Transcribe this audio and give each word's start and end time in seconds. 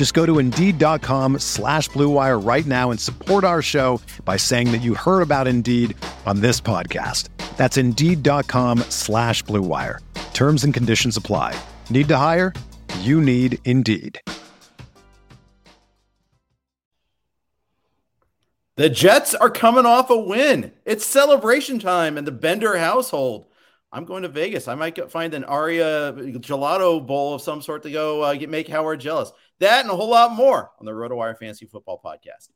Just 0.00 0.14
go 0.14 0.24
to 0.24 0.38
Indeed.com 0.38 1.40
slash 1.40 1.90
BlueWire 1.90 2.42
right 2.42 2.64
now 2.64 2.90
and 2.90 2.98
support 2.98 3.44
our 3.44 3.60
show 3.60 4.00
by 4.24 4.38
saying 4.38 4.72
that 4.72 4.78
you 4.78 4.94
heard 4.94 5.20
about 5.20 5.46
Indeed 5.46 5.94
on 6.24 6.40
this 6.40 6.58
podcast. 6.58 7.28
That's 7.58 7.76
Indeed.com 7.76 8.78
slash 8.88 9.44
BlueWire. 9.44 9.98
Terms 10.32 10.64
and 10.64 10.72
conditions 10.72 11.18
apply. 11.18 11.54
Need 11.90 12.08
to 12.08 12.16
hire? 12.16 12.54
You 13.00 13.20
need 13.20 13.58
Indeed. 13.66 14.18
The 18.76 18.88
Jets 18.88 19.34
are 19.34 19.50
coming 19.50 19.84
off 19.84 20.08
a 20.08 20.18
win. 20.18 20.72
It's 20.86 21.04
celebration 21.04 21.78
time 21.78 22.16
in 22.16 22.24
the 22.24 22.32
Bender 22.32 22.78
household. 22.78 23.48
I'm 23.92 24.06
going 24.06 24.22
to 24.22 24.28
Vegas. 24.28 24.66
I 24.66 24.76
might 24.76 25.10
find 25.10 25.34
an 25.34 25.44
Aria 25.44 26.14
gelato 26.14 27.06
bowl 27.06 27.34
of 27.34 27.42
some 27.42 27.60
sort 27.60 27.82
to 27.82 27.90
go 27.90 28.22
uh, 28.22 28.34
get 28.34 28.48
make 28.48 28.68
Howard 28.68 29.00
jealous. 29.00 29.32
That 29.60 29.82
and 29.82 29.90
a 29.90 29.96
whole 29.96 30.08
lot 30.08 30.32
more 30.32 30.70
on 30.80 30.86
the 30.86 30.92
RotoWire 30.92 31.36
Fantasy 31.36 31.66
Football 31.66 32.00
Podcast. 32.02 32.48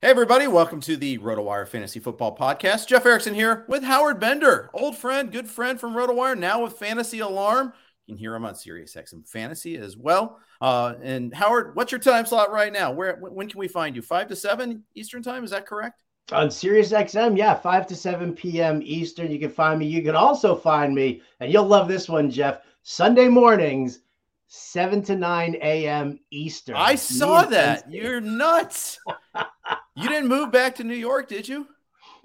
Hey, 0.00 0.08
everybody, 0.10 0.48
welcome 0.48 0.80
to 0.80 0.96
the 0.96 1.18
RotoWire 1.18 1.68
Fantasy 1.68 2.00
Football 2.00 2.36
Podcast. 2.36 2.88
Jeff 2.88 3.06
Erickson 3.06 3.34
here 3.34 3.64
with 3.68 3.84
Howard 3.84 4.18
Bender, 4.18 4.68
old 4.74 4.98
friend, 4.98 5.30
good 5.30 5.48
friend 5.48 5.78
from 5.78 5.94
RotoWire, 5.94 6.36
now 6.36 6.64
with 6.64 6.72
Fantasy 6.72 7.20
Alarm. 7.20 7.72
You 8.06 8.14
can 8.14 8.18
hear 8.18 8.34
him 8.34 8.44
on 8.44 8.54
SiriusXM 8.54 9.28
Fantasy 9.28 9.76
as 9.76 9.96
well. 9.96 10.40
Uh, 10.62 10.94
and 11.02 11.34
Howard, 11.34 11.74
what's 11.74 11.90
your 11.90 11.98
time 11.98 12.24
slot 12.24 12.52
right 12.52 12.72
now? 12.72 12.92
Where 12.92 13.16
when 13.16 13.48
can 13.48 13.58
we 13.58 13.66
find 13.66 13.96
you? 13.96 14.00
Five 14.00 14.28
to 14.28 14.36
seven 14.36 14.84
Eastern 14.94 15.20
time, 15.20 15.42
is 15.42 15.50
that 15.50 15.66
correct? 15.66 16.04
On 16.30 16.46
SiriusXM, 16.46 17.36
yeah, 17.36 17.52
five 17.52 17.84
to 17.88 17.96
seven 17.96 18.32
p.m. 18.32 18.80
Eastern. 18.84 19.32
You 19.32 19.40
can 19.40 19.50
find 19.50 19.80
me. 19.80 19.86
You 19.86 20.02
can 20.02 20.14
also 20.14 20.54
find 20.54 20.94
me, 20.94 21.20
and 21.40 21.52
you'll 21.52 21.66
love 21.66 21.88
this 21.88 22.08
one, 22.08 22.30
Jeff. 22.30 22.60
Sunday 22.84 23.26
mornings, 23.26 24.02
seven 24.46 25.02
to 25.02 25.16
nine 25.16 25.56
a.m. 25.62 26.20
Eastern. 26.30 26.76
I 26.76 26.94
saw 26.94 27.42
that. 27.42 27.90
You're 27.90 28.20
nuts. 28.20 29.00
you 29.96 30.08
didn't 30.08 30.28
move 30.28 30.52
back 30.52 30.76
to 30.76 30.84
New 30.84 30.94
York, 30.94 31.28
did 31.28 31.48
you? 31.48 31.66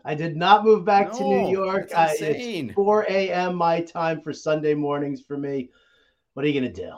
I 0.06 0.14
did 0.14 0.38
not 0.38 0.64
move 0.64 0.86
back 0.86 1.08
No, 1.08 1.18
to 1.18 1.24
New 1.24 1.50
York. 1.50 1.90
I, 1.92 2.16
it's 2.20 2.74
4 2.76 3.08
a.m. 3.10 3.56
my 3.56 3.82
time 3.82 4.22
for 4.22 4.32
Sunday 4.32 4.76
mornings 4.76 5.22
for 5.28 5.38
me. 5.38 5.72
What 6.36 6.46
are 6.46 6.50
you 6.50 6.62
gonna 6.62 6.72
do? 6.72 6.92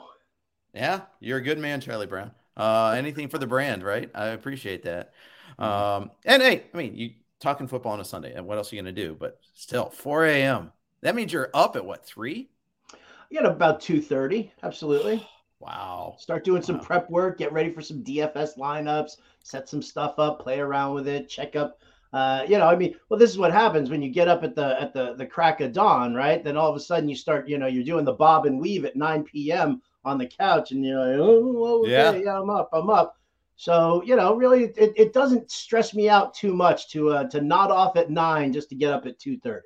Yeah, 0.74 1.02
you're 1.20 1.38
a 1.38 1.42
good 1.42 1.58
man, 1.58 1.80
Charlie 1.80 2.06
Brown. 2.06 2.30
Uh, 2.56 2.94
anything 2.96 3.28
for 3.28 3.38
the 3.38 3.46
brand, 3.46 3.82
right? 3.82 4.10
I 4.14 4.26
appreciate 4.26 4.84
that. 4.84 5.12
Um, 5.58 6.10
and 6.24 6.42
hey, 6.42 6.64
I 6.72 6.76
mean, 6.76 6.94
you 6.94 7.10
talking 7.40 7.66
football 7.66 7.92
on 7.92 8.00
a 8.00 8.04
Sunday, 8.04 8.34
and 8.34 8.46
what 8.46 8.58
else 8.58 8.72
are 8.72 8.76
you 8.76 8.82
gonna 8.82 8.92
do? 8.92 9.16
But 9.18 9.40
still, 9.54 9.90
4 9.90 10.26
a.m. 10.26 10.72
That 11.02 11.14
means 11.14 11.32
you're 11.32 11.50
up 11.54 11.76
at 11.76 11.84
what 11.84 12.04
three? 12.04 12.50
You 13.30 13.42
know, 13.42 13.50
about 13.50 13.80
2:30. 13.80 14.50
Absolutely. 14.62 15.26
Wow. 15.60 16.16
Start 16.18 16.42
doing 16.42 16.62
some 16.62 16.80
prep 16.80 17.10
work. 17.10 17.36
Get 17.36 17.52
ready 17.52 17.70
for 17.70 17.82
some 17.82 18.02
DFS 18.02 18.56
lineups. 18.56 19.18
Set 19.42 19.68
some 19.68 19.82
stuff 19.82 20.14
up. 20.16 20.40
Play 20.40 20.58
around 20.58 20.94
with 20.94 21.06
it. 21.06 21.28
Check 21.28 21.54
up. 21.54 21.78
Uh, 22.14 22.46
you 22.48 22.56
know, 22.56 22.66
I 22.66 22.74
mean, 22.74 22.96
well, 23.10 23.20
this 23.20 23.28
is 23.28 23.36
what 23.36 23.52
happens 23.52 23.90
when 23.90 24.00
you 24.00 24.08
get 24.08 24.26
up 24.26 24.42
at 24.42 24.54
the 24.54 24.80
at 24.80 24.94
the 24.94 25.12
the 25.16 25.26
crack 25.26 25.60
of 25.60 25.74
dawn, 25.74 26.14
right? 26.14 26.42
Then 26.42 26.56
all 26.56 26.70
of 26.70 26.76
a 26.76 26.80
sudden 26.80 27.10
you 27.10 27.14
start, 27.14 27.46
you 27.46 27.58
know, 27.58 27.66
you're 27.66 27.84
doing 27.84 28.06
the 28.06 28.14
bob 28.14 28.46
and 28.46 28.58
weave 28.58 28.86
at 28.86 28.96
9 28.96 29.22
p.m. 29.24 29.82
on 30.04 30.18
the 30.18 30.26
couch, 30.26 30.72
and 30.72 30.84
you're 30.84 30.98
like, 30.98 31.18
oh, 31.18 31.82
okay, 31.82 31.90
Yeah. 31.92 32.12
yeah, 32.12 32.40
I'm 32.40 32.50
up, 32.50 32.70
I'm 32.72 32.88
up. 32.90 33.16
So 33.56 34.02
you 34.06 34.16
know, 34.16 34.34
really, 34.36 34.64
it, 34.76 34.92
it 34.96 35.12
doesn't 35.12 35.50
stress 35.50 35.92
me 35.94 36.08
out 36.08 36.32
too 36.32 36.54
much 36.54 36.88
to 36.92 37.10
uh, 37.10 37.24
to 37.28 37.40
nod 37.42 37.70
off 37.70 37.96
at 37.96 38.10
nine 38.10 38.52
just 38.52 38.70
to 38.70 38.74
get 38.74 38.92
up 38.92 39.04
at 39.06 39.18
2:30. 39.18 39.60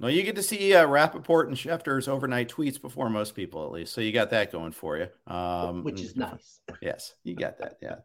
Well, 0.00 0.10
you 0.10 0.22
get 0.22 0.36
to 0.36 0.42
see 0.42 0.74
uh, 0.74 0.86
Rapoport 0.86 1.48
and 1.48 1.56
Schefter's 1.56 2.08
overnight 2.08 2.48
tweets 2.48 2.80
before 2.80 3.08
most 3.08 3.34
people, 3.36 3.64
at 3.64 3.72
least. 3.72 3.92
So 3.92 4.00
you 4.00 4.10
got 4.12 4.30
that 4.30 4.50
going 4.50 4.72
for 4.72 4.96
you. 4.96 5.08
Um, 5.32 5.84
which 5.84 6.00
is 6.00 6.16
nice. 6.16 6.60
Yes, 6.82 7.14
you 7.24 7.34
got 7.36 7.58
that. 7.58 7.78
Yeah. 7.82 7.96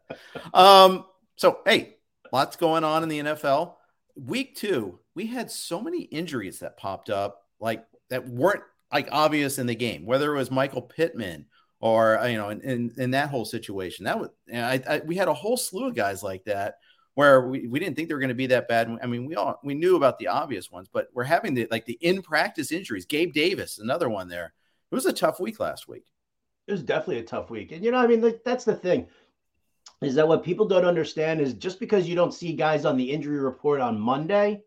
Um, 0.54 1.04
so 1.36 1.60
hey, 1.64 1.96
lots 2.32 2.56
going 2.56 2.84
on 2.84 3.02
in 3.04 3.08
the 3.08 3.18
NFL. 3.20 3.74
Week 4.16 4.56
two, 4.56 4.98
we 5.14 5.26
had 5.26 5.50
so 5.50 5.80
many 5.80 6.02
injuries 6.02 6.58
that 6.60 6.76
popped 6.76 7.10
up, 7.10 7.44
like 7.60 7.84
that 8.10 8.28
weren't 8.28 8.62
like 8.92 9.08
obvious 9.12 9.58
in 9.58 9.66
the 9.66 9.74
game, 9.76 10.04
whether 10.04 10.34
it 10.34 10.38
was 10.38 10.50
Michael 10.50 10.82
Pittman 10.82 11.46
or 11.80 12.18
uh, 12.18 12.26
you 12.26 12.36
know, 12.36 12.50
in, 12.50 12.60
in, 12.62 12.92
in 12.96 13.10
that 13.12 13.30
whole 13.30 13.44
situation. 13.44 14.04
That 14.04 14.18
was 14.18 14.30
and 14.48 14.64
I, 14.64 14.82
I 14.88 15.00
we 15.04 15.16
had 15.16 15.28
a 15.28 15.34
whole 15.34 15.56
slew 15.56 15.88
of 15.88 15.94
guys 15.94 16.22
like 16.22 16.44
that 16.44 16.76
where 17.14 17.48
we, 17.48 17.66
we 17.66 17.80
didn't 17.80 17.96
think 17.96 18.08
they 18.08 18.14
were 18.14 18.20
going 18.20 18.28
to 18.28 18.34
be 18.34 18.46
that 18.46 18.68
bad. 18.68 18.96
I 19.02 19.06
mean, 19.06 19.26
we 19.26 19.34
all 19.34 19.58
we 19.64 19.74
knew 19.74 19.96
about 19.96 20.18
the 20.18 20.28
obvious 20.28 20.70
ones, 20.70 20.88
but 20.92 21.08
we're 21.12 21.24
having 21.24 21.54
the 21.54 21.66
like 21.70 21.84
the 21.84 21.98
in 22.00 22.22
practice 22.22 22.72
injuries. 22.72 23.06
Gabe 23.06 23.32
Davis, 23.32 23.78
another 23.78 24.08
one 24.08 24.28
there. 24.28 24.54
It 24.90 24.94
was 24.94 25.06
a 25.06 25.12
tough 25.12 25.40
week 25.40 25.60
last 25.60 25.88
week. 25.88 26.04
It 26.66 26.72
was 26.72 26.82
definitely 26.82 27.18
a 27.18 27.24
tough 27.24 27.50
week. 27.50 27.72
And 27.72 27.84
you 27.84 27.90
know, 27.90 27.98
I 27.98 28.06
mean, 28.06 28.20
like, 28.20 28.42
that's 28.44 28.64
the 28.64 28.76
thing 28.76 29.06
is 30.00 30.14
that 30.14 30.28
what 30.28 30.44
people 30.44 30.66
don't 30.66 30.84
understand 30.84 31.40
is 31.40 31.54
just 31.54 31.80
because 31.80 32.08
you 32.08 32.14
don't 32.14 32.34
see 32.34 32.52
guys 32.52 32.84
on 32.84 32.96
the 32.96 33.10
injury 33.10 33.40
report 33.40 33.80
on 33.80 33.98
Monday, 33.98 34.62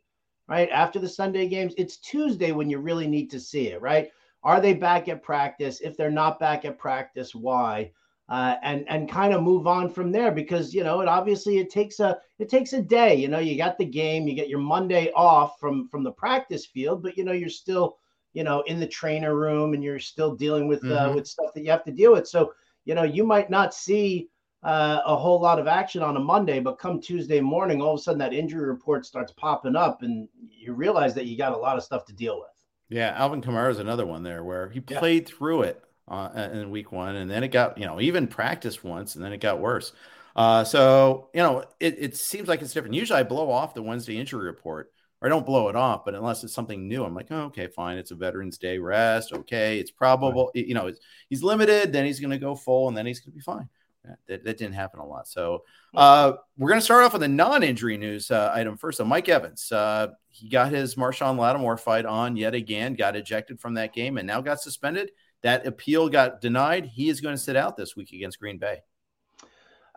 right? 0.47 0.69
After 0.71 0.99
the 0.99 1.07
Sunday 1.07 1.47
games, 1.47 1.73
it's 1.77 1.97
Tuesday 1.97 2.51
when 2.51 2.69
you 2.69 2.79
really 2.79 3.07
need 3.07 3.31
to 3.31 3.39
see 3.39 3.69
it, 3.69 3.81
right? 3.81 4.09
Are 4.43 4.61
they 4.61 4.73
back 4.73 5.07
at 5.07 5.23
practice? 5.23 5.81
If 5.81 5.97
they're 5.97 6.11
not 6.11 6.39
back 6.39 6.65
at 6.65 6.77
practice, 6.79 7.33
why? 7.35 7.91
Uh, 8.29 8.55
and 8.63 8.87
and 8.87 9.09
kind 9.09 9.33
of 9.33 9.43
move 9.43 9.67
on 9.67 9.89
from 9.89 10.11
there 10.11 10.31
because 10.31 10.73
you 10.73 10.83
know 10.83 11.01
it 11.01 11.07
obviously 11.07 11.57
it 11.57 11.69
takes 11.69 11.99
a 11.99 12.17
it 12.39 12.47
takes 12.47 12.71
a 12.73 12.81
day 12.81 13.13
you 13.13 13.27
know 13.27 13.39
you 13.39 13.57
got 13.57 13.77
the 13.77 13.85
game 13.85 14.25
you 14.27 14.33
get 14.33 14.47
your 14.47 14.59
Monday 14.59 15.11
off 15.15 15.59
from 15.59 15.87
from 15.89 16.03
the 16.03 16.11
practice 16.13 16.65
field 16.65 17.03
but 17.03 17.17
you 17.17 17.25
know 17.25 17.33
you're 17.33 17.49
still 17.49 17.97
you 18.33 18.43
know 18.45 18.61
in 18.67 18.79
the 18.79 18.87
trainer 18.87 19.35
room 19.35 19.73
and 19.73 19.83
you're 19.83 19.99
still 19.99 20.33
dealing 20.33 20.67
with 20.67 20.89
uh, 20.89 21.11
Mhm. 21.11 21.15
with 21.15 21.27
stuff 21.27 21.53
that 21.53 21.61
you 21.63 21.71
have 21.71 21.83
to 21.83 21.91
deal 21.91 22.13
with 22.13 22.25
so 22.27 22.53
you 22.85 22.95
know 22.95 23.03
you 23.03 23.25
might 23.25 23.49
not 23.49 23.73
see 23.73 24.29
uh, 24.63 25.01
a 25.05 25.15
whole 25.15 25.41
lot 25.41 25.59
of 25.59 25.67
action 25.67 26.03
on 26.03 26.17
a 26.17 26.19
Monday, 26.19 26.59
but 26.59 26.77
come 26.77 27.01
Tuesday 27.01 27.41
morning, 27.41 27.81
all 27.81 27.95
of 27.95 27.99
a 27.99 28.03
sudden 28.03 28.19
that 28.19 28.33
injury 28.33 28.67
report 28.67 29.05
starts 29.05 29.31
popping 29.31 29.75
up, 29.75 30.03
and 30.03 30.29
you 30.51 30.73
realize 30.73 31.15
that 31.15 31.25
you 31.25 31.35
got 31.37 31.53
a 31.53 31.57
lot 31.57 31.77
of 31.77 31.83
stuff 31.83 32.05
to 32.05 32.13
deal 32.13 32.39
with. 32.39 32.50
Yeah, 32.91 33.13
Alvin 33.15 33.41
Kamara 33.41 33.71
is 33.71 33.79
another 33.79 34.05
one 34.05 34.23
there 34.23 34.43
where 34.43 34.69
he 34.69 34.81
Yeah. 34.87 34.99
played 34.99 35.25
through 35.27 35.63
it 35.63 35.81
uh, 36.09 36.49
in 36.53 36.71
week 36.71 36.91
one, 36.91 37.15
and 37.15 37.31
then 37.31 37.43
it 37.43 37.47
got 37.47 37.77
you 37.77 37.85
know 37.85 38.01
even 38.01 38.27
practiced 38.27 38.83
once, 38.83 39.15
and 39.15 39.23
then 39.23 39.31
it 39.31 39.37
got 39.39 39.59
worse. 39.59 39.93
Uh, 40.35 40.63
so 40.63 41.29
you 41.33 41.41
know 41.41 41.63
it, 41.79 41.95
it 41.97 42.15
seems 42.17 42.47
like 42.49 42.61
it's 42.61 42.73
different. 42.73 42.95
Usually, 42.95 43.19
I 43.19 43.23
blow 43.23 43.49
off 43.49 43.73
the 43.73 43.81
Wednesday 43.81 44.17
injury 44.17 44.45
report, 44.45 44.91
or 45.21 45.27
I 45.27 45.29
don't 45.29 45.45
blow 45.45 45.69
it 45.69 45.75
off, 45.77 46.03
but 46.03 46.15
unless 46.15 46.43
it's 46.43 46.53
something 46.53 46.87
new, 46.89 47.05
I'm 47.05 47.15
like, 47.15 47.27
oh, 47.31 47.43
okay, 47.43 47.67
fine, 47.67 47.97
it's 47.97 48.11
a 48.11 48.15
Veterans 48.15 48.57
Day 48.57 48.77
rest. 48.77 49.31
Okay, 49.31 49.79
it's 49.79 49.91
probable. 49.91 50.51
You 50.53 50.73
know, 50.73 50.87
it's, 50.87 50.99
he's 51.29 51.43
limited, 51.43 51.93
then 51.93 52.05
he's 52.05 52.19
going 52.19 52.31
to 52.31 52.37
go 52.37 52.55
full, 52.55 52.89
and 52.89 52.97
then 52.97 53.05
he's 53.05 53.21
going 53.21 53.31
to 53.31 53.37
be 53.37 53.41
fine. 53.41 53.69
That, 54.03 54.43
that, 54.43 54.57
didn't 54.57 54.73
happen 54.73 54.99
a 54.99 55.05
lot. 55.05 55.27
So 55.27 55.63
uh, 55.95 56.33
we're 56.57 56.69
going 56.69 56.79
to 56.79 56.83
start 56.83 57.03
off 57.03 57.13
with 57.13 57.21
a 57.21 57.27
non-injury 57.27 57.97
news 57.97 58.31
uh, 58.31 58.51
item 58.53 58.75
first. 58.75 58.97
So 58.97 59.05
Mike 59.05 59.29
Evans, 59.29 59.71
uh, 59.71 60.07
he 60.29 60.49
got 60.49 60.71
his 60.71 60.95
Marshon 60.95 61.37
Lattimore 61.37 61.77
fight 61.77 62.05
on 62.05 62.35
yet 62.35 62.55
again, 62.55 62.95
got 62.95 63.15
ejected 63.15 63.59
from 63.59 63.75
that 63.75 63.93
game, 63.93 64.17
and 64.17 64.25
now 64.25 64.41
got 64.41 64.59
suspended. 64.59 65.11
That 65.43 65.67
appeal 65.67 66.09
got 66.09 66.41
denied. 66.41 66.85
He 66.85 67.09
is 67.09 67.21
going 67.21 67.35
to 67.35 67.41
sit 67.41 67.55
out 67.55 67.77
this 67.77 67.95
week 67.95 68.11
against 68.11 68.39
Green 68.39 68.57
Bay. 68.57 68.81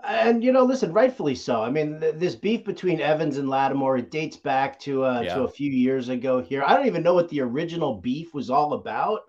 And 0.07 0.45
you 0.45 0.53
know, 0.53 0.65
listen, 0.65 0.93
rightfully 0.93 1.35
so. 1.35 1.63
I 1.63 1.71
mean, 1.71 1.99
th- 1.99 2.17
this 2.17 2.35
beef 2.35 2.65
between 2.65 3.01
Evans 3.01 3.39
and 3.39 3.49
Lattimore 3.49 3.97
it 3.97 4.11
dates 4.11 4.37
back 4.37 4.79
to 4.81 5.05
uh, 5.05 5.21
Yeah. 5.21 5.35
to 5.37 5.43
a 5.45 5.49
few 5.49 5.71
years 5.71 6.11
ago. 6.11 6.43
Here, 6.43 6.63
I 6.67 6.77
don't 6.77 6.87
even 6.87 7.03
know 7.03 7.15
what 7.15 7.31
the 7.31 7.41
original 7.41 7.95
beef 7.95 8.35
was 8.35 8.51
all 8.51 8.75
about. 8.75 9.23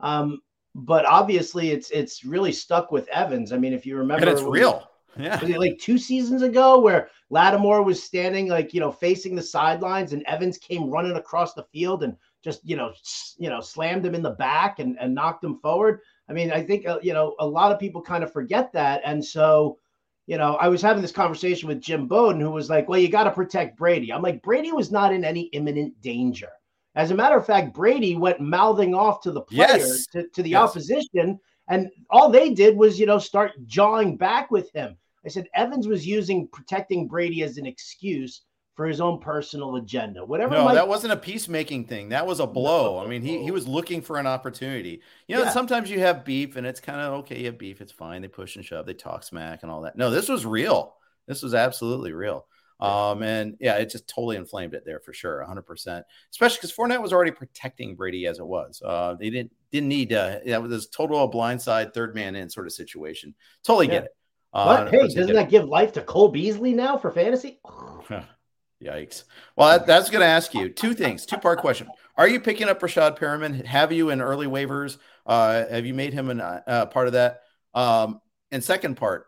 Um, 0.00 0.40
but 0.74 1.04
obviously, 1.06 1.70
it's 1.70 1.90
it's 1.90 2.24
really 2.24 2.52
stuck 2.52 2.92
with 2.92 3.08
Evans. 3.08 3.52
I 3.52 3.58
mean, 3.58 3.72
if 3.72 3.84
you 3.84 3.96
remember, 3.96 4.28
And 4.28 4.38
it's 4.38 4.46
real. 4.46 4.86
Yeah. 5.18 5.40
was 5.40 5.50
it 5.50 5.58
like 5.58 5.78
two 5.80 5.98
seasons 5.98 6.42
ago 6.42 6.78
where 6.78 7.10
Lattimore 7.30 7.82
was 7.82 8.02
standing 8.02 8.48
like 8.48 8.72
you 8.72 8.80
know 8.80 8.92
facing 8.92 9.34
the 9.34 9.42
sidelines 9.42 10.12
and 10.12 10.22
Evans 10.22 10.56
came 10.56 10.88
running 10.88 11.16
across 11.16 11.52
the 11.52 11.64
field 11.64 12.04
and 12.04 12.16
just 12.42 12.60
you 12.64 12.76
know 12.76 12.92
you 13.38 13.48
know 13.50 13.60
slammed 13.60 14.06
him 14.06 14.14
in 14.14 14.22
the 14.22 14.30
back 14.30 14.78
and, 14.78 14.96
and 15.00 15.14
knocked 15.14 15.44
him 15.44 15.58
forward. 15.58 16.00
I 16.28 16.32
mean, 16.32 16.52
I 16.52 16.62
think 16.62 16.86
uh, 16.86 16.98
you 17.02 17.12
know 17.12 17.34
a 17.40 17.46
lot 17.46 17.72
of 17.72 17.78
people 17.78 18.00
kind 18.02 18.22
of 18.22 18.32
forget 18.32 18.72
that, 18.72 19.02
and 19.04 19.24
so 19.24 19.78
you 20.26 20.38
know 20.38 20.54
I 20.56 20.68
was 20.68 20.80
having 20.80 21.02
this 21.02 21.12
conversation 21.12 21.68
with 21.68 21.80
Jim 21.80 22.06
Bowden 22.06 22.40
who 22.40 22.50
was 22.50 22.70
like, 22.70 22.88
"Well, 22.88 23.00
you 23.00 23.08
got 23.08 23.24
to 23.24 23.32
protect 23.32 23.76
Brady." 23.76 24.12
I'm 24.12 24.22
like, 24.22 24.42
Brady 24.42 24.72
was 24.72 24.92
not 24.92 25.12
in 25.12 25.24
any 25.24 25.42
imminent 25.52 26.00
danger. 26.00 26.50
As 26.94 27.10
a 27.10 27.14
matter 27.14 27.36
of 27.36 27.46
fact, 27.46 27.72
Brady 27.74 28.16
went 28.16 28.40
mouthing 28.40 28.94
off 28.94 29.20
to 29.22 29.30
the 29.30 29.42
players 29.42 29.70
Yes. 29.78 30.06
to, 30.08 30.28
to 30.28 30.42
the 30.42 30.50
Yes. 30.50 30.70
opposition, 30.70 31.38
and 31.68 31.88
all 32.10 32.30
they 32.30 32.52
did 32.52 32.76
was 32.76 32.98
you 32.98 33.06
know 33.06 33.18
start 33.18 33.52
jawing 33.66 34.16
back 34.16 34.50
with 34.50 34.72
him. 34.72 34.96
I 35.24 35.28
said 35.28 35.48
Evans 35.54 35.86
was 35.86 36.06
using 36.06 36.48
protecting 36.48 37.06
Brady 37.06 37.42
as 37.42 37.58
an 37.58 37.66
excuse 37.66 38.42
for 38.74 38.86
his 38.86 39.00
own 39.00 39.20
personal 39.20 39.76
agenda. 39.76 40.24
Whatever. 40.24 40.54
No, 40.54 40.64
Mike- 40.64 40.74
that 40.74 40.88
wasn't 40.88 41.12
a 41.12 41.16
peacemaking 41.16 41.84
thing. 41.84 42.08
That 42.08 42.26
was 42.26 42.40
a 42.40 42.46
blow. 42.46 42.98
I 42.98 43.06
mean, 43.06 43.20
he, 43.20 43.42
he 43.42 43.50
was 43.50 43.68
looking 43.68 44.00
for 44.00 44.16
an 44.16 44.26
opportunity. 44.26 45.02
You 45.28 45.36
know, 45.36 45.42
Yeah. 45.42 45.50
sometimes 45.50 45.90
you 45.90 46.00
have 46.00 46.24
beef 46.24 46.56
and 46.56 46.66
it's 46.66 46.80
kind 46.80 46.98
of 47.00 47.12
okay, 47.20 47.38
you 47.40 47.46
have 47.46 47.58
beef, 47.58 47.82
it's 47.82 47.92
fine. 47.92 48.22
They 48.22 48.28
push 48.28 48.56
and 48.56 48.64
shove, 48.64 48.86
they 48.86 48.94
talk 48.94 49.22
smack 49.22 49.62
and 49.62 49.70
all 49.70 49.82
that. 49.82 49.96
No, 49.98 50.10
this 50.10 50.28
was 50.30 50.46
real. 50.46 50.96
This 51.26 51.42
was 51.42 51.52
absolutely 51.54 52.12
real. 52.12 52.46
Um, 52.80 53.22
and 53.22 53.56
yeah, 53.60 53.76
it 53.76 53.90
just 53.90 54.08
totally 54.08 54.36
inflamed 54.36 54.74
it 54.74 54.84
there 54.84 55.00
for 55.00 55.12
sure, 55.12 55.46
100%. 55.48 56.02
Especially 56.30 56.56
because 56.56 56.72
Fournette 56.72 57.02
was 57.02 57.12
already 57.12 57.30
protecting 57.30 57.94
Brady 57.94 58.26
as 58.26 58.38
it 58.38 58.46
was. 58.46 58.82
Uh, 58.84 59.14
they 59.18 59.30
didn't 59.30 59.52
didn't 59.70 59.88
need 59.88 60.12
uh, 60.12 60.38
that 60.46 60.62
was 60.62 60.70
this 60.70 60.86
total 60.86 61.30
blindside 61.30 61.94
third 61.94 62.14
man 62.14 62.34
in 62.34 62.50
sort 62.50 62.66
of 62.66 62.72
situation. 62.72 63.34
Totally 63.64 63.86
get 63.86 64.04
it. 64.04 64.16
Uh, 64.52 64.90
Hey, 64.90 65.06
doesn't 65.06 65.34
that 65.34 65.50
give 65.50 65.68
life 65.68 65.92
to 65.92 66.02
Cole 66.02 66.28
Beasley 66.28 66.74
now 66.74 66.96
for 66.96 67.10
fantasy? 67.10 67.60
Yikes. 68.82 69.24
Well, 69.56 69.78
that, 69.78 69.86
that's 69.86 70.08
going 70.08 70.22
to 70.22 70.26
ask 70.26 70.54
you 70.54 70.70
two 70.70 70.94
things, 70.94 71.26
two 71.26 71.36
part 71.36 71.58
question. 71.58 71.88
Are 72.16 72.26
you 72.26 72.40
picking 72.40 72.68
up 72.68 72.80
Rashad 72.80 73.18
Perriman? 73.18 73.64
Have 73.64 73.92
you 73.92 74.10
in 74.10 74.22
early 74.22 74.46
waivers? 74.46 74.96
Uh, 75.26 75.66
have 75.68 75.84
you 75.84 75.92
made 75.92 76.14
him 76.14 76.40
a 76.40 76.62
uh, 76.66 76.86
part 76.86 77.06
of 77.06 77.12
that? 77.12 77.42
Um, 77.74 78.20
and 78.50 78.64
second 78.64 78.96
part, 78.96 79.26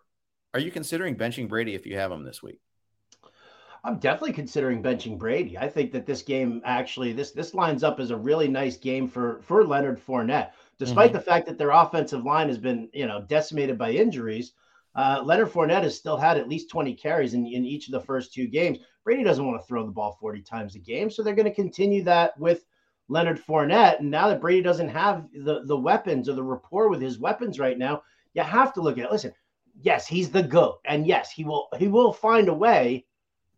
are 0.55 0.61
you 0.61 0.71
considering 0.71 1.17
benching 1.17 1.49
Brady 1.49 1.75
if 1.75 1.87
you 1.87 1.97
have 1.97 2.11
him 2.11 2.25
this 2.25 2.43
week? 2.43 2.61
I'm 3.85 3.99
definitely 3.99 4.33
considering 4.33 4.83
benching 4.83 5.19
Brady. 5.19 5.59
I 5.59 5.69
think 5.69 5.93
that 5.93 6.07
this 6.07 6.23
game 6.23 6.61
actually 6.65 7.13
this 7.13 7.33
this 7.33 7.55
lines 7.55 7.83
up 7.83 7.99
as 8.01 8.11
a 8.11 8.17
really 8.17 8.49
nice 8.49 8.77
game 8.77 9.09
for 9.09 9.41
for 9.43 9.65
Leonard 9.65 10.01
Fournette, 10.01 10.53
despite 10.79 11.11
Mhm. 11.11 11.15
the 11.15 11.21
fact 11.21 11.47
that 11.47 11.59
their 11.59 11.71
offensive 11.71 12.25
line 12.25 12.49
has 12.49 12.59
been 12.59 12.89
you 12.93 13.07
know 13.07 13.23
decimated 13.29 13.79
by 13.79 13.91
injuries. 13.93 14.53
Uh, 14.95 15.23
Leonard 15.25 15.49
Fournette 15.51 15.83
has 15.85 15.97
still 15.97 16.17
had 16.17 16.37
at 16.37 16.49
least 16.49 16.69
20 16.71 16.95
carries 16.95 17.35
in, 17.35 17.47
in 17.47 17.65
each 17.65 17.89
of 17.89 17.93
the 17.93 18.01
first 18.01 18.33
two 18.33 18.47
games. 18.47 18.79
Brady 19.05 19.25
doesn't 19.25 19.47
want 19.47 19.61
to 19.61 19.67
throw 19.67 19.85
the 19.87 19.91
ball 19.93 20.13
40 20.21 20.43
times 20.43 20.75
a 20.77 20.79
game, 20.79 21.11
so 21.11 21.23
they're 21.23 21.35
going 21.35 21.49
to 21.49 21.55
continue 21.55 22.03
that 22.05 22.39
with 22.39 22.65
Leonard 23.09 23.41
Fournette. 23.41 23.99
And 24.01 24.11
now 24.11 24.29
that 24.29 24.41
Brady 24.41 24.63
doesn't 24.63 24.89
have 24.91 25.27
the 25.33 25.65
the 25.65 25.77
weapons 25.77 26.29
or 26.29 26.35
the 26.35 26.43
rapport 26.45 26.89
with 26.89 27.01
his 27.01 27.19
weapons 27.19 27.59
right 27.59 27.79
now, 27.79 28.03
you 28.35 28.43
have 28.43 28.73
to 28.75 28.81
look 28.81 28.99
at 28.99 29.07
it. 29.07 29.11
Listen, 29.13 29.33
yes, 29.81 30.07
he's 30.07 30.31
the 30.31 30.43
goat, 30.43 30.79
and 30.85 31.07
yes, 31.07 31.31
he 31.33 31.43
will 31.45 31.69
he 31.79 31.89
will 31.89 32.13
find 32.13 32.49
a 32.49 32.55
way 32.55 33.07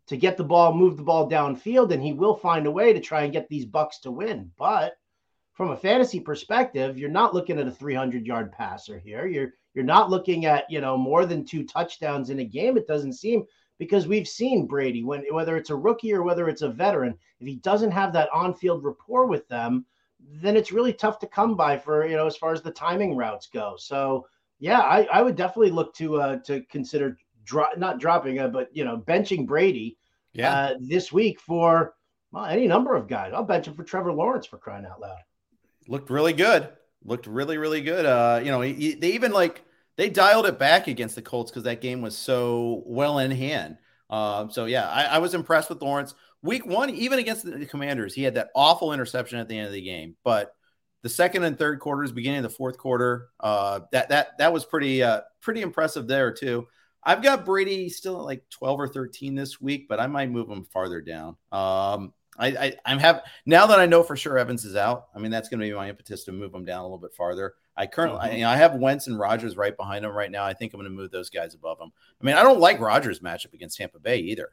to 0.07 0.17
get 0.17 0.37
the 0.37 0.45
ball, 0.45 0.75
move 0.75 0.97
the 0.97 1.03
ball 1.03 1.29
downfield, 1.29 1.93
and 1.93 2.03
he 2.03 2.13
will 2.13 2.35
find 2.35 2.67
a 2.67 2.71
way 2.71 2.93
to 2.93 3.01
try 3.01 3.23
and 3.23 3.33
get 3.33 3.49
these 3.49 3.65
Bucks 3.65 4.01
to 4.01 4.11
win. 4.11 4.51
But 4.59 4.95
from 5.53 5.71
a 5.71 5.77
fantasy 5.77 6.21
perspective, 6.21 6.99
you're 6.99 7.09
not 7.09 7.33
looking 7.33 7.59
at 7.59 7.67
a 7.67 7.71
300 7.71 8.27
yard 8.27 8.53
passer 8.53 8.99
here. 8.99 9.27
You're 9.27 9.55
you're 9.75 9.85
not 9.85 10.11
looking 10.11 10.47
at 10.47 10.71
you 10.71 10.81
know 10.81 10.97
more 10.97 11.27
than 11.27 11.45
two 11.45 11.65
touchdowns 11.65 12.31
in 12.31 12.41
a 12.41 12.45
game. 12.45 12.77
It 12.77 12.87
doesn't 12.87 13.15
seem 13.15 13.45
because 13.79 14.07
we've 14.07 14.29
seen 14.29 14.67
Brady 14.67 15.03
when 15.03 15.25
whether 15.31 15.57
it's 15.57 15.71
a 15.71 15.77
rookie 15.77 16.13
or 16.13 16.23
whether 16.23 16.49
it's 16.49 16.63
a 16.63 16.69
veteran, 16.69 17.17
if 17.41 17.47
he 17.47 17.57
doesn't 17.57 17.91
have 17.91 18.13
that 18.13 18.33
on-field 18.33 18.85
rapport 18.85 19.27
with 19.27 19.49
them, 19.49 19.87
then 20.21 20.57
it's 20.57 20.73
really 20.73 20.93
tough 20.93 21.19
to 21.21 21.27
come 21.27 21.57
by 21.57 21.79
for 21.79 22.07
you 22.07 22.17
know 22.17 22.27
as 22.27 22.37
far 22.37 22.53
as 22.53 22.63
the 22.63 22.71
timing 22.71 23.17
routes 23.17 23.47
go. 23.47 23.75
So 23.79 24.27
yeah, 24.59 24.81
I, 24.81 25.05
I 25.13 25.23
would 25.23 25.37
definitely 25.37 25.71
look 25.71 25.95
to 25.97 26.21
uh, 26.21 26.37
to 26.47 26.63
consider 26.63 27.17
dro- 27.45 27.67
not 27.77 27.99
dropping 28.01 28.39
uh, 28.39 28.49
but 28.49 28.69
you 28.75 28.85
know 28.85 28.97
benching 28.99 29.47
Brady 29.47 29.97
Yeah. 30.33 30.53
uh, 30.55 30.75
this 30.81 31.13
week 31.13 31.41
for 31.41 31.95
well, 32.33 32.47
any 32.47 32.67
number 32.67 32.95
of 32.97 33.07
guys. 33.09 33.33
I'll 33.35 33.45
bench 33.45 33.67
him 33.69 33.75
for 33.75 33.85
Trevor 33.85 34.13
Lawrence 34.13 34.47
for 34.47 34.59
crying 34.59 34.85
out 34.87 35.01
loud. 35.01 35.19
Looked 35.87 36.11
really 36.11 36.33
good. 36.33 36.69
Looked 37.05 37.27
really, 37.27 37.59
really 37.59 37.81
good. 37.83 38.07
Uh, 38.07 38.41
you 38.43 38.51
know, 38.51 38.61
he, 38.61 38.73
he- 38.73 38.95
they 38.95 39.13
even 39.13 39.33
like 39.33 39.63
they 39.97 40.11
dialed 40.11 40.47
it 40.47 40.59
back 40.59 40.89
against 40.89 41.15
the 41.15 41.23
Colts 41.23 41.51
because 41.51 41.65
that 41.65 41.81
game 41.81 42.01
was 42.03 42.17
so 42.17 42.83
well 42.87 43.19
in 43.19 43.31
hand. 43.31 43.77
Um, 44.11 44.51
so 44.51 44.65
yeah, 44.65 44.89
I, 44.89 45.05
I 45.05 45.19
was 45.19 45.35
impressed 45.35 45.69
with 45.69 45.81
Lawrence. 45.83 46.15
Week 46.43 46.67
one, 46.67 46.91
even 46.91 47.19
against 47.19 47.45
the, 47.45 47.53
the 47.53 47.67
Commanders, 47.67 48.15
he 48.15 48.23
had 48.23 48.35
that 48.35 48.51
awful 48.55 48.93
interception 48.93 49.39
at 49.39 49.49
the 49.49 49.57
end 49.57 49.67
of 49.67 49.73
the 49.73 49.81
game. 49.83 50.17
But 50.25 50.55
the 51.03 51.09
second 51.09 51.45
and 51.45 51.59
third 51.59 51.81
quarters, 51.81 52.13
beginning 52.13 52.39
of 52.39 52.43
the 52.45 52.51
fourth 52.57 52.77
quarter, 52.79 53.29
uh, 53.41 53.81
that 53.93 54.09
that 54.09 54.39
that 54.39 54.53
was 54.53 54.65
pretty 54.65 55.03
uh, 55.03 55.21
pretty 55.41 55.63
impressive 55.63 56.07
there 56.07 56.33
too. 56.33 56.67
I've 57.05 57.23
got 57.23 57.45
Brady 57.45 57.89
still 57.89 58.17
at 58.19 58.25
like 58.25 58.49
12 58.51 58.81
or 58.81 58.89
13 58.89 59.35
this 59.35 59.61
week, 59.61 59.87
but 59.89 60.01
I 60.01 60.07
might 60.07 60.31
move 60.31 60.49
him 60.49 60.65
farther 60.65 61.01
down. 61.01 61.37
Um, 61.53 62.13
I, 62.37 62.49
I 62.49 62.77
I'm 62.85 62.99
have 62.99 63.23
now 63.47 63.67
that 63.67 63.79
I 63.79 63.87
know 63.87 64.03
for 64.03 64.17
sure 64.17 64.39
Evans 64.39 64.65
is 64.65 64.75
out. 64.75 65.07
I 65.15 65.19
mean, 65.21 65.31
that's 65.31 65.49
going 65.49 65.61
to 65.61 65.67
be 65.67 65.73
my 65.73 65.89
impetus 65.89 66.25
to 66.25 66.33
move 66.33 66.53
him 66.55 66.65
down 66.65 66.81
a 66.81 66.83
little 66.85 66.99
bit 66.99 67.15
farther. 67.15 67.55
I 67.77 67.87
currently, 67.87 68.21
I, 68.21 68.29
Mhm. 68.31 68.35
you 68.37 68.41
know, 68.43 68.51
I 68.51 68.57
have 68.57 68.75
Wentz 68.77 69.07
and 69.07 69.19
Rodgers 69.19 69.57
right 69.57 69.77
behind 69.77 70.05
him 70.05 70.13
right 70.13 70.31
now. 70.31 70.45
I 70.45 70.53
think 70.55 70.73
I'm 70.73 70.81
going 70.81 70.91
to 70.91 70.97
move 70.97 71.11
those 71.11 71.31
guys 71.31 71.55
above 71.55 71.81
him. 71.81 71.93
I 72.21 72.25
mean, 72.25 72.37
I 72.37 72.43
don't 72.43 72.61
like 72.61 72.81
Rodgers' 72.81 73.21
matchup 73.21 73.53
against 73.53 73.77
Tampa 73.79 73.99
Bay 73.99 74.19
either. 74.19 74.51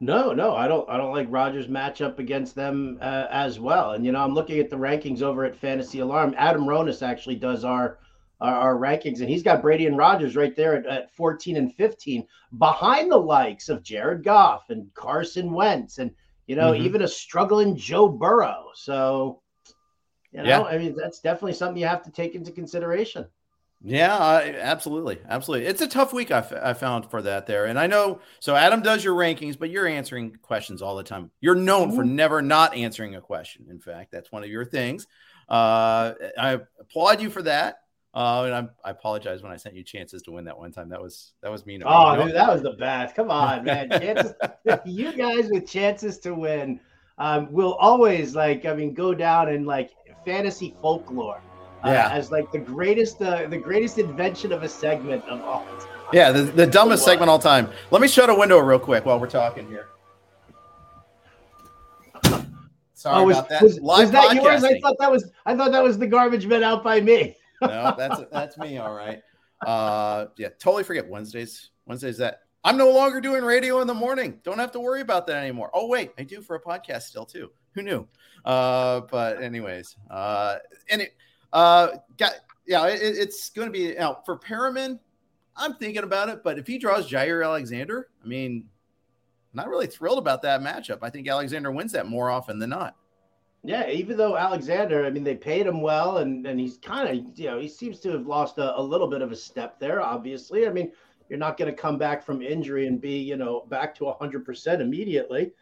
No, 0.00 0.32
no, 0.32 0.54
I 0.54 0.68
don't. 0.68 0.88
I 0.88 0.96
don't 0.96 1.12
like 1.12 1.26
Rodgers' 1.28 1.66
matchup 1.66 2.20
against 2.20 2.54
them 2.54 2.98
uh, 3.00 3.26
as 3.30 3.58
well. 3.58 3.92
And 3.92 4.06
you 4.06 4.12
know, 4.12 4.20
I'm 4.20 4.32
looking 4.34 4.60
at 4.60 4.70
the 4.70 4.76
rankings 4.76 5.22
over 5.22 5.44
at 5.44 5.56
Fantasy 5.56 5.98
Alarm. 5.98 6.34
Adam 6.38 6.62
Ronis 6.66 7.02
actually 7.02 7.34
does 7.34 7.64
our 7.64 7.98
our, 8.40 8.54
our 8.54 8.76
rankings, 8.76 9.20
and 9.20 9.28
he's 9.28 9.42
got 9.42 9.62
Brady 9.62 9.86
and 9.86 9.96
Rodgers 9.96 10.36
right 10.36 10.54
there 10.54 10.74
at, 10.76 10.86
at 10.86 11.14
14 11.14 11.56
and 11.56 11.74
15, 11.74 12.26
behind 12.58 13.10
the 13.10 13.16
likes 13.16 13.68
of 13.68 13.82
Jared 13.82 14.22
Goff 14.24 14.70
and 14.70 14.92
Carson 14.94 15.52
Wentz, 15.52 15.98
and 15.98 16.10
you 16.46 16.56
know, 16.56 16.72
Mhm. 16.72 16.80
even 16.80 17.02
a 17.02 17.08
struggling 17.08 17.76
Joe 17.76 18.08
Burrow. 18.08 18.68
So, 18.74 19.42
you 20.32 20.38
know, 20.42 20.48
Yeah. 20.48 20.62
I 20.62 20.78
mean, 20.78 20.96
that's 20.96 21.20
definitely 21.20 21.52
something 21.52 21.76
you 21.80 21.86
have 21.86 22.04
to 22.04 22.10
take 22.10 22.34
into 22.34 22.50
consideration. 22.52 23.26
Yeah, 23.82 24.16
I, 24.16 24.54
absolutely, 24.58 25.18
absolutely. 25.28 25.66
It's 25.66 25.82
a 25.82 25.86
tough 25.86 26.12
week 26.14 26.30
I, 26.32 26.38
f- 26.38 26.52
I 26.52 26.72
found 26.72 27.10
for 27.10 27.20
that 27.22 27.46
there, 27.46 27.66
and 27.66 27.78
I 27.78 27.86
know. 27.86 28.20
So 28.40 28.56
Adam 28.56 28.80
does 28.80 29.04
your 29.04 29.14
rankings, 29.14 29.58
but 29.58 29.70
you're 29.70 29.86
answering 29.86 30.36
questions 30.42 30.80
all 30.82 30.96
the 30.96 31.04
time. 31.04 31.30
You're 31.40 31.54
known 31.54 31.94
for 31.94 32.02
never 32.02 32.40
not 32.42 32.74
answering 32.74 33.14
a 33.14 33.20
question. 33.20 33.66
In 33.70 33.78
fact, 33.78 34.10
that's 34.10 34.32
one 34.32 34.42
of 34.42 34.48
your 34.48 34.64
things. 34.64 35.06
Uh, 35.50 36.14
I 36.38 36.58
applaud 36.80 37.20
you 37.20 37.30
for 37.30 37.42
that. 37.42 37.80
Uh, 38.18 38.42
and 38.46 38.52
I'm, 38.54 38.70
I 38.84 38.90
apologize 38.90 39.44
when 39.44 39.52
I 39.52 39.56
sent 39.56 39.76
you 39.76 39.84
chances 39.84 40.22
to 40.22 40.32
win 40.32 40.44
that 40.46 40.58
one 40.58 40.72
time. 40.72 40.88
That 40.88 41.00
was 41.00 41.34
that 41.40 41.52
was 41.52 41.64
mean. 41.66 41.84
Oh, 41.86 42.16
No- 42.16 42.26
dude, 42.26 42.34
that 42.34 42.52
was 42.52 42.62
the 42.62 42.72
best. 42.72 43.14
Come 43.14 43.30
on, 43.30 43.62
man. 43.62 43.88
Chances, 43.90 44.32
you 44.84 45.12
guys 45.12 45.48
with 45.52 45.68
chances 45.68 46.18
to 46.20 46.34
win 46.34 46.80
um, 47.18 47.52
will 47.52 47.74
always 47.74 48.34
like, 48.34 48.64
I 48.66 48.74
mean, 48.74 48.92
go 48.92 49.14
down 49.14 49.48
in 49.50 49.64
like 49.64 49.92
fantasy 50.24 50.74
folklore. 50.82 51.40
Uh, 51.84 51.90
Yeah. 51.90 52.08
as 52.10 52.32
like 52.32 52.50
the 52.50 52.58
greatest, 52.58 53.22
uh, 53.22 53.46
the 53.46 53.56
greatest 53.56 53.98
invention 53.98 54.50
of 54.50 54.64
a 54.64 54.68
segment 54.68 55.22
of 55.26 55.40
all 55.42 55.64
time. 55.78 55.88
Yeah, 56.12 56.32
the, 56.32 56.42
the 56.42 56.66
dumbest 56.66 57.04
segment 57.04 57.30
all 57.30 57.38
time. 57.38 57.70
Let 57.92 58.02
me 58.02 58.08
shut 58.08 58.28
a 58.30 58.34
window 58.34 58.58
real 58.58 58.80
quick 58.80 59.04
while 59.04 59.20
we're 59.20 59.30
talking 59.30 59.68
here. 59.68 59.86
Sorry 62.94 63.22
Oh, 63.22 63.24
was, 63.26 63.36
about 63.36 63.48
that. 63.50 63.62
was, 63.62 63.78
Live 63.80 64.00
was 64.00 64.10
that 64.10 64.34
yours? 64.34 64.64
I 64.64 64.80
thought 64.80 64.96
that 64.98 65.08
was, 65.12 65.30
I 65.46 65.54
thought 65.54 65.70
that 65.70 65.84
was 65.84 65.98
the 65.98 66.06
garbage 66.08 66.46
men 66.46 66.64
out 66.64 66.82
by 66.82 67.00
me. 67.00 67.36
No, 67.62 67.94
that's 67.96 68.20
that's 68.30 68.58
me. 68.58 68.78
All 68.78 68.94
right. 68.94 69.22
Uh, 69.66 70.26
yeah, 70.36 70.48
totally 70.58 70.84
forget 70.84 71.08
Wednesdays. 71.08 71.70
Wednesdays 71.86 72.18
that 72.18 72.42
I'm 72.64 72.76
no 72.76 72.90
longer 72.90 73.20
doing 73.20 73.44
radio 73.44 73.80
in 73.80 73.86
the 73.86 73.94
morning. 73.94 74.40
Don't 74.44 74.58
have 74.58 74.72
to 74.72 74.80
worry 74.80 75.00
about 75.00 75.26
that 75.26 75.36
anymore. 75.36 75.70
Oh 75.74 75.88
wait, 75.88 76.12
I 76.18 76.22
do 76.22 76.40
for 76.40 76.56
a 76.56 76.60
podcast 76.60 77.02
still 77.02 77.24
too. 77.24 77.50
Who 77.74 77.82
knew? 77.82 78.06
Uh, 78.44 79.00
but 79.10 79.42
anyways, 79.42 79.96
uh, 80.10 80.56
and 80.90 81.02
it, 81.02 81.14
uh, 81.52 81.88
got 82.16 82.32
yeah, 82.66 82.86
it, 82.86 83.00
it's 83.00 83.50
going 83.50 83.66
to 83.66 83.72
be 83.72 83.94
now 83.94 84.22
for 84.24 84.38
Perriman. 84.38 84.98
I'm 85.56 85.74
thinking 85.74 86.04
about 86.04 86.28
it, 86.28 86.44
but 86.44 86.58
if 86.58 86.66
he 86.66 86.78
draws 86.78 87.10
Jaire 87.10 87.44
Alexander, 87.44 88.08
I 88.22 88.26
mean, 88.28 88.66
not 89.52 89.68
really 89.68 89.86
thrilled 89.86 90.18
about 90.18 90.42
that 90.42 90.60
matchup. 90.60 90.98
I 91.02 91.10
think 91.10 91.26
Alexander 91.26 91.72
wins 91.72 91.92
that 91.92 92.06
more 92.06 92.30
often 92.30 92.58
than 92.58 92.70
not. 92.70 92.94
Yeah, 93.64 93.88
even 93.90 94.16
though 94.16 94.36
Alexander, 94.36 95.04
I 95.04 95.10
mean, 95.10 95.24
they 95.24 95.34
paid 95.34 95.66
him 95.66 95.80
well, 95.80 96.18
and 96.18 96.46
and 96.46 96.60
he's 96.60 96.78
kind 96.78 97.08
of, 97.08 97.38
you 97.38 97.46
know, 97.46 97.58
he 97.58 97.68
seems 97.68 97.98
to 98.00 98.10
have 98.12 98.26
lost 98.26 98.58
a, 98.58 98.78
a 98.78 98.80
little 98.80 99.08
bit 99.08 99.20
of 99.20 99.32
a 99.32 99.36
step 99.36 99.80
there. 99.80 100.00
Obviously, 100.00 100.66
I 100.66 100.70
mean, 100.70 100.92
you're 101.28 101.38
not 101.38 101.56
going 101.56 101.70
to 101.70 101.76
come 101.76 101.98
back 101.98 102.24
from 102.24 102.40
injury 102.40 102.86
and 102.86 103.00
be, 103.00 103.18
you 103.18 103.36
know, 103.36 103.66
back 103.68 103.94
to 103.96 104.04
100% 104.04 104.80
immediately. 104.80 105.52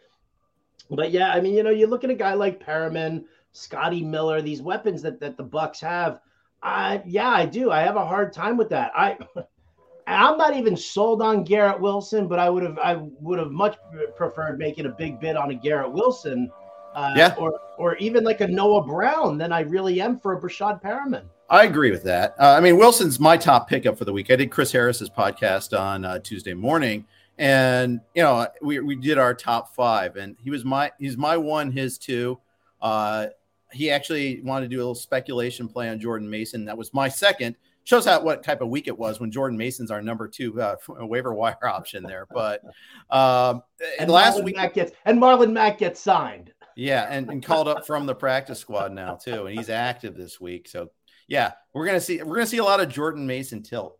But 0.90 1.10
yeah, 1.10 1.30
I 1.32 1.40
mean, 1.40 1.54
you 1.54 1.62
know, 1.62 1.70
you 1.70 1.86
look 1.86 2.04
at 2.04 2.10
a 2.10 2.14
guy 2.14 2.34
like 2.34 2.64
Perriman, 2.64 3.24
Scotty 3.52 4.02
Miller, 4.02 4.42
these 4.42 4.62
weapons 4.62 5.02
that 5.02 5.18
that 5.20 5.36
the 5.36 5.42
Bucks 5.42 5.80
have. 5.80 6.20
I 6.62 7.02
yeah, 7.06 7.30
I 7.30 7.46
do. 7.46 7.70
I 7.70 7.80
have 7.80 7.96
a 7.96 8.06
hard 8.06 8.32
time 8.32 8.56
with 8.56 8.68
that. 8.70 8.92
I 8.94 9.18
I'm 10.06 10.38
not 10.38 10.54
even 10.54 10.76
sold 10.76 11.20
on 11.22 11.42
Garrett 11.42 11.80
Wilson, 11.80 12.28
but 12.28 12.38
I 12.38 12.48
would 12.48 12.62
have 12.62 12.78
I 12.78 12.94
would 12.94 13.38
have 13.38 13.50
much 13.50 13.76
preferred 14.16 14.58
making 14.58 14.86
a 14.86 14.90
big 14.90 15.18
bid 15.18 15.36
on 15.36 15.50
a 15.50 15.54
Garrett 15.54 15.92
Wilson, 15.92 16.50
uh, 16.96 17.12
yeah, 17.14 17.34
or 17.38 17.60
or 17.78 17.96
even 17.96 18.24
like 18.24 18.40
a 18.40 18.48
Noah 18.48 18.82
Brown 18.82 19.36
than 19.36 19.52
I 19.52 19.60
really 19.60 20.00
am 20.00 20.18
for 20.18 20.32
a 20.32 20.40
Breshad 20.40 20.82
Perriman. 20.82 21.24
I 21.50 21.64
agree 21.64 21.90
with 21.90 22.02
that. 22.04 22.34
Uh, 22.40 22.54
I 22.56 22.60
mean, 22.60 22.78
Wilson's 22.78 23.20
my 23.20 23.36
top 23.36 23.68
pickup 23.68 23.98
for 23.98 24.06
the 24.06 24.12
week. 24.12 24.30
I 24.30 24.36
did 24.36 24.50
Chris 24.50 24.72
Harris's 24.72 25.10
podcast 25.10 25.78
on 25.78 26.04
uh, 26.06 26.18
Tuesday 26.20 26.54
morning, 26.54 27.04
and 27.36 28.00
you 28.14 28.22
know 28.22 28.46
we, 28.62 28.80
we 28.80 28.96
did 28.96 29.18
our 29.18 29.34
top 29.34 29.74
five, 29.74 30.16
and 30.16 30.36
he 30.42 30.50
was 30.50 30.64
my 30.64 30.90
he's 30.98 31.18
my 31.18 31.36
one, 31.36 31.70
his 31.70 31.98
two. 31.98 32.40
Uh, 32.80 33.26
he 33.72 33.90
actually 33.90 34.40
wanted 34.40 34.70
to 34.70 34.74
do 34.74 34.78
a 34.78 34.80
little 34.80 34.94
speculation 34.94 35.68
play 35.68 35.90
on 35.90 36.00
Jordan 36.00 36.30
Mason. 36.30 36.64
That 36.64 36.78
was 36.78 36.94
my 36.94 37.10
second. 37.10 37.56
Shows 37.84 38.06
how 38.06 38.20
what 38.22 38.42
type 38.42 38.62
of 38.62 38.68
week 38.68 38.88
it 38.88 38.98
was 38.98 39.20
when 39.20 39.30
Jordan 39.30 39.58
Mason's 39.58 39.90
our 39.90 40.00
number 40.00 40.26
two 40.26 40.60
uh, 40.60 40.76
waiver 40.88 41.34
wire 41.34 41.58
option 41.62 42.02
there. 42.02 42.26
But 42.32 42.62
um, 43.10 43.62
and 44.00 44.10
last 44.10 44.38
Marlon 44.38 44.44
week 44.44 44.56
Mack 44.56 44.74
gets 44.74 44.92
and 45.04 45.20
Marlon 45.20 45.52
Mack 45.52 45.78
gets 45.78 46.00
signed. 46.00 46.52
Yeah, 46.76 47.06
and, 47.08 47.30
and 47.30 47.42
called 47.42 47.68
up 47.68 47.86
from 47.86 48.04
the 48.04 48.14
practice 48.14 48.58
squad 48.58 48.92
now 48.92 49.14
too, 49.14 49.46
and 49.46 49.58
he's 49.58 49.70
active 49.70 50.14
this 50.14 50.38
week. 50.38 50.68
So 50.68 50.90
yeah, 51.26 51.52
we're 51.72 51.86
gonna 51.86 52.00
see 52.00 52.22
we're 52.22 52.36
gonna 52.36 52.46
see 52.46 52.58
a 52.58 52.64
lot 52.64 52.80
of 52.80 52.90
Jordan 52.90 53.26
Mason 53.26 53.62
tilt, 53.62 53.98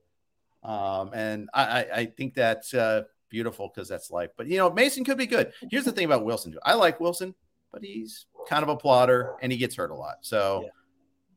um, 0.63 1.11
and 1.15 1.49
I, 1.55 1.65
I, 1.65 1.87
I 1.95 2.07
think 2.07 2.35
that's 2.35 2.75
uh, 2.75 3.05
beautiful 3.31 3.73
because 3.75 3.89
that's 3.89 4.11
life. 4.11 4.31
But 4.37 4.47
you 4.47 4.59
know, 4.59 4.71
Mason 4.71 5.05
could 5.05 5.17
be 5.17 5.27
good. 5.27 5.53
Here's 5.71 5.87
the 5.87 5.93
thing 5.93 6.05
about 6.05 6.25
Wilson. 6.25 6.55
I 6.65 6.75
like 6.75 7.01
Wilson, 7.01 7.35
but 7.73 7.83
he's 7.83 8.27
kind 8.47 8.63
of 8.63 8.69
a 8.69 8.77
plotter 8.77 9.35
and 9.41 9.51
he 9.51 9.59
gets 9.59 9.75
hurt 9.75 9.91
a 9.91 9.95
lot. 9.95 10.17
So 10.21 10.63
yeah. 10.65 10.69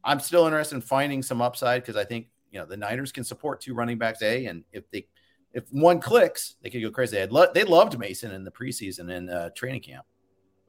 I'm 0.04 0.20
still 0.20 0.46
interested 0.46 0.76
in 0.76 0.82
finding 0.82 1.24
some 1.24 1.42
upside 1.42 1.82
because 1.82 1.96
I 1.96 2.04
think 2.04 2.28
you 2.52 2.60
know 2.60 2.66
the 2.66 2.78
Niners 2.78 3.14
can 3.14 3.24
support 3.24 3.62
two 3.62 3.74
running 3.74 3.98
backs 3.98 4.22
a, 4.22 4.46
and 4.46 4.66
if 4.72 4.90
they 4.92 5.08
if 5.54 5.64
one 5.72 6.00
clicks, 6.00 6.56
they 6.62 6.70
could 6.70 6.82
go 6.82 6.92
crazy. 6.92 7.18
They 7.18 7.28
lo- 7.28 7.52
they 7.54 7.64
loved 7.64 7.98
Mason 7.98 8.32
in 8.32 8.44
the 8.44 8.52
preseason 8.52 9.10
and 9.10 9.30
uh, 9.30 9.50
training 9.56 9.82
camp. 9.82 10.06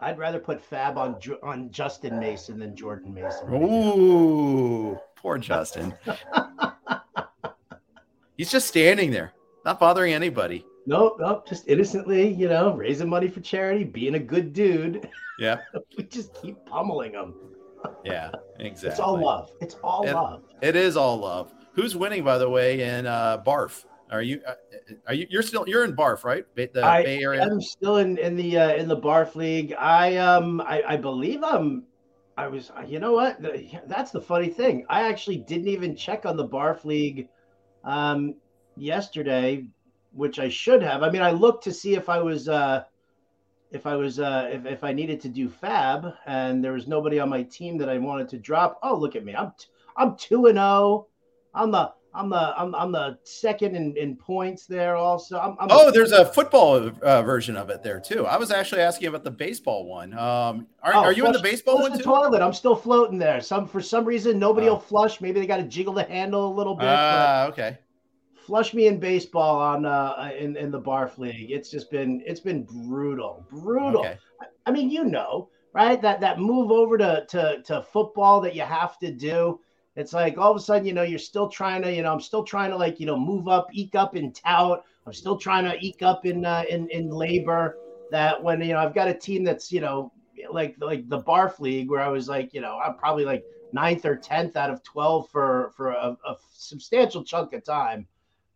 I'd 0.00 0.18
rather 0.18 0.38
put 0.38 0.62
Fab 0.62 0.96
on 0.96 1.16
on 1.42 1.70
Justin 1.70 2.18
Mason 2.18 2.58
than 2.58 2.74
Jordan 2.74 3.12
Mason. 3.12 3.48
Right 3.48 3.62
Ooh, 3.62 4.92
now. 4.92 5.02
poor 5.16 5.38
Justin. 5.38 5.94
He's 8.36 8.50
just 8.50 8.68
standing 8.68 9.10
there, 9.10 9.34
not 9.66 9.78
bothering 9.78 10.14
anybody. 10.14 10.64
Nope, 10.86 11.18
nope, 11.20 11.46
just 11.46 11.68
innocently, 11.68 12.32
you 12.32 12.48
know, 12.48 12.74
raising 12.74 13.08
money 13.08 13.28
for 13.28 13.40
charity, 13.40 13.84
being 13.84 14.14
a 14.14 14.18
good 14.18 14.54
dude. 14.54 15.08
Yeah. 15.38 15.58
we 15.98 16.04
just 16.04 16.32
keep 16.34 16.64
pummeling 16.64 17.12
them. 17.12 17.34
yeah, 18.04 18.30
exactly. 18.58 18.90
It's 18.90 19.00
all 19.00 19.20
love. 19.20 19.52
It's 19.60 19.74
all 19.84 20.06
it, 20.06 20.14
love. 20.14 20.42
It 20.62 20.76
is 20.76 20.96
all 20.96 21.18
love. 21.18 21.52
Who's 21.74 21.94
winning, 21.94 22.24
by 22.24 22.38
the 22.38 22.48
way, 22.48 22.82
in 22.82 23.06
uh, 23.06 23.42
Barf? 23.46 23.84
Are 24.10 24.22
you? 24.22 24.40
Uh, 24.46 24.54
are 25.06 25.14
you? 25.14 25.26
You're 25.30 25.42
still. 25.42 25.64
You're 25.68 25.84
in 25.84 25.94
Barf, 25.94 26.24
right? 26.24 26.44
The 26.54 26.84
I, 26.84 27.02
Bay 27.02 27.22
Area. 27.22 27.42
I'm 27.42 27.60
still 27.60 27.98
in 27.98 28.18
in 28.18 28.36
the 28.36 28.58
uh, 28.58 28.74
in 28.74 28.88
the 28.88 28.96
Barf 28.96 29.34
League. 29.34 29.74
I 29.78 30.16
um 30.16 30.60
I, 30.60 30.82
I 30.86 30.96
believe 30.96 31.42
I'm. 31.42 31.84
I 32.36 32.48
was. 32.48 32.72
You 32.86 32.98
know 32.98 33.12
what? 33.12 33.38
That's 33.86 34.10
the 34.10 34.20
funny 34.20 34.48
thing. 34.48 34.84
I 34.88 35.08
actually 35.08 35.38
didn't 35.38 35.68
even 35.68 35.94
check 35.94 36.26
on 36.26 36.36
the 36.36 36.48
Barf 36.48 36.84
League, 36.84 37.28
um, 37.84 38.34
yesterday, 38.76 39.66
which 40.12 40.38
I 40.38 40.48
should 40.48 40.82
have. 40.82 41.02
I 41.02 41.10
mean, 41.10 41.22
I 41.22 41.30
looked 41.30 41.64
to 41.64 41.72
see 41.72 41.94
if 41.94 42.08
I 42.08 42.18
was 42.18 42.48
uh 42.48 42.84
if 43.70 43.86
I 43.86 43.96
was 43.96 44.18
uh, 44.18 44.50
if, 44.52 44.66
if 44.66 44.84
I 44.84 44.92
needed 44.92 45.20
to 45.22 45.28
do 45.28 45.48
fab 45.48 46.06
and 46.26 46.62
there 46.64 46.72
was 46.72 46.88
nobody 46.88 47.20
on 47.20 47.28
my 47.28 47.42
team 47.44 47.78
that 47.78 47.88
I 47.88 47.98
wanted 47.98 48.28
to 48.30 48.38
drop, 48.38 48.78
oh 48.82 48.96
look 48.96 49.14
at 49.16 49.24
me, 49.24 49.34
I'm 49.34 49.52
t- 49.58 49.66
I'm 49.96 50.16
two 50.16 50.46
and 50.46 50.56
zero. 50.56 50.66
Oh. 50.66 51.06
I'm 51.54 51.70
the 51.70 51.92
I'm 52.12 52.28
the 52.28 52.54
I'm, 52.56 52.74
I'm 52.74 52.92
the 52.92 53.18
second 53.22 53.76
in, 53.76 53.96
in 53.96 54.16
points 54.16 54.66
there. 54.66 54.96
Also, 54.96 55.38
I'm, 55.38 55.56
I'm 55.60 55.68
oh, 55.70 55.88
a- 55.88 55.92
there's 55.92 56.12
a 56.12 56.24
football 56.24 56.90
uh, 57.02 57.22
version 57.22 57.56
of 57.56 57.70
it 57.70 57.82
there 57.82 58.00
too. 58.00 58.26
I 58.26 58.36
was 58.36 58.50
actually 58.50 58.82
asking 58.82 59.08
about 59.08 59.24
the 59.24 59.30
baseball 59.30 59.86
one. 59.86 60.12
Um, 60.14 60.66
are, 60.82 60.94
oh, 60.94 60.98
are 61.04 61.12
you 61.12 61.22
flush, 61.22 61.36
in 61.36 61.42
the 61.42 61.48
baseball 61.48 61.80
one 61.82 61.92
the 61.92 61.98
too? 61.98 62.04
Toilet. 62.04 62.42
I'm 62.42 62.52
still 62.52 62.76
floating 62.76 63.18
there. 63.18 63.40
Some 63.40 63.68
for 63.68 63.80
some 63.80 64.04
reason 64.04 64.38
nobody 64.38 64.68
oh. 64.68 64.72
will 64.72 64.80
flush. 64.80 65.20
Maybe 65.20 65.40
they 65.40 65.46
got 65.46 65.58
to 65.58 65.64
jiggle 65.64 65.94
the 65.94 66.04
handle 66.04 66.52
a 66.52 66.54
little 66.54 66.74
bit. 66.74 66.88
Ah, 66.88 67.44
uh, 67.44 67.48
okay 67.48 67.78
flush 68.50 68.74
me 68.74 68.88
in 68.88 68.98
baseball 68.98 69.60
on 69.60 69.84
uh 69.86 70.30
in 70.36 70.56
in 70.56 70.72
the 70.72 70.80
barf 70.80 71.18
league 71.18 71.52
it's 71.52 71.70
just 71.70 71.88
been 71.88 72.20
it's 72.26 72.40
been 72.40 72.64
brutal 72.64 73.46
brutal 73.48 74.00
okay. 74.00 74.18
i 74.66 74.72
mean 74.72 74.90
you 74.90 75.04
know 75.04 75.48
right 75.72 76.02
that 76.02 76.20
that 76.20 76.40
move 76.40 76.72
over 76.72 76.98
to 76.98 77.24
to 77.28 77.62
to 77.64 77.82
football 77.92 78.40
that 78.40 78.54
you 78.54 78.62
have 78.62 78.98
to 78.98 79.12
do 79.12 79.60
it's 79.96 80.12
like 80.12 80.38
all 80.38 80.50
of 80.50 80.56
a 80.56 80.60
sudden 80.60 80.86
you 80.86 80.92
know 80.92 81.02
you're 81.02 81.18
still 81.18 81.48
trying 81.48 81.82
to 81.82 81.92
you 81.92 82.02
know 82.02 82.12
i'm 82.12 82.20
still 82.20 82.44
trying 82.44 82.70
to 82.70 82.76
like 82.76 83.00
you 83.00 83.06
know 83.06 83.18
move 83.18 83.48
up 83.48 83.68
eke 83.72 83.94
up 83.94 84.16
in 84.16 84.32
tout 84.32 84.84
i'm 85.06 85.12
still 85.12 85.36
trying 85.36 85.64
to 85.64 85.76
eke 85.84 86.02
up 86.02 86.24
in 86.26 86.44
uh, 86.44 86.64
in 86.68 86.88
in 86.90 87.08
LABR 87.10 87.74
that 88.10 88.42
when 88.42 88.60
you 88.60 88.72
know 88.72 88.78
i've 88.78 88.94
got 88.94 89.08
a 89.08 89.14
team 89.14 89.44
that's 89.44 89.72
you 89.72 89.80
know 89.80 90.12
like 90.50 90.76
like 90.80 91.08
the 91.08 91.20
barf 91.20 91.60
league 91.60 91.90
where 91.90 92.00
i 92.00 92.08
was 92.08 92.28
like 92.28 92.54
you 92.54 92.60
know 92.60 92.78
i'm 92.78 92.94
probably 92.94 93.24
like 93.24 93.44
ninth 93.72 94.04
or 94.04 94.16
tenth 94.16 94.56
out 94.56 94.70
of 94.70 94.82
12 94.82 95.28
for 95.28 95.72
for 95.76 95.90
a, 95.90 96.16
a 96.26 96.36
substantial 96.52 97.22
chunk 97.22 97.52
of 97.52 97.64
time 97.64 98.06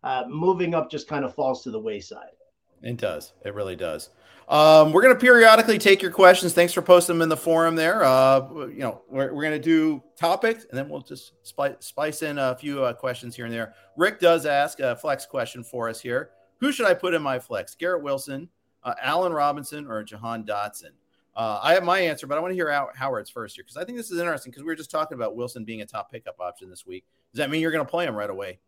uh, 0.05 0.25
moving 0.29 0.75
up 0.75 0.91
just 0.91 1.09
kind 1.09 1.25
of 1.25 1.35
falls 1.35 1.63
to 1.63 1.71
the 1.71 1.81
wayside. 1.81 2.37
It 2.83 2.99
does. 2.99 3.33
It 3.45 3.55
really 3.55 3.75
does. 3.75 4.11
Um, 4.49 4.93
we're 4.93 5.03
going 5.03 5.15
to 5.15 5.21
periodically 5.21 5.79
take 5.79 6.03
your 6.03 6.11
questions. 6.11 6.53
Thanks 6.53 6.73
for 6.73 6.83
posting 6.83 7.17
them 7.17 7.23
in 7.23 7.29
the 7.29 7.37
forum 7.37 7.77
there. 7.77 8.05
Uh, 8.05 8.67
you 8.67 8.81
know, 8.81 9.03
we're, 9.09 9.33
we're 9.33 9.43
going 9.43 9.53
to 9.53 9.59
do 9.59 10.03
topics 10.17 10.67
and 10.69 10.79
then 10.79 10.89
we'll 10.89 11.01
just 11.01 11.33
spice, 11.43 12.23
in 12.23 12.39
a 12.39 12.55
few 12.57 12.85
uh, 12.85 12.93
questions 12.93 13.35
here 13.35 13.47
and 13.47 13.55
there. 13.55 13.75
Rick 13.97 14.21
does 14.21 14.45
ask 14.45 14.81
a 14.81 14.97
flex 14.97 15.25
question 15.25 15.65
for 15.65 15.89
us 15.89 16.01
here. 16.01 16.31
Who 16.61 16.73
should 16.73 16.87
I 16.87 16.95
put 16.95 17.15
in 17.15 17.23
my 17.23 17.39
flex? 17.39 17.75
Garrett 17.75 18.03
Wilson, 18.03 18.49
uh, 18.83 18.95
Allen 19.01 19.33
Robinson, 19.33 19.87
or 19.87 20.03
Jahan 20.03 20.45
Dotson? 20.45 20.91
Uh, 21.37 21.59
I 21.63 21.75
have 21.75 21.83
my 21.83 21.99
answer, 21.99 22.27
but 22.27 22.39
I 22.39 22.41
want 22.41 22.53
to 22.53 22.55
hear 22.55 22.71
Howard's 22.95 23.31
first 23.31 23.57
here 23.57 23.65
because 23.65 23.77
I 23.77 23.85
think 23.85 23.99
this 23.99 24.11
is 24.11 24.19
interesting 24.19 24.53
because 24.53 24.63
we 24.63 24.69
were 24.69 24.77
just 24.77 24.91
talking 24.91 25.17
about 25.17 25.35
Wilson 25.35 25.65
being 25.65 25.81
a 25.81 25.87
top 25.87 26.13
pickup 26.13 26.39
option 26.39 26.71
this 26.71 26.87
week. 26.87 27.05
Does 27.33 27.39
that 27.39 27.51
mean 27.51 27.61
you're 27.61 27.73
going 27.73 27.85
to 27.85 27.91
play 27.91 28.07
him 28.07 28.15
right 28.15 28.31
away? 28.31 28.61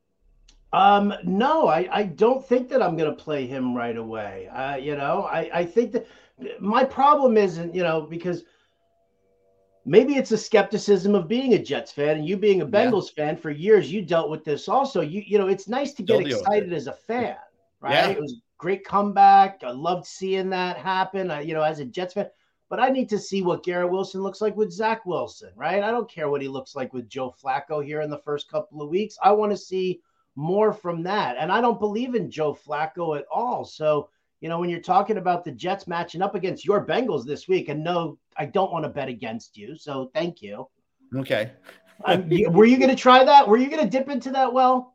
Um, 0.72 1.14
no, 1.24 1.68
I, 1.68 1.88
I 1.90 2.02
don't 2.02 2.46
think 2.46 2.68
that 2.68 2.82
I'm 2.82 2.96
going 2.96 3.10
to 3.10 3.22
play 3.22 3.46
him 3.46 3.74
right 3.74 3.96
away. 3.96 4.48
Uh, 4.48 4.76
you 4.76 4.96
know, 4.96 5.22
I, 5.22 5.50
I 5.52 5.64
think 5.64 5.92
that 5.92 6.06
my 6.60 6.84
problem 6.84 7.36
isn't, 7.36 7.74
you 7.74 7.82
know, 7.82 8.02
because 8.02 8.42
maybe 9.84 10.16
it's 10.16 10.32
a 10.32 10.38
skepticism 10.38 11.14
of 11.14 11.28
being 11.28 11.54
a 11.54 11.58
Jets 11.62 11.92
fan 11.92 12.18
and 12.18 12.26
you 12.26 12.36
being 12.36 12.60
a 12.60 12.66
Bengals 12.66 13.10
yeah. 13.16 13.26
fan 13.26 13.36
for 13.36 13.50
years, 13.50 13.90
you 13.90 14.02
dealt 14.02 14.28
with 14.28 14.44
this 14.44 14.68
also. 14.68 15.00
You, 15.00 15.22
you 15.24 15.38
know, 15.38 15.46
it's 15.46 15.68
nice 15.68 15.92
to 15.94 16.02
get 16.02 16.26
excited 16.26 16.72
as 16.72 16.88
a 16.88 16.92
fan, 16.92 17.36
right? 17.80 17.92
Yeah. 17.92 18.08
It 18.08 18.20
was 18.20 18.42
great 18.58 18.84
comeback. 18.84 19.62
I 19.64 19.70
loved 19.70 20.04
seeing 20.04 20.50
that 20.50 20.76
happen. 20.76 21.30
I, 21.30 21.40
you 21.40 21.54
know, 21.54 21.62
as 21.62 21.78
a 21.78 21.84
Jets 21.84 22.14
fan, 22.14 22.28
but 22.68 22.80
I 22.80 22.88
need 22.88 23.08
to 23.10 23.18
see 23.18 23.42
what 23.42 23.62
Garrett 23.62 23.90
Wilson 23.90 24.22
looks 24.22 24.40
like 24.40 24.56
with 24.56 24.72
Zach 24.72 25.06
Wilson, 25.06 25.50
right? 25.54 25.82
I 25.82 25.90
don't 25.90 26.10
care 26.10 26.28
what 26.28 26.42
he 26.42 26.48
looks 26.48 26.74
like 26.74 26.92
with 26.92 27.08
Joe 27.08 27.34
Flacco 27.42 27.84
here 27.84 28.00
in 28.00 28.10
the 28.10 28.18
first 28.18 28.50
couple 28.50 28.82
of 28.82 28.88
weeks. 28.88 29.16
I 29.22 29.30
want 29.30 29.52
to 29.52 29.56
see 29.56 30.00
more 30.36 30.72
from 30.72 31.02
that. 31.02 31.36
And 31.38 31.50
I 31.50 31.60
don't 31.60 31.80
believe 31.80 32.14
in 32.14 32.30
Joe 32.30 32.54
Flacco 32.54 33.18
at 33.18 33.24
all. 33.32 33.64
So, 33.64 34.10
you 34.40 34.48
know, 34.48 34.60
when 34.60 34.70
you're 34.70 34.80
talking 34.80 35.16
about 35.16 35.44
the 35.44 35.50
Jets 35.50 35.86
matching 35.86 36.22
up 36.22 36.34
against 36.34 36.64
your 36.64 36.86
Bengals 36.86 37.24
this 37.24 37.48
week, 37.48 37.68
and 37.68 37.82
no, 37.82 38.18
I 38.36 38.44
don't 38.44 38.70
want 38.70 38.84
to 38.84 38.90
bet 38.90 39.08
against 39.08 39.56
you. 39.56 39.76
So 39.76 40.10
thank 40.14 40.42
you. 40.42 40.68
Okay. 41.16 41.52
um, 42.04 42.28
were 42.50 42.66
you 42.66 42.76
going 42.76 42.90
to 42.90 42.96
try 42.96 43.24
that? 43.24 43.48
Were 43.48 43.56
you 43.56 43.70
going 43.70 43.82
to 43.82 43.88
dip 43.88 44.08
into 44.10 44.30
that 44.32 44.52
well? 44.52 44.94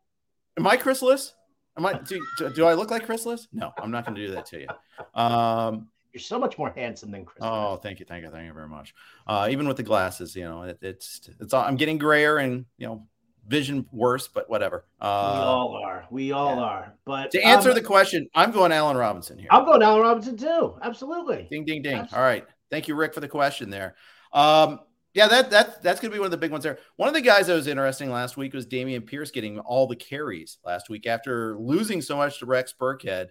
Am 0.57 0.67
I 0.67 0.77
Chris 0.77 1.01
Liss? 1.01 1.33
Am 1.77 1.85
I? 1.85 1.93
Do, 1.93 2.21
do 2.53 2.65
I 2.65 2.73
look 2.73 2.91
like 2.91 3.05
Chris 3.05 3.25
Liss? 3.25 3.47
No, 3.53 3.71
I'm 3.81 3.91
not 3.91 4.05
going 4.05 4.15
to 4.15 4.27
do 4.27 4.33
that 4.33 4.45
to 4.47 4.59
you. 4.59 4.67
Um, 5.15 5.87
You're 6.13 6.19
so 6.19 6.37
much 6.37 6.57
more 6.57 6.69
handsome 6.69 7.11
than 7.11 7.23
Chris. 7.23 7.39
Oh, 7.41 7.77
thank 7.77 7.99
you, 7.99 8.05
thank 8.05 8.23
you, 8.23 8.29
thank 8.29 8.45
you 8.45 8.53
very 8.53 8.67
much. 8.67 8.93
Uh, 9.25 9.47
even 9.49 9.67
with 9.67 9.77
the 9.77 9.83
glasses, 9.83 10.35
you 10.35 10.43
know, 10.43 10.63
it, 10.63 10.77
it's 10.81 11.29
it's 11.39 11.53
all, 11.53 11.63
I'm 11.63 11.77
getting 11.77 11.97
grayer 11.97 12.37
and 12.37 12.65
you 12.77 12.87
know 12.87 13.07
vision 13.47 13.85
worse, 13.91 14.27
but 14.27 14.49
whatever. 14.49 14.85
Uh, 14.99 15.33
we 15.33 15.39
all 15.43 15.75
are. 15.75 16.05
We 16.09 16.31
all 16.31 16.55
yeah. 16.55 16.61
are. 16.61 16.93
But 17.05 17.31
to 17.31 17.41
answer 17.41 17.69
um, 17.69 17.75
the 17.75 17.81
question, 17.81 18.27
I'm 18.35 18.51
going 18.51 18.71
Allen 18.71 18.97
Robinson 18.97 19.37
here. 19.37 19.47
I'm 19.51 19.65
going 19.65 19.81
Allen 19.81 20.01
Robinson 20.01 20.37
too. 20.37 20.75
Absolutely. 20.81 21.47
Ding, 21.49 21.65
ding, 21.65 21.81
ding. 21.81 21.93
Absolutely. 21.95 22.17
All 22.17 22.23
right. 22.23 22.45
Thank 22.69 22.87
you, 22.87 22.95
Rick, 22.95 23.13
for 23.13 23.19
the 23.19 23.27
question 23.27 23.69
there. 23.69 23.95
Um, 24.31 24.79
yeah, 25.13 25.27
that 25.27 25.51
that 25.51 25.83
that's 25.83 25.99
gonna 25.99 26.13
be 26.13 26.19
one 26.19 26.27
of 26.27 26.31
the 26.31 26.37
big 26.37 26.51
ones 26.51 26.63
there. 26.63 26.79
One 26.95 27.09
of 27.09 27.13
the 27.13 27.21
guys 27.21 27.47
that 27.47 27.53
was 27.53 27.67
interesting 27.67 28.09
last 28.09 28.37
week 28.37 28.53
was 28.53 28.65
Dameon 28.65 29.05
Pierce 29.05 29.29
getting 29.29 29.59
all 29.59 29.85
the 29.85 29.95
carries 29.95 30.57
last 30.63 30.89
week 30.89 31.05
after 31.05 31.57
losing 31.57 32.01
so 32.01 32.15
much 32.15 32.39
to 32.39 32.45
Rex 32.45 32.73
Burkhead. 32.79 33.29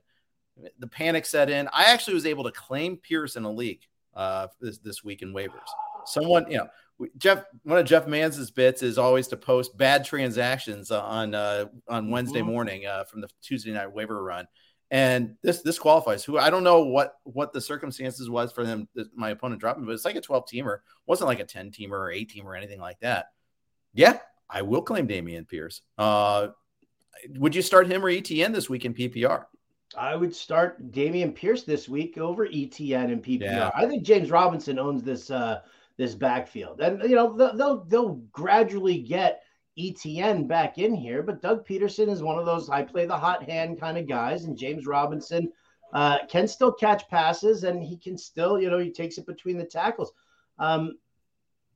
The 0.79 0.87
panic 0.87 1.25
set 1.25 1.49
in. 1.49 1.69
I 1.73 1.85
actually 1.85 2.15
was 2.15 2.27
able 2.27 2.45
to 2.45 2.53
claim 2.53 2.99
Pierce 2.99 3.37
in 3.37 3.45
a 3.45 3.51
league 3.51 3.81
uh, 4.15 4.49
this 4.61 4.79
this 4.79 5.03
week 5.03 5.23
in 5.23 5.33
waivers. 5.33 5.69
Someone, 6.07 6.51
you 6.51 6.59
know, 6.59 6.69
Jeff, 7.17 7.45
one 7.63 7.79
of 7.79 7.87
Jeff 7.87 8.07
Mans's 8.07 8.51
bits 8.51 8.83
is 8.83 8.99
always 8.99 9.29
to 9.29 9.37
post 9.37 9.77
bad 9.77 10.05
transactions 10.05 10.91
on 10.91 11.35
uh, 11.35 11.67
on 11.89 12.11
Wednesday 12.11 12.41
mm-hmm. 12.41 12.51
morning 12.51 12.87
uh, 12.87 13.05
from 13.05 13.21
the 13.21 13.29
Tuesday 13.43 13.73
night 13.73 13.93
waiver 13.93 14.23
run, 14.23 14.47
and 14.91 15.37
this 15.43 15.63
this 15.63 15.79
qualifies. 15.79 16.25
Who 16.25 16.39
I 16.39 16.51
don't 16.51 16.65
know 16.65 16.85
what 16.85 17.15
what 17.25 17.53
the 17.53 17.61
circumstances 17.61 18.29
was 18.29 18.53
for 18.53 18.65
them. 18.65 18.89
My 19.15 19.31
opponent 19.31 19.61
dropping, 19.61 19.87
but 19.87 19.93
it's 19.93 20.05
like 20.05 20.17
a 20.17 20.21
twelve 20.21 20.45
teamer, 20.47 20.79
wasn't 21.07 21.29
like 21.29 21.41
a 21.41 21.45
ten 21.45 21.71
teamer 21.71 21.93
or 21.93 22.11
eight 22.11 22.33
teamer 22.35 22.47
or 22.47 22.57
anything 22.57 22.81
like 22.81 23.01
that. 23.01 23.27
Yeah, 23.95 24.19
I 24.49 24.63
will 24.63 24.83
claim 24.83 25.09
Dameon 25.09 25.49
Pierce. 25.49 25.83
Uh, 25.97 26.49
would 27.37 27.55
you 27.55 27.63
start 27.63 27.87
him 27.87 28.05
or 28.05 28.11
ETN 28.11 28.53
this 28.53 28.69
week 28.69 28.85
in 28.85 28.95
PPR? 28.95 29.47
I 29.97 30.15
would 30.15 30.35
start 30.35 30.93
Dameon 30.93 31.35
Pierce 31.35 31.65
this 31.65 31.89
week 31.89 32.17
over 32.19 32.47
ETN 32.47 33.13
and 33.13 33.23
PPR. 33.23 33.41
Yeah. 33.43 33.71
I 33.75 33.87
think 33.87 34.05
James 34.05 34.31
Robinson 34.31 34.79
owns 34.79 35.03
this 35.03 35.31
uh, 35.31 35.63
this 36.01 36.15
backfield, 36.15 36.81
and 36.81 37.03
you 37.03 37.15
know 37.15 37.37
they'll 37.37 37.85
they'll 37.85 38.15
gradually 38.33 38.99
get 38.99 39.43
ETN 39.79 40.49
back 40.49 40.79
in 40.79 40.95
here, 40.95 41.23
but 41.23 41.43
Doug 41.43 41.67
Pederson 41.67 42.09
is 42.09 42.23
one 42.23 42.39
of 42.39 42.47
those 42.47 42.71
I 42.71 42.83
play 42.83 43.05
the 43.05 43.19
hot 43.19 43.43
hand 43.43 43.79
kind 43.79 43.99
of 43.99 44.09
guys, 44.09 44.45
and 44.45 44.57
James 44.57 44.87
Robinson 44.87 45.53
uh, 45.93 46.21
can 46.27 46.49
still 46.49 46.73
catch 46.73 47.07
passes, 47.11 47.65
and 47.65 47.85
he 47.85 47.99
can 47.99 48.17
still 48.17 48.59
you 48.59 48.71
know 48.71 48.79
he 48.79 48.91
takes 48.91 49.19
it 49.19 49.27
between 49.27 49.59
the 49.59 49.65
tackles. 49.65 50.11
Um, 50.59 50.99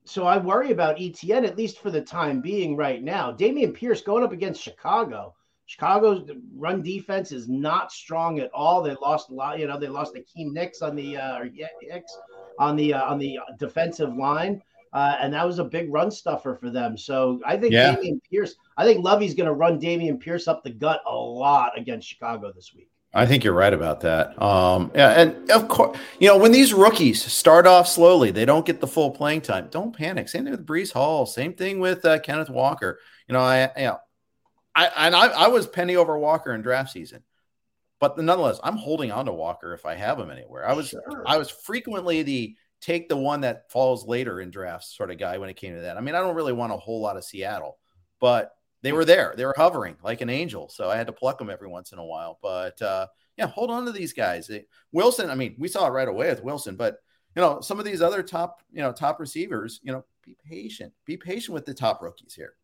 so 0.07 0.27
I 0.27 0.39
worry 0.39 0.73
about 0.73 0.97
ETN 0.97 1.47
at 1.47 1.59
least 1.59 1.79
for 1.79 1.91
the 1.91 2.01
time 2.01 2.41
being 2.41 2.77
right 2.77 3.03
now. 3.03 3.31
Dameon 3.31 3.75
Pierce 3.75 4.01
going 4.01 4.25
up 4.25 4.33
against 4.33 4.63
Chicago 4.63 5.35
Chicago's 5.67 6.31
run 6.55 6.83
defense 6.83 7.33
is 7.33 7.49
not 7.49 7.91
strong 7.91 8.39
at 8.39 8.51
all. 8.53 8.83
They 8.83 8.95
lost 8.95 9.31
a 9.31 9.35
lot. 9.35 9.59
You 9.59 9.67
know, 9.67 9.79
they 9.79 9.89
lost 9.89 10.15
Akiem 10.15 10.57
Hicks 10.57 10.83
on 10.83 10.95
the 10.95 11.17
uh, 11.17 11.39
or 11.39 11.49
Hicks 11.81 12.17
on 12.59 12.77
the 12.77 12.95
uh, 12.95 13.05
on 13.05 13.19
the 13.19 13.39
defensive 13.59 14.15
line, 14.15 14.63
uh, 14.93 15.17
and 15.21 15.33
that 15.33 15.47
was 15.47 15.59
a 15.59 15.65
big 15.65 15.93
run 15.93 16.11
stuffer 16.11 16.55
for 16.55 16.71
them. 16.71 16.99
So 16.99 17.41
I 17.47 17.57
think 17.57 17.73
yeah. 17.73 17.95
Dameon 17.95 18.21
Pierce. 18.31 18.57
I 18.77 18.85
think 18.85 19.05
Lovie's 19.05 19.35
going 19.35 19.47
to 19.47 19.55
run 19.55 19.81
Dameon 19.81 20.21
Pierce 20.21 20.49
up 20.49 20.63
the 20.63 20.71
gut 20.71 21.01
a 21.07 21.15
lot 21.15 21.79
against 21.79 22.09
Chicago 22.09 22.53
this 22.53 22.73
week. 22.75 22.89
I 23.17 23.27
think 23.27 23.45
you're 23.45 23.55
right 23.55 23.73
about 23.73 24.01
that. 24.01 24.41
Um, 24.43 24.91
yeah, 24.95 25.11
and 25.11 25.51
of 25.53 25.69
course, 25.69 25.97
you 26.19 26.29
know 26.29 26.37
when 26.37 26.53
these 26.53 26.75
rookies 26.75 27.25
start 27.25 27.67
off 27.67 27.89
slowly, 27.89 28.33
they 28.33 28.45
don't 28.45 28.67
get 28.67 28.81
the 28.81 28.89
full 28.89 29.13
playing 29.13 29.43
time. 29.43 29.69
Don't 29.71 29.97
panic. 29.97 30.29
Same 30.29 30.45
thing 30.45 30.51
with 30.51 30.67
Breece 30.67 30.93
Hall. 30.93 31.25
Same 31.25 31.55
thing 31.55 31.79
with 31.79 32.05
uh, 32.05 32.19
Kenneth 32.19 32.51
Walker. 32.51 32.99
You 33.29 33.33
know, 33.35 33.41
I 33.41 33.71
you 33.77 33.85
know 33.85 33.99
I 34.75 34.91
and 34.97 35.15
I, 35.15 35.27
I 35.29 35.49
was 35.49 35.67
penny 35.67 35.97
over 35.97 36.19
Walker 36.19 36.55
in 36.55 36.63
draft 36.63 36.91
season, 36.91 37.23
but 38.01 38.19
nonetheless, 38.19 38.61
I'm 38.63 38.77
holding 38.77 39.13
on 39.13 39.27
to 39.27 39.33
Walker 39.33 39.75
if 39.75 39.87
I 39.87 39.95
have 39.95 40.19
him 40.19 40.31
anywhere. 40.31 40.69
I 40.69 40.73
was 40.73 40.89
sure. 40.89 41.25
I 41.27 41.39
was 41.39 41.51
frequently 41.51 42.23
the 42.23 42.57
take 42.81 43.09
the 43.09 43.17
one 43.17 43.43
that 43.43 43.71
falls 43.71 44.07
later 44.07 44.41
in 44.41 44.51
drafts 44.51 44.95
sort 44.97 45.11
of 45.11 45.19
guy 45.19 45.39
when 45.39 45.49
it 45.49 45.57
came 45.57 45.75
to 45.75 45.81
that. 45.83 45.97
I 45.97 46.01
mean, 46.01 46.15
I 46.15 46.21
don't 46.21 46.37
really 46.37 46.53
want 46.53 46.73
a 46.73 46.77
whole 46.77 47.01
lot 47.01 47.17
of 47.17 47.25
Seattle, 47.25 47.79
but 48.21 48.53
they 48.83 48.93
were 48.93 49.07
there. 49.07 49.33
They 49.37 49.47
were 49.47 49.55
hovering 49.57 49.97
like 50.03 50.21
an 50.21 50.29
angel, 50.29 50.69
so 50.69 50.91
I 50.91 50.97
had 50.97 51.07
to 51.07 51.13
pluck 51.13 51.39
them 51.39 51.49
every 51.49 51.69
once 51.69 51.93
in 51.93 51.99
a 51.99 52.05
while. 52.05 52.39
But 52.43 52.81
uh, 52.83 53.07
yeah, 53.39 53.47
hold 53.47 53.71
on 53.71 53.87
to 53.87 53.93
these 53.93 54.13
guys. 54.13 54.51
Wilson, 54.93 55.31
I 55.31 55.35
mean, 55.35 55.55
we 55.59 55.69
saw 55.69 55.87
it 55.87 55.91
right 55.91 56.09
away 56.09 56.29
with 56.29 56.45
Wilson, 56.45 56.77
but 56.77 56.99
you 57.35 57.43
know, 57.43 57.61
some 57.61 57.79
of 57.79 57.85
these 57.85 58.03
other 58.03 58.23
top, 58.23 58.63
you 58.73 58.83
know, 58.83 58.93
top 58.93 59.19
receivers, 59.19 59.81
you 59.83 59.93
know, 59.93 60.05
be 60.25 60.37
patient. 60.49 60.93
Be 61.05 61.17
patient 61.17 61.55
with 61.55 61.67
the 61.67 61.75
top 61.75 62.03
rookies 62.03 62.35
here. 62.35 62.55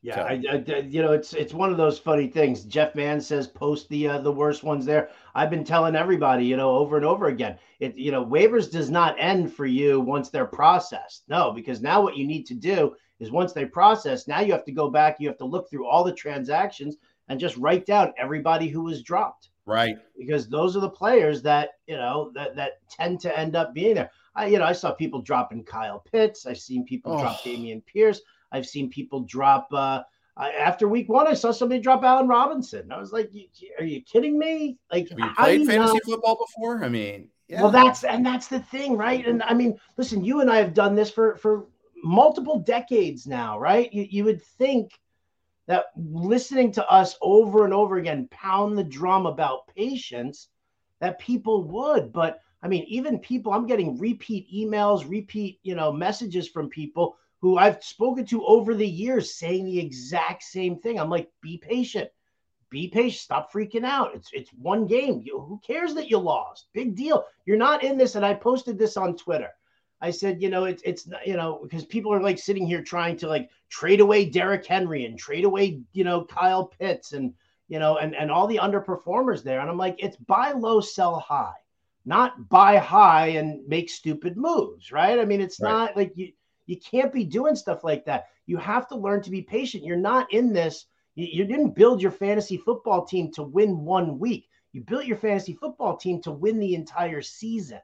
Yeah, 0.00 0.14
so. 0.14 0.22
I, 0.22 0.42
I, 0.52 0.78
you 0.80 1.02
know, 1.02 1.12
it's 1.12 1.32
it's 1.34 1.52
one 1.52 1.72
of 1.72 1.76
those 1.76 1.98
funny 1.98 2.28
things. 2.28 2.62
Jeff 2.64 2.94
Mann 2.94 3.20
says 3.20 3.48
post 3.48 3.88
the 3.88 4.06
uh, 4.06 4.18
the 4.18 4.30
worst 4.30 4.62
ones 4.62 4.86
there. 4.86 5.10
I've 5.34 5.50
been 5.50 5.64
telling 5.64 5.96
everybody, 5.96 6.44
you 6.44 6.56
know, 6.56 6.70
over 6.70 6.96
and 6.96 7.04
over 7.04 7.26
again. 7.26 7.58
It 7.80 7.96
you 7.96 8.12
know, 8.12 8.24
waivers 8.24 8.70
does 8.70 8.90
not 8.90 9.16
end 9.18 9.52
for 9.52 9.66
you 9.66 10.00
once 10.00 10.30
they're 10.30 10.46
processed. 10.46 11.24
No, 11.28 11.50
because 11.50 11.82
now 11.82 12.00
what 12.00 12.16
you 12.16 12.26
need 12.26 12.46
to 12.46 12.54
do 12.54 12.94
is 13.18 13.32
once 13.32 13.52
they 13.52 13.64
process, 13.64 14.28
now 14.28 14.40
you 14.40 14.52
have 14.52 14.64
to 14.66 14.72
go 14.72 14.88
back. 14.88 15.16
You 15.18 15.26
have 15.28 15.38
to 15.38 15.44
look 15.44 15.68
through 15.68 15.86
all 15.86 16.04
the 16.04 16.12
transactions 16.12 16.96
and 17.28 17.40
just 17.40 17.56
write 17.56 17.84
down 17.84 18.12
everybody 18.18 18.68
who 18.68 18.82
was 18.82 19.02
dropped. 19.02 19.48
Right. 19.66 19.98
Because 20.16 20.48
those 20.48 20.76
are 20.76 20.80
the 20.80 20.88
players 20.88 21.42
that 21.42 21.70
you 21.88 21.96
know 21.96 22.30
that 22.34 22.54
that 22.54 22.88
tend 22.88 23.20
to 23.20 23.36
end 23.36 23.56
up 23.56 23.74
being 23.74 23.96
there. 23.96 24.10
I 24.36 24.46
you 24.46 24.58
know 24.58 24.64
I 24.64 24.72
saw 24.72 24.92
people 24.92 25.20
dropping 25.22 25.64
Kyle 25.64 25.98
Pitts. 25.98 26.46
I've 26.46 26.58
seen 26.58 26.84
people 26.84 27.12
oh. 27.14 27.20
drop 27.20 27.40
Dameon 27.42 27.84
Pierce. 27.84 28.20
I've 28.52 28.66
seen 28.66 28.90
people 28.90 29.20
drop. 29.20 29.68
Uh, 29.72 30.02
after 30.36 30.88
week 30.88 31.08
one, 31.08 31.26
I 31.26 31.34
saw 31.34 31.50
somebody 31.50 31.80
drop 31.80 32.04
Allen 32.04 32.28
Robinson. 32.28 32.92
I 32.92 32.98
was 32.98 33.12
like, 33.12 33.30
"Are 33.78 33.84
you 33.84 34.02
kidding 34.02 34.38
me?" 34.38 34.78
Like, 34.90 35.08
Have 35.08 35.18
you 35.18 35.30
played 35.36 35.66
fantasy 35.66 35.98
football 36.04 36.36
before? 36.36 36.84
I 36.84 36.88
mean, 36.88 37.28
yeah. 37.48 37.62
well, 37.62 37.70
that's 37.70 38.04
and 38.04 38.24
that's 38.24 38.48
the 38.48 38.60
thing, 38.60 38.96
right? 38.96 39.26
And 39.26 39.42
I 39.42 39.54
mean, 39.54 39.78
listen, 39.96 40.24
you 40.24 40.40
and 40.40 40.50
I 40.50 40.56
have 40.58 40.74
done 40.74 40.94
this 40.94 41.10
for 41.10 41.36
for 41.36 41.66
multiple 42.02 42.60
decades 42.60 43.26
now, 43.26 43.58
right? 43.58 43.92
You 43.92 44.06
you 44.08 44.24
would 44.24 44.42
think 44.42 44.92
that 45.66 45.86
listening 45.96 46.72
to 46.72 46.88
us 46.90 47.16
over 47.20 47.64
and 47.64 47.74
over 47.74 47.98
again 47.98 48.28
pound 48.30 48.78
the 48.78 48.84
drum 48.84 49.26
about 49.26 49.66
patience, 49.74 50.48
that 51.00 51.18
people 51.18 51.64
would, 51.64 52.12
but 52.12 52.40
I 52.62 52.68
mean, 52.68 52.84
even 52.88 53.18
people, 53.18 53.52
I'm 53.52 53.66
getting 53.66 53.98
repeat 53.98 54.50
emails, 54.52 55.08
repeat, 55.08 55.60
you 55.62 55.74
know, 55.74 55.92
messages 55.92 56.48
from 56.48 56.68
people 56.68 57.16
who 57.40 57.56
I've 57.56 57.82
spoken 57.82 58.26
to 58.26 58.44
over 58.44 58.74
the 58.74 58.88
years 58.88 59.34
saying 59.34 59.64
the 59.64 59.78
exact 59.78 60.42
same 60.42 60.78
thing. 60.78 60.98
I'm 60.98 61.10
like, 61.10 61.30
be 61.40 61.58
patient. 61.58 62.10
Be 62.70 62.88
patient. 62.88 63.20
Stop 63.20 63.52
freaking 63.52 63.84
out. 63.84 64.14
It's 64.14 64.30
it's 64.32 64.50
one 64.50 64.86
game. 64.86 65.22
You, 65.24 65.40
who 65.40 65.60
cares 65.66 65.94
that 65.94 66.10
you 66.10 66.18
lost? 66.18 66.68
Big 66.74 66.94
deal. 66.94 67.24
You're 67.46 67.56
not 67.56 67.82
in 67.82 67.96
this. 67.96 68.14
And 68.14 68.26
I 68.26 68.34
posted 68.34 68.78
this 68.78 68.96
on 68.96 69.16
Twitter. 69.16 69.50
I 70.00 70.10
said, 70.10 70.42
you 70.42 70.50
know, 70.50 70.64
it's 70.64 70.82
it's 70.84 71.08
you 71.24 71.36
know 71.36 71.60
because 71.62 71.84
people 71.84 72.12
are 72.12 72.22
like 72.22 72.38
sitting 72.38 72.66
here 72.66 72.82
trying 72.82 73.16
to 73.18 73.28
like 73.28 73.50
trade 73.68 74.00
away 74.00 74.26
Derrick 74.26 74.66
Henry 74.66 75.06
and 75.06 75.18
trade 75.18 75.44
away 75.44 75.80
you 75.92 76.04
know 76.04 76.24
Kyle 76.24 76.66
Pitts 76.66 77.12
and 77.12 77.34
you 77.68 77.78
know 77.78 77.96
and 77.96 78.14
and 78.14 78.30
all 78.30 78.46
the 78.46 78.58
underperformers 78.58 79.42
there. 79.42 79.60
And 79.60 79.70
I'm 79.70 79.78
like, 79.78 79.96
it's 79.98 80.16
buy 80.16 80.52
low, 80.52 80.80
sell 80.80 81.18
high, 81.18 81.56
not 82.04 82.48
buy 82.48 82.76
high 82.76 83.28
and 83.28 83.66
make 83.66 83.90
stupid 83.90 84.36
moves, 84.36 84.92
right? 84.92 85.18
I 85.18 85.24
mean, 85.24 85.40
it's 85.40 85.60
right. 85.60 85.70
not 85.70 85.96
like 85.96 86.12
you 86.14 86.32
you 86.68 86.76
can't 86.76 87.12
be 87.12 87.24
doing 87.24 87.56
stuff 87.56 87.82
like 87.82 88.04
that. 88.04 88.26
You 88.46 88.58
have 88.58 88.86
to 88.88 88.96
learn 88.96 89.22
to 89.22 89.30
be 89.30 89.42
patient. 89.42 89.84
You're 89.84 89.96
not 89.96 90.32
in 90.32 90.52
this. 90.52 90.86
You, 91.14 91.26
you 91.30 91.44
didn't 91.44 91.74
build 91.74 92.00
your 92.00 92.12
fantasy 92.12 92.58
football 92.58 93.04
team 93.04 93.32
to 93.32 93.42
win 93.42 93.84
one 93.84 94.18
week. 94.18 94.48
You 94.72 94.82
built 94.82 95.06
your 95.06 95.16
fantasy 95.16 95.54
football 95.54 95.96
team 95.96 96.20
to 96.22 96.30
win 96.30 96.60
the 96.60 96.74
entire 96.74 97.22
season. 97.22 97.80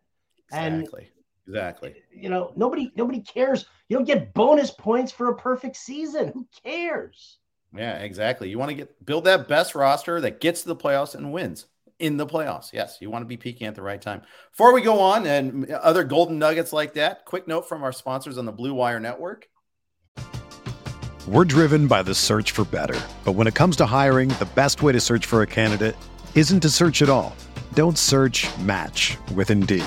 Exactly. 0.51 1.11
And, 1.47 1.55
exactly. 1.55 1.95
You 2.13 2.29
know, 2.29 2.53
nobody 2.57 2.93
nobody 2.95 3.21
cares. 3.21 3.65
You 3.89 3.97
don't 3.97 4.07
get 4.07 4.35
bonus 4.35 4.71
points 4.71 5.11
for 5.11 5.31
a 5.31 5.37
perfect 5.37 5.77
season. 5.77 6.29
Who 6.29 6.47
cares? 6.63 7.39
Yeah, 7.75 7.97
exactly. 7.97 8.51
You 8.51 8.59
want 8.59 8.69
to 8.69 8.77
get 8.77 9.05
build 9.07 9.25
that 9.25 9.49
best 9.49 9.75
roster 9.75 10.21
that 10.21 10.41
gets 10.41 10.61
to 10.63 10.69
the 10.69 10.77
playoffs 10.77 11.15
and 11.15 11.33
wins 11.33 11.67
in 12.05 12.19
the 12.19 12.27
playoffs. 12.27 12.73
Yes, 12.73 12.99
you 13.01 13.09
want 13.09 13.23
to 13.23 13.27
be 13.27 13.39
peaking 13.39 13.67
at 13.67 13.75
the 13.75 13.83
right 13.83 14.01
time. 14.01 14.21
Before 14.51 14.75
we 14.75 14.83
go 14.83 15.01
on 15.01 15.27
and 15.27 15.71
other 15.71 16.05
golden 16.05 16.39
nuggets 16.39 16.71
like 16.71 16.93
that, 16.95 17.25
quick 17.25 17.49
note 17.49 17.67
from 17.67 17.83
our 17.83 17.93
sponsors 17.93 18.37
on 18.37 18.45
the 18.45 18.53
Blue 18.53 18.75
Wire 18.75 19.01
Network. 19.01 19.49
We're 21.27 21.47
driven 21.47 21.87
by 21.87 22.03
the 22.03 22.15
search 22.15 22.51
for 22.51 22.67
better. 22.67 23.01
But 23.25 23.33
when 23.33 23.47
it 23.47 23.55
comes 23.55 23.77
to 23.77 23.87
hiring, 23.87 24.29
the 24.29 24.49
best 24.55 24.83
way 24.83 24.93
to 24.93 25.01
search 25.01 25.25
for 25.25 25.41
a 25.41 25.47
candidate 25.47 25.97
isn't 26.35 26.61
to 26.61 26.69
search 26.69 27.01
at 27.01 27.09
all. 27.09 27.35
Don't 27.73 27.97
search 27.97 28.47
match 28.59 29.17
with 29.35 29.51
Indeed. 29.51 29.87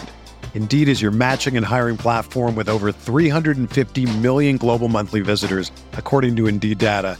Indeed 0.55 0.89
is 0.89 1.03
your 1.03 1.11
matching 1.11 1.55
and 1.55 1.63
hiring 1.63 1.97
platform 1.97 2.55
with 2.55 2.67
over 2.67 2.91
350 2.91 4.17
million 4.17 4.57
global 4.57 4.87
monthly 4.87 5.21
visitors, 5.21 5.71
according 5.93 6.35
to 6.37 6.47
Indeed 6.47 6.79
data, 6.79 7.19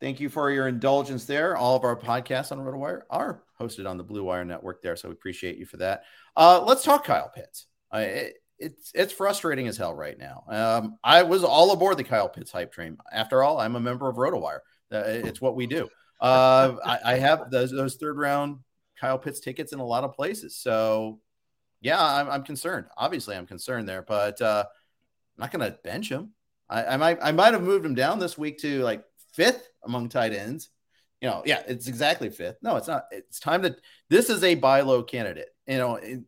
Thank 0.00 0.18
you 0.18 0.30
for 0.30 0.50
your 0.50 0.66
indulgence 0.66 1.26
there. 1.26 1.56
All 1.56 1.76
of 1.76 1.84
our 1.84 1.94
podcasts 1.94 2.52
on 2.52 2.58
RotoWire 2.58 3.02
are 3.10 3.42
hosted 3.60 3.88
on 3.88 3.98
the 3.98 4.04
Blue 4.04 4.24
Wire 4.24 4.46
Network 4.46 4.80
there, 4.80 4.96
so 4.96 5.08
we 5.08 5.12
appreciate 5.12 5.58
you 5.58 5.66
for 5.66 5.76
that. 5.76 6.04
Uh, 6.36 6.62
let's 6.66 6.82
talk 6.82 7.04
Kyle 7.04 7.30
Pitts. 7.34 7.66
it, 7.92 8.36
it's 8.58 8.92
it's 8.94 9.12
frustrating 9.12 9.68
as 9.68 9.76
hell 9.76 9.94
right 9.94 10.18
now. 10.18 10.44
Um, 10.48 10.98
I 11.04 11.22
was 11.22 11.44
all 11.44 11.72
aboard 11.72 11.98
the 11.98 12.04
Kyle 12.04 12.28
Pitts 12.28 12.50
hype 12.50 12.72
train. 12.72 12.96
After 13.12 13.42
all, 13.42 13.58
I'm 13.58 13.76
a 13.76 13.80
member 13.80 14.08
of 14.08 14.16
RotoWire. 14.16 14.60
Uh, 14.92 15.02
it's 15.06 15.40
what 15.40 15.56
we 15.56 15.66
do. 15.66 15.88
Uh, 16.20 16.76
I, 16.84 16.98
I, 17.04 17.14
have 17.16 17.50
those 17.50 17.70
those 17.70 17.96
third 17.96 18.18
round 18.18 18.58
Kyle 18.98 19.18
Pitts 19.18 19.40
tickets 19.40 19.72
in 19.72 19.78
a 19.80 19.84
lot 19.84 20.04
of 20.04 20.12
places. 20.14 20.56
So 20.56 21.20
yeah, 21.80 22.02
I'm, 22.02 22.28
I'm 22.28 22.42
concerned. 22.42 22.86
Obviously, 22.96 23.36
I'm 23.36 23.46
concerned 23.46 23.88
there, 23.88 24.02
but 24.02 24.40
uh, 24.42 24.64
I'm 24.66 25.40
not 25.40 25.50
going 25.50 25.70
to 25.70 25.78
bench 25.82 26.10
him. 26.10 26.32
I, 26.68 26.84
I 26.84 26.96
might 26.98 27.18
I 27.22 27.32
might 27.32 27.54
have 27.54 27.62
moved 27.62 27.86
him 27.86 27.94
down 27.94 28.18
this 28.18 28.36
week 28.36 28.58
to 28.58 28.82
like 28.82 29.02
fifth 29.32 29.69
among 29.84 30.08
tight 30.08 30.32
ends. 30.32 30.70
You 31.20 31.28
know, 31.28 31.42
yeah, 31.44 31.62
it's 31.66 31.86
exactly 31.86 32.30
fifth. 32.30 32.56
No, 32.62 32.76
it's 32.76 32.88
not. 32.88 33.04
It's 33.10 33.40
time 33.40 33.62
to. 33.62 33.76
This 34.08 34.30
is 34.30 34.42
a 34.42 34.54
buy 34.54 34.80
low 34.80 35.02
candidate. 35.02 35.48
You 35.66 35.78
know, 35.78 35.96
it, 35.96 36.20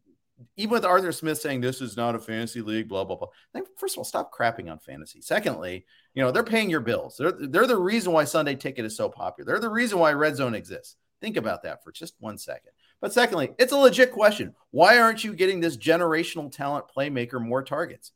even 0.56 0.72
with 0.72 0.84
Arthur 0.84 1.12
Smith 1.12 1.40
saying 1.40 1.60
this 1.60 1.80
is 1.80 1.96
not 1.96 2.14
a 2.14 2.18
fantasy 2.18 2.60
league, 2.60 2.88
blah 2.88 3.04
blah 3.04 3.16
blah. 3.16 3.28
Think, 3.52 3.68
first 3.76 3.94
of 3.94 3.98
all, 3.98 4.04
stop 4.04 4.32
crapping 4.32 4.70
on 4.70 4.78
fantasy. 4.78 5.20
Secondly, 5.20 5.86
you 6.14 6.22
know 6.22 6.30
they're 6.30 6.42
paying 6.42 6.68
your 6.68 6.80
bills. 6.80 7.16
They're 7.18 7.32
they're 7.32 7.66
the 7.66 7.76
reason 7.76 8.12
why 8.12 8.24
Sunday 8.24 8.54
Ticket 8.54 8.84
is 8.84 8.96
so 8.96 9.08
popular. 9.08 9.46
They're 9.46 9.60
the 9.60 9.68
reason 9.70 9.98
why 9.98 10.12
Red 10.12 10.36
Zone 10.36 10.54
exists. 10.54 10.96
Think 11.20 11.36
about 11.36 11.62
that 11.62 11.84
for 11.84 11.92
just 11.92 12.14
one 12.18 12.36
second. 12.36 12.72
But 13.00 13.12
secondly, 13.12 13.52
it's 13.58 13.72
a 13.72 13.76
legit 13.76 14.12
question. 14.12 14.54
Why 14.70 14.98
aren't 14.98 15.24
you 15.24 15.34
getting 15.34 15.60
this 15.60 15.76
generational 15.76 16.50
talent 16.52 16.86
playmaker 16.94 17.40
more 17.40 17.62
targets? 17.62 18.12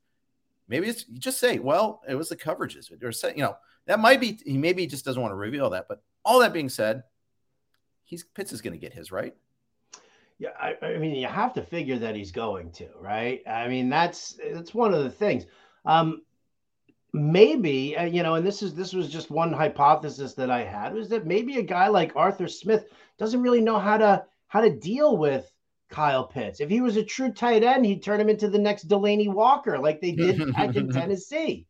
Maybe 0.68 0.88
it's 0.88 1.08
you 1.08 1.18
just 1.18 1.38
say, 1.38 1.58
well, 1.58 2.02
it 2.08 2.14
was 2.16 2.28
the 2.28 2.36
coverages. 2.36 2.90
Or 3.02 3.12
say, 3.12 3.32
you 3.36 3.42
know, 3.42 3.56
that 3.86 4.00
might 4.00 4.20
be 4.20 4.38
he 4.44 4.58
maybe 4.58 4.86
just 4.86 5.04
doesn't 5.04 5.20
want 5.20 5.32
to 5.32 5.36
reveal 5.36 5.70
that. 5.70 5.86
But 5.88 6.02
all 6.24 6.40
that 6.40 6.52
being 6.52 6.68
said, 6.68 7.04
he's 8.04 8.24
Pitts 8.24 8.52
is 8.52 8.60
going 8.60 8.72
to 8.72 8.78
get 8.78 8.92
his 8.92 9.12
right. 9.12 9.34
Yeah, 10.38 10.50
I, 10.60 10.76
I, 10.82 10.98
mean, 10.98 11.14
you 11.14 11.26
have 11.26 11.54
to 11.54 11.62
figure 11.62 11.98
that 11.98 12.14
he's 12.14 12.30
going 12.30 12.70
to, 12.72 12.88
right? 13.00 13.42
I 13.48 13.68
mean, 13.68 13.88
that's 13.88 14.38
that's 14.52 14.74
one 14.74 14.92
of 14.92 15.02
the 15.02 15.10
things. 15.10 15.46
Um, 15.86 16.22
maybe 17.14 17.96
uh, 17.96 18.04
you 18.04 18.22
know, 18.22 18.34
and 18.34 18.46
this 18.46 18.62
is 18.62 18.74
this 18.74 18.92
was 18.92 19.08
just 19.08 19.30
one 19.30 19.52
hypothesis 19.52 20.34
that 20.34 20.50
I 20.50 20.62
had 20.64 20.92
was 20.92 21.08
that 21.08 21.26
maybe 21.26 21.58
a 21.58 21.62
guy 21.62 21.88
like 21.88 22.12
Arthur 22.14 22.48
Smith 22.48 22.86
doesn't 23.18 23.40
really 23.40 23.62
know 23.62 23.78
how 23.78 23.96
to 23.96 24.24
how 24.48 24.60
to 24.60 24.70
deal 24.70 25.16
with 25.16 25.50
Kyle 25.88 26.26
Pitts. 26.26 26.60
If 26.60 26.68
he 26.68 26.80
was 26.80 26.96
a 26.96 27.04
true 27.04 27.32
tight 27.32 27.62
end, 27.62 27.86
he'd 27.86 28.02
turn 28.02 28.20
him 28.20 28.28
into 28.28 28.48
the 28.48 28.58
next 28.58 28.88
Delanie 28.88 29.32
Walker, 29.32 29.78
like 29.78 30.00
they 30.00 30.12
did 30.12 30.52
back 30.54 30.76
in 30.76 30.90
Tennessee, 30.92 31.66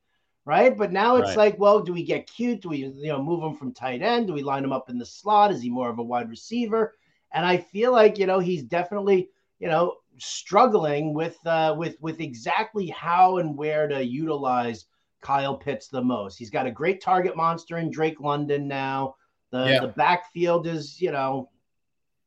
right? 0.46 0.78
But 0.78 0.92
now 0.92 1.16
it's 1.16 1.30
right. 1.30 1.36
like, 1.36 1.58
well, 1.58 1.80
do 1.80 1.92
we 1.92 2.04
get 2.04 2.30
cute? 2.30 2.62
Do 2.62 2.70
we, 2.70 2.78
you 2.78 3.08
know, 3.08 3.22
move 3.22 3.42
him 3.42 3.56
from 3.56 3.74
tight 3.74 4.00
end? 4.00 4.28
Do 4.28 4.32
we 4.32 4.42
line 4.42 4.64
him 4.64 4.72
up 4.72 4.88
in 4.88 4.96
the 4.96 5.04
slot? 5.04 5.52
Is 5.52 5.60
he 5.60 5.68
more 5.68 5.90
of 5.90 5.98
a 5.98 6.02
wide 6.02 6.30
receiver? 6.30 6.94
And 7.32 7.44
I 7.44 7.58
feel 7.58 7.92
like 7.92 8.16
you 8.18 8.26
know 8.26 8.38
he's 8.38 8.62
definitely 8.62 9.28
you 9.58 9.68
know 9.68 9.96
struggling 10.16 11.12
with 11.12 11.36
uh, 11.44 11.74
with 11.76 12.00
with 12.00 12.20
exactly 12.20 12.86
how 12.88 13.38
and 13.38 13.58
where 13.58 13.88
to 13.88 14.02
utilize 14.02 14.86
Kyle 15.20 15.56
Pitts 15.56 15.88
the 15.88 16.00
most. 16.00 16.38
He's 16.38 16.50
got 16.50 16.66
a 16.66 16.70
great 16.70 17.02
target 17.02 17.36
monster 17.36 17.78
in 17.78 17.90
Drake 17.90 18.20
London 18.20 18.68
now. 18.68 19.16
The 19.50 19.66
yeah. 19.66 19.80
the 19.80 19.88
backfield 19.88 20.66
is 20.66 21.00
you 21.00 21.10
know 21.10 21.50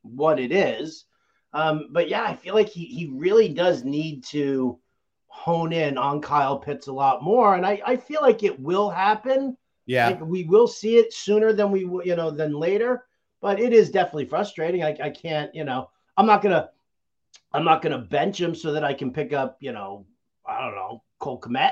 what 0.02 0.40
it 0.40 0.52
is. 0.52 1.06
Um, 1.54 1.88
but 1.92 2.10
yeah, 2.10 2.24
I 2.24 2.36
feel 2.36 2.54
like 2.54 2.70
he 2.70 2.86
he 2.86 3.10
really 3.12 3.50
does 3.50 3.84
need 3.84 4.26
to 4.26 4.78
hone 5.30 5.72
in 5.72 5.98
on 5.98 6.22
Kyle 6.22 6.58
Pitts 6.58 6.88
a 6.88 6.94
lot 6.94 7.24
more, 7.24 7.56
and 7.56 7.66
I, 7.66 7.82
I 7.86 7.96
feel 7.96 8.22
like 8.22 8.44
it 8.44 8.60
will 8.60 8.90
happen. 8.90 9.56
Yeah, 9.86 10.10
like 10.10 10.22
we 10.22 10.44
will 10.44 10.68
see 10.68 10.98
it 10.98 11.14
sooner 11.14 11.54
than 11.54 11.72
we 11.72 11.82
you 11.82 12.16
know 12.16 12.30
than 12.32 12.54
later. 12.54 13.06
But 13.42 13.60
it 13.60 13.72
is 13.72 13.90
definitely 13.90 14.26
frustrating. 14.26 14.84
I, 14.84 14.98
I 15.02 15.10
can't 15.10 15.54
you 15.56 15.64
know 15.64 15.90
I'm 16.18 16.26
not 16.26 16.42
gonna 16.42 16.70
I'm 17.54 17.64
not 17.64 17.82
gonna 17.82 18.00
bench 18.00 18.40
him 18.40 18.54
so 18.54 18.74
that 18.74 18.84
I 18.84 18.94
can 18.94 19.12
pick 19.12 19.34
up 19.34 19.58
you 19.60 19.72
know 19.72 20.06
I 20.46 20.62
don't 20.62 20.76
know 20.76 21.04
Cole 21.20 21.40
Kmet. 21.40 21.72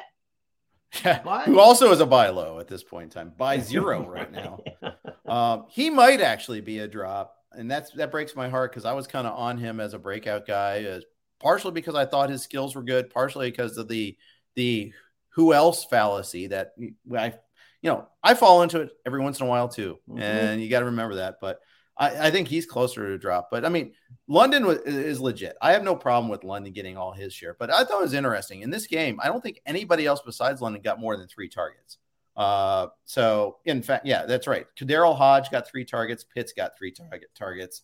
Who 1.45 1.59
also 1.59 1.91
is 1.91 1.99
a 1.99 2.05
buy 2.05 2.29
low 2.29 2.59
at 2.59 2.67
this 2.67 2.81
point 2.81 3.03
in 3.05 3.09
time, 3.09 3.33
buy 3.37 3.59
zero 3.59 4.09
right 4.09 4.31
now. 4.31 4.59
um, 5.31 5.65
he 5.69 5.89
might 5.89 6.21
actually 6.21 6.61
be 6.61 6.79
a 6.79 6.87
drop 6.87 7.37
and 7.57 7.69
that's 7.69 7.91
that 7.91 8.11
breaks 8.11 8.35
my 8.35 8.47
heart 8.47 8.71
because 8.71 8.85
I 8.85 8.93
was 8.93 9.07
kind 9.07 9.27
of 9.27 9.37
on 9.37 9.57
him 9.57 9.79
as 9.79 9.93
a 9.93 9.99
breakout 9.99 10.45
guy, 10.45 10.85
uh, 10.85 11.01
partially 11.39 11.71
because 11.71 11.95
I 11.95 12.05
thought 12.05 12.29
his 12.29 12.43
skills 12.43 12.75
were 12.75 12.83
good, 12.83 13.09
partially 13.09 13.49
because 13.49 13.77
of 13.77 13.87
the 13.87 14.17
the 14.55 14.93
who 15.29 15.53
else 15.53 15.85
fallacy 15.85 16.47
that 16.47 16.73
I, 17.15 17.33
you 17.81 17.91
know, 17.91 18.07
I 18.23 18.33
fall 18.33 18.63
into 18.63 18.81
it 18.81 18.89
every 19.05 19.21
once 19.21 19.39
in 19.39 19.45
a 19.45 19.49
while 19.49 19.69
too, 19.69 19.99
mm-hmm. 20.09 20.19
and 20.19 20.61
you 20.61 20.69
got 20.69 20.79
to 20.79 20.85
remember 20.85 21.15
that. 21.15 21.35
But 21.39 21.59
I, 21.97 22.27
I, 22.27 22.31
think 22.31 22.47
he's 22.47 22.65
closer 22.65 23.07
to 23.07 23.17
drop. 23.17 23.49
But 23.51 23.65
I 23.65 23.69
mean, 23.69 23.93
London 24.27 24.65
was, 24.65 24.79
is 24.79 25.19
legit. 25.19 25.55
I 25.61 25.73
have 25.73 25.83
no 25.83 25.95
problem 25.95 26.29
with 26.29 26.43
London 26.43 26.73
getting 26.73 26.97
all 26.97 27.11
his 27.11 27.33
share. 27.33 27.55
But 27.57 27.71
I 27.71 27.83
thought 27.83 27.99
it 27.99 28.03
was 28.03 28.13
interesting 28.13 28.61
in 28.61 28.69
this 28.69 28.87
game. 28.87 29.19
I 29.21 29.27
don't 29.27 29.41
think 29.41 29.61
anybody 29.65 30.05
else 30.05 30.21
besides 30.25 30.61
London 30.61 30.81
got 30.81 30.99
more 30.99 31.17
than 31.17 31.27
three 31.27 31.49
targets. 31.49 31.97
Uh, 32.35 32.87
so 33.05 33.57
in 33.65 33.81
fact, 33.81 34.05
yeah, 34.05 34.25
that's 34.25 34.47
right. 34.47 34.67
KhaDarel 34.79 35.17
Hodge 35.17 35.49
got 35.49 35.67
three 35.67 35.85
targets. 35.85 36.23
Pitts 36.23 36.53
got 36.53 36.77
three 36.77 36.91
target 36.91 37.29
targets. 37.35 37.81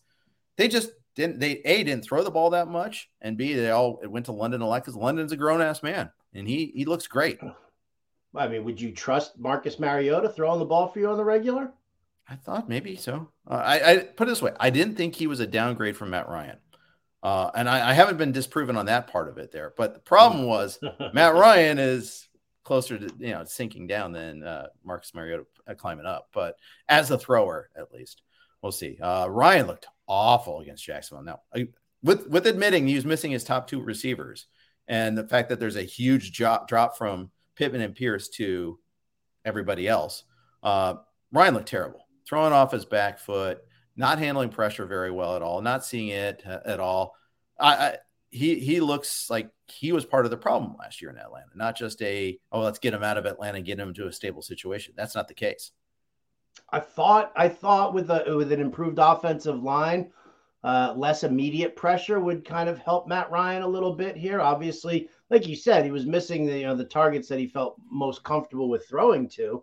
They 0.56 0.68
just 0.68 0.90
didn't. 1.14 1.38
They 1.38 1.60
a 1.64 1.84
didn't 1.84 2.04
throw 2.04 2.22
the 2.22 2.30
ball 2.30 2.50
that 2.50 2.68
much, 2.68 3.10
and 3.20 3.36
b 3.36 3.54
they 3.54 3.70
all 3.70 4.00
went 4.04 4.26
to 4.26 4.32
London 4.32 4.60
a 4.60 4.66
lot 4.66 4.82
because 4.82 4.96
London's 4.96 5.32
a 5.32 5.36
grown 5.36 5.60
ass 5.60 5.82
man, 5.82 6.10
and 6.34 6.48
he 6.48 6.72
he 6.74 6.84
looks 6.84 7.06
great. 7.06 7.38
I 8.36 8.48
mean, 8.48 8.64
would 8.64 8.80
you 8.80 8.92
trust 8.92 9.38
Marcus 9.38 9.78
Mariota 9.78 10.28
throwing 10.28 10.58
the 10.58 10.64
ball 10.64 10.88
for 10.88 10.98
you 10.98 11.08
on 11.08 11.16
the 11.16 11.24
regular? 11.24 11.72
I 12.28 12.36
thought 12.36 12.68
maybe 12.68 12.96
so. 12.96 13.28
Uh, 13.48 13.54
I, 13.54 13.90
I, 13.90 13.96
put 13.98 14.26
it 14.26 14.30
this 14.30 14.42
way: 14.42 14.52
I 14.58 14.70
didn't 14.70 14.96
think 14.96 15.14
he 15.14 15.26
was 15.26 15.40
a 15.40 15.46
downgrade 15.46 15.96
from 15.96 16.10
Matt 16.10 16.28
Ryan, 16.28 16.58
uh, 17.22 17.50
and 17.54 17.68
I, 17.68 17.90
I, 17.90 17.92
haven't 17.92 18.16
been 18.16 18.32
disproven 18.32 18.76
on 18.76 18.86
that 18.86 19.08
part 19.08 19.28
of 19.28 19.38
it 19.38 19.52
there. 19.52 19.74
But 19.76 19.94
the 19.94 20.00
problem 20.00 20.46
was 20.46 20.78
Matt 21.12 21.34
Ryan 21.34 21.78
is 21.78 22.28
closer 22.64 22.98
to 22.98 23.14
you 23.18 23.32
know 23.32 23.44
sinking 23.44 23.86
down 23.86 24.12
than 24.12 24.42
uh, 24.42 24.68
Marcus 24.84 25.14
Mariota 25.14 25.44
uh, 25.68 25.74
climbing 25.74 26.06
up. 26.06 26.28
But 26.32 26.56
as 26.88 27.10
a 27.10 27.18
thrower, 27.18 27.70
at 27.76 27.92
least, 27.92 28.22
we'll 28.64 28.72
see. 28.72 28.98
Uh, 29.00 29.28
Ryan 29.28 29.66
looked 29.66 29.86
awful 30.08 30.60
against 30.60 30.84
Jacksonville. 30.84 31.22
Now, 31.22 31.64
with 32.02 32.26
with 32.28 32.46
admitting 32.46 32.88
he 32.88 32.96
was 32.96 33.04
missing 33.04 33.30
his 33.30 33.44
top 33.44 33.68
two 33.68 33.80
receivers, 33.80 34.46
and 34.88 35.16
the 35.16 35.28
fact 35.28 35.50
that 35.50 35.60
there's 35.60 35.76
a 35.76 35.82
huge 35.82 36.32
drop 36.32 36.66
drop 36.66 36.96
from 36.96 37.30
Pittman 37.56 37.82
and 37.82 37.94
Pierce 37.94 38.28
to 38.30 38.78
everybody 39.44 39.86
else, 39.86 40.24
uh, 40.62 40.94
Ryan 41.30 41.54
looked 41.54 41.68
terrible, 41.68 42.08
throwing 42.26 42.54
off 42.54 42.72
his 42.72 42.86
back 42.86 43.18
foot, 43.18 43.60
not 43.96 44.18
handling 44.18 44.48
pressure 44.48 44.86
very 44.86 45.10
well 45.10 45.36
at 45.36 45.42
all, 45.42 45.60
not 45.60 45.84
seeing 45.84 46.08
it 46.08 46.42
uh, 46.46 46.60
at 46.64 46.80
all. 46.80 47.14
I, 47.60 47.74
I 47.74 47.96
he 48.30 48.58
he 48.58 48.80
looks 48.80 49.28
like 49.28 49.50
he 49.68 49.92
was 49.92 50.06
part 50.06 50.24
of 50.24 50.30
the 50.30 50.38
problem 50.38 50.74
last 50.78 51.02
year 51.02 51.10
in 51.10 51.18
Atlanta, 51.18 51.50
not 51.54 51.76
just 51.76 52.00
a 52.00 52.38
oh 52.50 52.62
let's 52.62 52.78
get 52.78 52.94
him 52.94 53.04
out 53.04 53.18
of 53.18 53.26
Atlanta 53.26 53.58
and 53.58 53.66
get 53.66 53.78
him 53.78 53.92
to 53.92 54.06
a 54.06 54.12
stable 54.12 54.42
situation. 54.42 54.94
That's 54.96 55.14
not 55.14 55.28
the 55.28 55.34
case. 55.34 55.70
I 56.70 56.80
thought 56.80 57.32
I 57.36 57.48
thought 57.48 57.94
with 57.94 58.10
a 58.10 58.24
with 58.36 58.52
an 58.52 58.60
improved 58.60 58.98
offensive 58.98 59.62
line, 59.62 60.10
uh, 60.62 60.94
less 60.96 61.22
immediate 61.24 61.76
pressure 61.76 62.20
would 62.20 62.44
kind 62.44 62.68
of 62.68 62.78
help 62.78 63.06
Matt 63.06 63.30
Ryan 63.30 63.62
a 63.62 63.68
little 63.68 63.94
bit 63.94 64.16
here. 64.16 64.40
Obviously, 64.40 65.08
like 65.30 65.46
you 65.46 65.56
said, 65.56 65.84
he 65.84 65.90
was 65.90 66.06
missing 66.06 66.46
the 66.46 66.58
you 66.58 66.66
know 66.66 66.74
the 66.74 66.84
targets 66.84 67.28
that 67.28 67.38
he 67.38 67.46
felt 67.46 67.76
most 67.90 68.24
comfortable 68.24 68.68
with 68.68 68.88
throwing 68.88 69.28
to. 69.30 69.62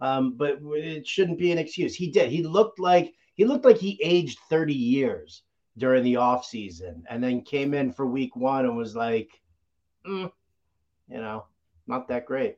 Um, 0.00 0.36
but 0.36 0.58
it 0.62 1.06
shouldn't 1.06 1.38
be 1.38 1.50
an 1.50 1.58
excuse. 1.58 1.94
He 1.94 2.10
did. 2.10 2.30
He 2.30 2.42
looked 2.42 2.78
like 2.78 3.14
he 3.34 3.44
looked 3.44 3.64
like 3.64 3.78
he 3.78 4.00
aged 4.02 4.38
30 4.48 4.74
years 4.74 5.42
during 5.76 6.02
the 6.02 6.16
off 6.16 6.44
season, 6.44 7.04
and 7.08 7.22
then 7.22 7.42
came 7.42 7.74
in 7.74 7.92
for 7.92 8.06
week 8.06 8.34
one 8.36 8.64
and 8.64 8.76
was 8.76 8.96
like, 8.96 9.30
mm, 10.06 10.30
you 11.08 11.20
know, 11.20 11.46
not 11.86 12.08
that 12.08 12.26
great. 12.26 12.56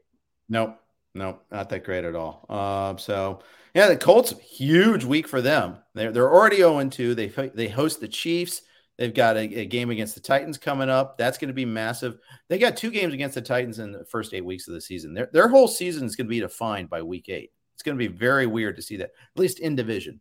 Nope. 0.48 0.78
Nope, 1.14 1.44
not 1.50 1.68
that 1.70 1.84
great 1.84 2.04
at 2.04 2.14
all. 2.14 2.46
Uh, 2.48 2.96
so 2.96 3.40
yeah, 3.74 3.88
the 3.88 3.96
Colts 3.96 4.34
huge 4.40 5.04
week 5.04 5.28
for 5.28 5.40
them. 5.40 5.78
They're 5.94 6.12
they're 6.12 6.32
already 6.32 6.58
0 6.58 6.88
2. 6.88 7.14
They 7.14 7.28
they 7.54 7.68
host 7.68 8.00
the 8.00 8.08
Chiefs. 8.08 8.62
They've 8.98 9.14
got 9.14 9.36
a, 9.36 9.40
a 9.60 9.64
game 9.64 9.88
against 9.90 10.14
the 10.14 10.20
Titans 10.20 10.58
coming 10.58 10.90
up. 10.90 11.16
That's 11.16 11.38
going 11.38 11.48
to 11.48 11.54
be 11.54 11.64
massive. 11.64 12.18
They 12.48 12.58
got 12.58 12.76
two 12.76 12.90
games 12.90 13.14
against 13.14 13.34
the 13.34 13.40
Titans 13.40 13.78
in 13.78 13.92
the 13.92 14.04
first 14.04 14.34
eight 14.34 14.44
weeks 14.44 14.68
of 14.68 14.74
the 14.74 14.80
season. 14.80 15.14
Their 15.14 15.30
their 15.32 15.48
whole 15.48 15.68
season 15.68 16.06
is 16.06 16.16
going 16.16 16.26
to 16.26 16.30
be 16.30 16.40
defined 16.40 16.90
by 16.90 17.02
week 17.02 17.28
eight. 17.28 17.50
It's 17.74 17.82
going 17.82 17.98
to 17.98 18.08
be 18.08 18.14
very 18.14 18.46
weird 18.46 18.76
to 18.76 18.82
see 18.82 18.96
that, 18.98 19.10
at 19.34 19.40
least 19.40 19.58
in 19.58 19.74
division 19.74 20.20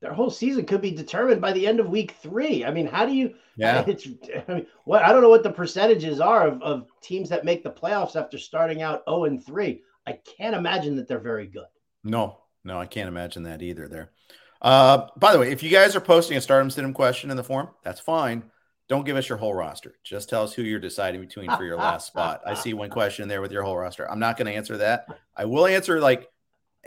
their 0.00 0.12
whole 0.12 0.30
season 0.30 0.66
could 0.66 0.80
be 0.80 0.90
determined 0.90 1.40
by 1.40 1.52
the 1.52 1.66
end 1.66 1.80
of 1.80 1.88
week 1.88 2.16
three. 2.22 2.64
I 2.64 2.70
mean, 2.70 2.86
how 2.86 3.06
do 3.06 3.14
you? 3.14 3.34
Yeah, 3.56 3.84
it's. 3.86 4.06
I 4.48 4.54
mean, 4.54 4.66
what 4.84 5.02
I 5.02 5.12
don't 5.12 5.22
know 5.22 5.28
what 5.28 5.42
the 5.42 5.50
percentages 5.50 6.20
are 6.20 6.46
of, 6.46 6.62
of 6.62 6.88
teams 7.02 7.28
that 7.30 7.44
make 7.44 7.62
the 7.62 7.70
playoffs 7.70 8.16
after 8.16 8.38
starting 8.38 8.82
out 8.82 9.04
zero 9.08 9.20
oh 9.20 9.24
and 9.24 9.44
three. 9.44 9.82
I 10.06 10.18
can't 10.36 10.54
imagine 10.54 10.96
that 10.96 11.08
they're 11.08 11.18
very 11.18 11.46
good. 11.46 11.66
No, 12.04 12.38
no, 12.66 12.80
I 12.80 12.86
can't 12.86 13.08
imagine 13.08 13.44
that 13.44 13.62
either. 13.62 13.88
There. 13.88 14.10
Uh, 14.60 15.06
by 15.16 15.32
the 15.32 15.38
way, 15.38 15.52
if 15.52 15.62
you 15.62 15.70
guys 15.70 15.94
are 15.94 16.00
posting 16.00 16.36
a 16.36 16.40
stardom 16.40 16.68
sit 16.68 16.92
question 16.94 17.30
in 17.30 17.36
the 17.36 17.44
forum, 17.44 17.68
that's 17.84 18.00
fine. 18.00 18.42
Don't 18.88 19.04
give 19.04 19.16
us 19.16 19.28
your 19.28 19.38
whole 19.38 19.54
roster. 19.54 19.94
Just 20.04 20.28
tell 20.28 20.42
us 20.42 20.52
who 20.52 20.62
you're 20.62 20.78
deciding 20.78 21.20
between 21.20 21.50
for 21.56 21.64
your 21.64 21.76
last 21.76 22.06
spot. 22.06 22.42
I 22.46 22.54
see 22.54 22.72
one 22.72 22.90
question 22.90 23.28
there 23.28 23.40
with 23.40 23.50
your 23.50 23.62
whole 23.62 23.76
roster. 23.76 24.08
I'm 24.08 24.20
not 24.20 24.36
going 24.36 24.46
to 24.46 24.52
answer 24.52 24.76
that. 24.78 25.06
I 25.36 25.44
will 25.44 25.66
answer 25.66 26.00
like 26.00 26.28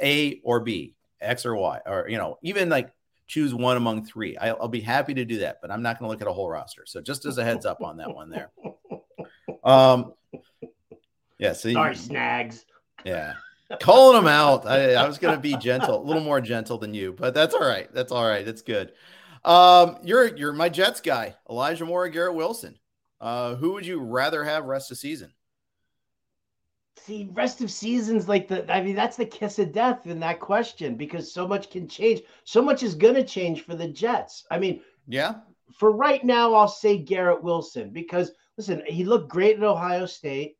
A 0.01 0.39
or 0.43 0.59
B 0.59 0.95
X 1.21 1.45
or 1.45 1.55
Y, 1.55 1.79
or 1.85 2.07
you 2.09 2.17
know, 2.17 2.37
even 2.41 2.69
like 2.69 2.93
choose 3.27 3.53
one 3.53 3.77
among 3.77 4.05
three. 4.05 4.37
I'll, 4.37 4.57
I'll 4.61 4.67
be 4.67 4.81
happy 4.81 5.13
to 5.13 5.25
do 5.25 5.39
that, 5.39 5.59
but 5.61 5.71
I'm 5.71 5.81
not 5.81 5.99
going 5.99 6.07
to 6.07 6.11
look 6.11 6.21
at 6.21 6.27
a 6.27 6.33
whole 6.33 6.49
roster. 6.49 6.85
So 6.85 7.01
just 7.01 7.25
as 7.25 7.37
a 7.37 7.43
heads 7.43 7.65
up 7.65 7.81
on 7.81 7.97
that 7.97 8.13
one 8.13 8.29
there. 8.29 8.51
Um, 9.61 10.13
yeah. 11.37 11.51
So 11.51 11.71
Sorry, 11.73 11.93
snags. 11.93 12.65
Yeah. 13.03 13.33
Calling 13.81 14.17
them 14.17 14.27
out. 14.27 14.65
I, 14.65 14.95
I 14.95 15.07
was 15.07 15.19
going 15.19 15.35
to 15.35 15.41
be 15.41 15.55
gentle, 15.57 16.01
a 16.01 16.03
little 16.03 16.23
more 16.23 16.41
gentle 16.41 16.77
than 16.77 16.93
you, 16.93 17.13
but 17.13 17.33
that's 17.35 17.53
all 17.53 17.67
right. 17.67 17.91
That's 17.93 18.11
all 18.11 18.25
right. 18.25 18.45
That's 18.45 18.63
good. 18.63 18.93
Um, 19.45 19.97
you're 20.03 20.35
you're 20.35 20.53
my 20.53 20.69
Jets 20.69 21.01
guy, 21.01 21.35
Elijah 21.49 21.85
Moore, 21.85 22.09
Garrett 22.09 22.35
Wilson. 22.35 22.77
Uh, 23.21 23.55
who 23.55 23.73
would 23.73 23.85
you 23.85 23.99
rather 23.99 24.43
have 24.43 24.65
rest 24.65 24.91
of 24.91 24.97
season? 24.97 25.31
See, 27.05 27.29
rest 27.31 27.61
of 27.61 27.71
seasons 27.71 28.27
like 28.27 28.47
the 28.47 28.71
I 28.73 28.81
mean, 28.81 28.95
that's 28.95 29.17
the 29.17 29.25
kiss 29.25 29.59
of 29.59 29.71
death 29.71 30.05
in 30.07 30.19
that 30.19 30.39
question 30.39 30.95
because 30.95 31.33
so 31.33 31.47
much 31.47 31.69
can 31.69 31.87
change. 31.87 32.21
So 32.43 32.61
much 32.61 32.83
is 32.83 32.95
gonna 32.95 33.23
change 33.23 33.61
for 33.63 33.75
the 33.75 33.87
Jets. 33.87 34.45
I 34.51 34.59
mean, 34.59 34.81
yeah. 35.07 35.35
For 35.73 35.91
right 35.91 36.23
now, 36.23 36.53
I'll 36.53 36.67
say 36.67 36.97
Garrett 36.97 37.41
Wilson 37.41 37.91
because 37.91 38.31
listen, 38.57 38.83
he 38.85 39.05
looked 39.05 39.29
great 39.29 39.57
at 39.57 39.63
Ohio 39.63 40.05
State. 40.05 40.57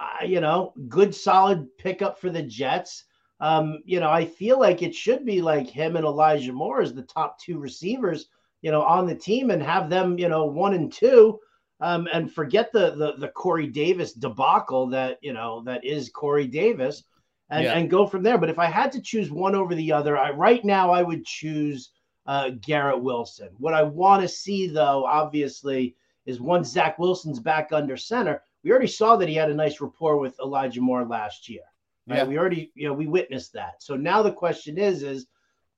Uh, 0.00 0.24
you 0.24 0.40
know, 0.40 0.72
good 0.88 1.14
solid 1.14 1.66
pickup 1.78 2.20
for 2.20 2.30
the 2.30 2.42
Jets. 2.42 3.04
Um, 3.40 3.80
you 3.84 4.00
know, 4.00 4.10
I 4.10 4.24
feel 4.24 4.58
like 4.58 4.82
it 4.82 4.94
should 4.94 5.24
be 5.24 5.40
like 5.40 5.68
him 5.68 5.96
and 5.96 6.04
Elijah 6.04 6.52
Moore 6.52 6.80
as 6.80 6.94
the 6.94 7.02
top 7.02 7.38
two 7.40 7.58
receivers, 7.58 8.26
you 8.62 8.70
know, 8.70 8.82
on 8.82 9.06
the 9.06 9.14
team 9.14 9.50
and 9.50 9.62
have 9.62 9.90
them, 9.90 10.18
you 10.18 10.28
know, 10.28 10.44
one 10.44 10.74
and 10.74 10.92
two 10.92 11.38
um, 11.80 12.08
and 12.12 12.32
forget 12.32 12.72
the, 12.72 12.90
the 12.96 13.14
the 13.18 13.28
Corey 13.28 13.66
Davis 13.66 14.12
debacle 14.12 14.88
that 14.88 15.18
you 15.22 15.32
know 15.32 15.62
that 15.64 15.84
is 15.84 16.10
Corey 16.10 16.46
Davis, 16.46 17.04
and 17.50 17.64
yeah. 17.64 17.74
and 17.74 17.90
go 17.90 18.06
from 18.06 18.22
there. 18.22 18.38
But 18.38 18.50
if 18.50 18.58
I 18.58 18.66
had 18.66 18.90
to 18.92 19.00
choose 19.00 19.30
one 19.30 19.54
over 19.54 19.74
the 19.74 19.92
other, 19.92 20.18
I 20.18 20.30
right 20.30 20.64
now 20.64 20.90
I 20.90 21.02
would 21.02 21.24
choose 21.24 21.90
uh, 22.26 22.50
Garrett 22.60 23.00
Wilson. 23.00 23.50
What 23.58 23.74
I 23.74 23.82
want 23.82 24.22
to 24.22 24.28
see 24.28 24.66
though, 24.66 25.04
obviously, 25.04 25.94
is 26.26 26.40
once 26.40 26.68
Zach 26.68 26.98
Wilson's 26.98 27.40
back 27.40 27.72
under 27.72 27.96
center. 27.96 28.42
We 28.68 28.72
already 28.72 28.88
saw 28.88 29.16
that 29.16 29.30
he 29.30 29.34
had 29.34 29.50
a 29.50 29.54
nice 29.54 29.80
rapport 29.80 30.18
with 30.18 30.38
Elijah 30.40 30.82
Moore 30.82 31.06
last 31.06 31.48
year. 31.48 31.62
Right? 32.06 32.18
Yeah. 32.18 32.24
We 32.24 32.36
already, 32.36 32.70
you 32.74 32.86
know, 32.86 32.92
we 32.92 33.06
witnessed 33.06 33.54
that. 33.54 33.82
So 33.82 33.96
now 33.96 34.20
the 34.22 34.30
question 34.30 34.76
is, 34.76 35.02
is, 35.02 35.26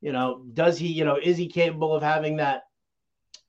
you 0.01 0.11
know, 0.11 0.45
does 0.55 0.77
he, 0.77 0.89
you 0.89 1.05
know, 1.05 1.17
is 1.23 1.37
he 1.37 1.47
capable 1.47 1.95
of 1.95 2.03
having 2.03 2.37
that 2.39 2.65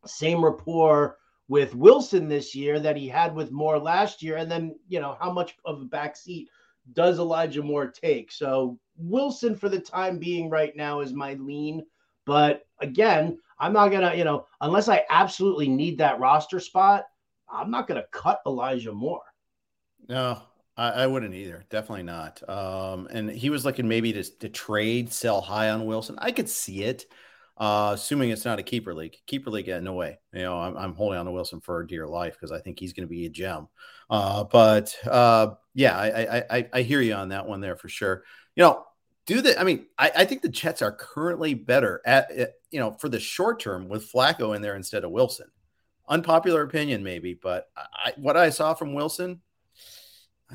same 0.06 0.45
rapport 0.45 1.17
with 1.47 1.73
Wilson 1.73 2.27
this 2.27 2.54
year 2.54 2.80
that 2.82 2.95
he 2.95 3.08
had 3.08 3.34
with 3.34 3.51
Moore 3.51 3.80
last 3.80 4.21
year? 4.21 4.38
And 4.38 4.51
then, 4.51 4.75
you 4.88 4.99
know, 4.99 5.17
how 5.19 5.32
much 5.32 5.56
of 5.65 5.82
a 5.82 5.86
backseat 5.86 6.45
does 6.93 7.17
Elijah 7.17 7.63
Moore 7.63 7.88
take? 7.88 8.32
So 8.32 8.77
Wilson 8.95 9.56
for 9.56 9.69
the 9.69 9.80
time 9.80 10.19
being 10.19 10.51
right 10.51 10.75
now 10.75 10.99
is 10.99 11.13
my 11.13 11.34
lean. 11.34 11.84
But 12.27 12.62
again, 12.80 13.39
I'm 13.58 13.73
not 13.73 13.89
gonna, 13.89 14.13
you 14.13 14.23
know, 14.23 14.45
unless 14.62 14.88
I 14.88 15.04
absolutely 15.10 15.67
need 15.67 15.97
that 15.97 16.19
roster 16.19 16.60
spot, 16.60 17.06
I'm 17.51 17.71
not 17.71 17.88
gonna 17.88 18.06
cut 18.12 18.39
Elijah 18.45 18.93
Moore. 18.93 19.23
No, 20.09 20.41
I, 20.77 20.89
I 20.89 21.07
wouldn't 21.07 21.33
either. 21.33 21.63
Definitely 21.69 22.03
not. 22.03 22.47
Um, 22.49 23.07
and 23.11 23.29
he 23.29 23.49
was 23.49 23.65
looking 23.65 23.87
maybe 23.87 24.13
to, 24.13 24.23
to 24.39 24.49
trade, 24.49 25.11
sell 25.11 25.41
high 25.41 25.69
on 25.69 25.85
Wilson. 25.85 26.15
I 26.19 26.31
could 26.31 26.49
see 26.49 26.83
it 26.83 27.05
uh, 27.61 27.91
assuming 27.93 28.31
it's 28.31 28.43
not 28.43 28.57
a 28.57 28.63
keeper 28.63 28.91
league. 28.91 29.15
Keeper 29.27 29.51
league, 29.51 29.67
no 29.83 29.93
way. 29.93 30.17
You 30.33 30.41
know, 30.41 30.59
I'm, 30.59 30.75
I'm 30.75 30.95
holding 30.95 31.19
on 31.19 31.27
to 31.27 31.31
Wilson 31.31 31.61
for 31.61 31.83
dear 31.83 32.07
life 32.07 32.33
because 32.33 32.51
I 32.51 32.59
think 32.59 32.79
he's 32.79 32.91
going 32.91 33.07
to 33.07 33.11
be 33.11 33.27
a 33.27 33.29
gem. 33.29 33.67
Uh, 34.09 34.45
but 34.45 34.95
uh, 35.05 35.51
yeah, 35.75 35.95
I, 35.95 36.43
I, 36.49 36.69
I 36.73 36.81
hear 36.81 37.01
you 37.01 37.13
on 37.13 37.29
that 37.29 37.45
one 37.45 37.61
there 37.61 37.75
for 37.75 37.87
sure. 37.87 38.23
You 38.55 38.63
know, 38.63 38.85
do 39.27 39.41
the. 39.41 39.59
I 39.59 39.63
mean, 39.63 39.85
I, 39.95 40.11
I 40.17 40.25
think 40.25 40.41
the 40.41 40.49
Jets 40.49 40.81
are 40.81 40.91
currently 40.91 41.53
better 41.53 42.01
at, 42.03 42.31
at 42.31 42.53
you 42.71 42.79
know 42.79 42.93
for 42.93 43.09
the 43.09 43.19
short 43.19 43.59
term 43.59 43.87
with 43.87 44.11
Flacco 44.11 44.55
in 44.55 44.63
there 44.63 44.75
instead 44.75 45.03
of 45.03 45.11
Wilson. 45.11 45.47
Unpopular 46.09 46.63
opinion, 46.63 47.03
maybe, 47.03 47.35
but 47.35 47.69
I, 47.77 48.13
what 48.17 48.35
I 48.35 48.49
saw 48.49 48.73
from 48.73 48.93
Wilson, 48.95 49.39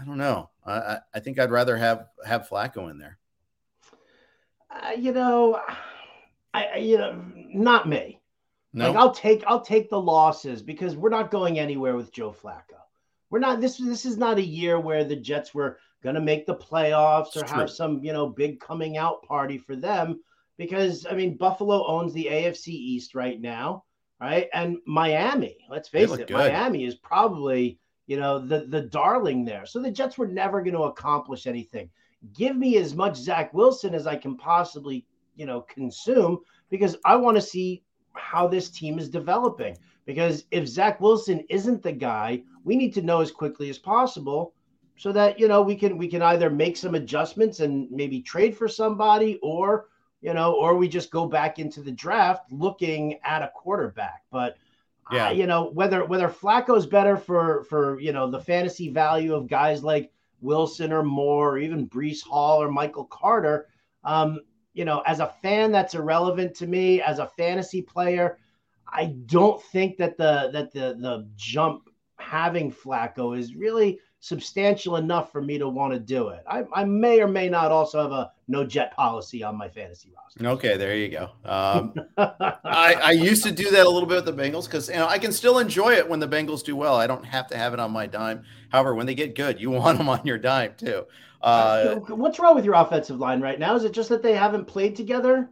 I 0.00 0.04
don't 0.04 0.18
know. 0.18 0.50
I, 0.64 0.98
I 1.14 1.20
think 1.20 1.38
I'd 1.38 1.50
rather 1.50 1.76
have 1.76 2.06
have 2.24 2.48
Flacco 2.48 2.90
in 2.90 2.98
there. 2.98 3.18
Uh, 4.70 4.92
you 4.96 5.12
know. 5.12 5.60
I, 6.56 6.78
you 6.78 6.96
know, 6.96 7.22
not 7.52 7.86
me. 7.86 8.20
No. 8.72 8.88
Like 8.88 8.96
I'll 8.96 9.12
take 9.12 9.44
I'll 9.46 9.60
take 9.60 9.90
the 9.90 10.00
losses 10.00 10.62
because 10.62 10.96
we're 10.96 11.10
not 11.10 11.30
going 11.30 11.58
anywhere 11.58 11.96
with 11.96 12.12
Joe 12.12 12.30
Flacco. 12.32 12.80
We're 13.30 13.40
not 13.40 13.60
this 13.60 13.76
this 13.76 14.06
is 14.06 14.16
not 14.16 14.38
a 14.38 14.42
year 14.42 14.80
where 14.80 15.04
the 15.04 15.16
Jets 15.16 15.54
were 15.54 15.78
gonna 16.02 16.20
make 16.20 16.46
the 16.46 16.54
playoffs 16.54 17.36
or 17.36 17.46
have 17.46 17.70
some, 17.70 18.02
you 18.02 18.12
know, 18.12 18.28
big 18.28 18.60
coming 18.60 18.96
out 18.96 19.22
party 19.22 19.58
for 19.58 19.76
them. 19.76 20.20
Because 20.56 21.06
I 21.08 21.14
mean 21.14 21.36
Buffalo 21.36 21.86
owns 21.86 22.12
the 22.14 22.28
AFC 22.30 22.68
East 22.68 23.14
right 23.14 23.40
now, 23.40 23.84
right? 24.20 24.48
And 24.54 24.78
Miami, 24.86 25.58
let's 25.68 25.88
face 25.88 26.10
it, 26.12 26.28
good. 26.28 26.36
Miami 26.36 26.84
is 26.84 26.94
probably, 26.94 27.78
you 28.06 28.18
know, 28.18 28.38
the 28.38 28.66
the 28.66 28.82
darling 28.82 29.44
there. 29.44 29.66
So 29.66 29.80
the 29.80 29.90
Jets 29.90 30.18
were 30.18 30.28
never 30.28 30.62
going 30.62 30.74
to 30.74 30.82
accomplish 30.82 31.46
anything. 31.46 31.90
Give 32.34 32.56
me 32.56 32.76
as 32.76 32.94
much 32.94 33.16
Zach 33.16 33.52
Wilson 33.52 33.94
as 33.94 34.06
I 34.06 34.16
can 34.16 34.36
possibly 34.36 35.06
you 35.34 35.46
know 35.46 35.62
consume 35.62 36.38
because 36.70 36.96
I 37.04 37.16
want 37.16 37.36
to 37.36 37.42
see 37.42 37.82
how 38.14 38.48
this 38.48 38.70
team 38.70 38.98
is 38.98 39.08
developing. 39.08 39.76
Because 40.04 40.44
if 40.50 40.68
Zach 40.68 41.00
Wilson 41.00 41.44
isn't 41.50 41.82
the 41.82 41.92
guy, 41.92 42.42
we 42.64 42.76
need 42.76 42.94
to 42.94 43.02
know 43.02 43.20
as 43.20 43.30
quickly 43.30 43.70
as 43.70 43.78
possible 43.78 44.54
so 44.96 45.12
that 45.12 45.38
you 45.38 45.48
know 45.48 45.62
we 45.62 45.76
can 45.76 45.98
we 45.98 46.08
can 46.08 46.22
either 46.22 46.50
make 46.50 46.76
some 46.76 46.94
adjustments 46.94 47.60
and 47.60 47.90
maybe 47.90 48.20
trade 48.20 48.56
for 48.56 48.68
somebody 48.68 49.38
or 49.42 49.88
you 50.20 50.32
know 50.32 50.54
or 50.54 50.76
we 50.76 50.88
just 50.88 51.10
go 51.10 51.26
back 51.26 51.58
into 51.58 51.82
the 51.82 51.92
draft 51.92 52.50
looking 52.50 53.18
at 53.22 53.42
a 53.42 53.52
quarterback 53.54 54.22
but 54.30 54.56
yeah 55.10 55.30
you 55.30 55.46
know 55.46 55.70
whether 55.72 56.04
whether 56.04 56.28
Flacco's 56.28 56.86
better 56.86 57.16
for 57.16 57.64
for 57.64 58.00
you 58.00 58.12
know 58.12 58.30
the 58.30 58.40
fantasy 58.40 58.88
value 58.88 59.34
of 59.34 59.46
guys 59.46 59.82
like 59.82 60.12
Wilson 60.40 60.92
or 60.92 61.02
Moore 61.02 61.52
or 61.52 61.58
even 61.58 61.88
Breece 61.88 62.22
Hall 62.22 62.62
or 62.62 62.70
Michael 62.70 63.04
Carter 63.04 63.68
um 64.04 64.40
you 64.76 64.84
know, 64.84 65.02
as 65.06 65.20
a 65.20 65.32
fan, 65.42 65.72
that's 65.72 65.94
irrelevant 65.94 66.54
to 66.56 66.66
me. 66.66 67.00
As 67.00 67.18
a 67.18 67.26
fantasy 67.26 67.80
player, 67.80 68.38
I 68.86 69.06
don't 69.24 69.60
think 69.62 69.96
that 69.96 70.18
the 70.18 70.50
that 70.52 70.70
the 70.70 70.98
the 71.00 71.26
jump 71.34 71.88
having 72.18 72.70
Flacco 72.70 73.36
is 73.36 73.54
really 73.54 73.98
substantial 74.20 74.96
enough 74.96 75.30
for 75.30 75.40
me 75.40 75.58
to 75.58 75.68
want 75.68 75.92
to 75.92 76.00
do 76.00 76.28
it. 76.28 76.42
I, 76.48 76.64
I 76.74 76.84
may 76.84 77.20
or 77.20 77.28
may 77.28 77.48
not 77.48 77.70
also 77.70 78.02
have 78.02 78.12
a 78.12 78.32
no 78.48 78.64
jet 78.64 78.94
policy 78.96 79.42
on 79.42 79.56
my 79.56 79.68
fantasy 79.68 80.10
roster. 80.14 80.46
Okay, 80.48 80.76
there 80.76 80.96
you 80.96 81.08
go. 81.08 81.30
Um, 81.44 81.94
I, 82.16 82.94
I 82.94 83.10
used 83.12 83.44
to 83.44 83.52
do 83.52 83.70
that 83.70 83.86
a 83.86 83.88
little 83.88 84.08
bit 84.08 84.24
with 84.24 84.36
the 84.36 84.42
Bengals 84.42 84.66
because 84.66 84.88
you 84.88 84.96
know 84.96 85.06
I 85.06 85.18
can 85.18 85.32
still 85.32 85.58
enjoy 85.58 85.94
it 85.94 86.08
when 86.08 86.20
the 86.20 86.28
Bengals 86.28 86.64
do 86.64 86.76
well. 86.76 86.96
I 86.96 87.06
don't 87.06 87.24
have 87.24 87.46
to 87.48 87.56
have 87.56 87.72
it 87.74 87.80
on 87.80 87.90
my 87.90 88.06
dime. 88.06 88.44
However, 88.70 88.94
when 88.94 89.06
they 89.06 89.14
get 89.14 89.34
good, 89.34 89.60
you 89.60 89.70
want 89.72 89.98
them 89.98 90.08
on 90.08 90.20
your 90.24 90.38
dime 90.38 90.74
too. 90.76 91.04
Uh, 91.42 91.96
What's 91.96 92.38
wrong 92.38 92.56
with 92.56 92.64
your 92.64 92.74
offensive 92.74 93.20
line 93.20 93.40
right 93.40 93.58
now? 93.58 93.76
Is 93.76 93.84
it 93.84 93.92
just 93.92 94.08
that 94.08 94.22
they 94.22 94.34
haven't 94.34 94.64
played 94.64 94.96
together? 94.96 95.50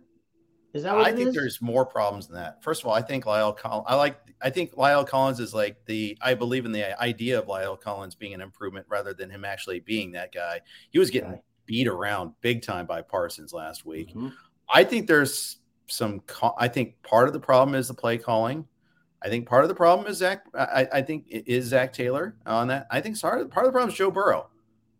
Is 0.74 0.82
that 0.82 0.94
what 0.94 1.06
I 1.06 1.12
think 1.12 1.28
is? 1.28 1.34
there's 1.34 1.62
more 1.62 1.86
problems 1.86 2.26
than 2.26 2.36
that. 2.36 2.62
First 2.62 2.82
of 2.82 2.88
all, 2.88 2.94
I 2.94 3.00
think 3.00 3.24
La'el 3.24 3.56
Collins. 3.56 3.86
I 3.88 3.94
like. 3.94 4.18
I 4.42 4.50
think 4.50 4.74
La'el 4.74 5.06
Collins 5.06 5.38
is 5.38 5.54
like 5.54 5.76
the. 5.86 6.18
I 6.20 6.34
believe 6.34 6.66
in 6.66 6.72
the 6.72 7.00
idea 7.00 7.38
of 7.38 7.46
La'el 7.46 7.80
Collins 7.80 8.16
being 8.16 8.34
an 8.34 8.40
improvement 8.40 8.84
rather 8.88 9.14
than 9.14 9.30
him 9.30 9.44
actually 9.44 9.80
being 9.80 10.12
that 10.12 10.32
guy. 10.32 10.60
He 10.90 10.98
was 10.98 11.10
getting 11.10 11.30
okay. 11.30 11.42
beat 11.64 11.86
around 11.86 12.32
big 12.40 12.62
time 12.62 12.86
by 12.86 13.02
Parsons 13.02 13.52
last 13.52 13.86
week. 13.86 14.10
Mm-hmm. 14.10 14.28
I 14.68 14.82
think 14.82 15.06
there's 15.06 15.58
some. 15.86 16.22
I 16.58 16.66
think 16.66 17.00
part 17.04 17.28
of 17.28 17.34
the 17.34 17.40
problem 17.40 17.76
is 17.76 17.86
the 17.86 17.94
play 17.94 18.18
calling. 18.18 18.66
I 19.22 19.28
think 19.28 19.48
part 19.48 19.62
of 19.62 19.68
the 19.68 19.76
problem 19.76 20.08
is 20.08 20.18
Zach. 20.18 20.44
I, 20.58 20.88
I 20.92 21.02
think 21.02 21.26
it 21.28 21.46
is 21.46 21.66
Zac 21.66 21.92
Taylor 21.92 22.36
on 22.46 22.66
that. 22.68 22.88
I 22.90 23.00
think 23.00 23.18
part 23.20 23.40
of 23.40 23.48
the 23.48 23.52
problem 23.52 23.88
is 23.88 23.94
Joe 23.94 24.10
Burrow. 24.10 24.48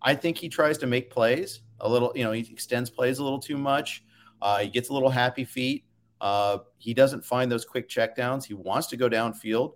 I 0.01 0.15
think 0.15 0.39
he 0.39 0.49
tries 0.49 0.79
to 0.79 0.87
make 0.87 1.11
plays 1.11 1.61
a 1.81 1.89
little, 1.89 2.13
you 2.15 2.23
know, 2.23 2.33
he 2.33 2.49
extends 2.53 2.91
plays 2.91 3.19
a 3.19 3.25
little 3.25 3.41
too 3.41 3.57
much. 3.57 4.04
Uh, 4.45 4.59
he 4.59 4.69
gets 4.69 4.91
a 4.91 4.93
little 4.93 5.09
happy 5.09 5.45
feet. 5.45 5.85
Uh, 6.21 6.59
he 6.77 6.93
doesn't 6.93 7.25
find 7.25 7.51
those 7.51 7.65
quick 7.65 7.89
checkdowns. 7.89 8.45
He 8.45 8.53
wants 8.53 8.87
to 8.89 8.97
go 8.99 9.09
downfield. 9.09 9.73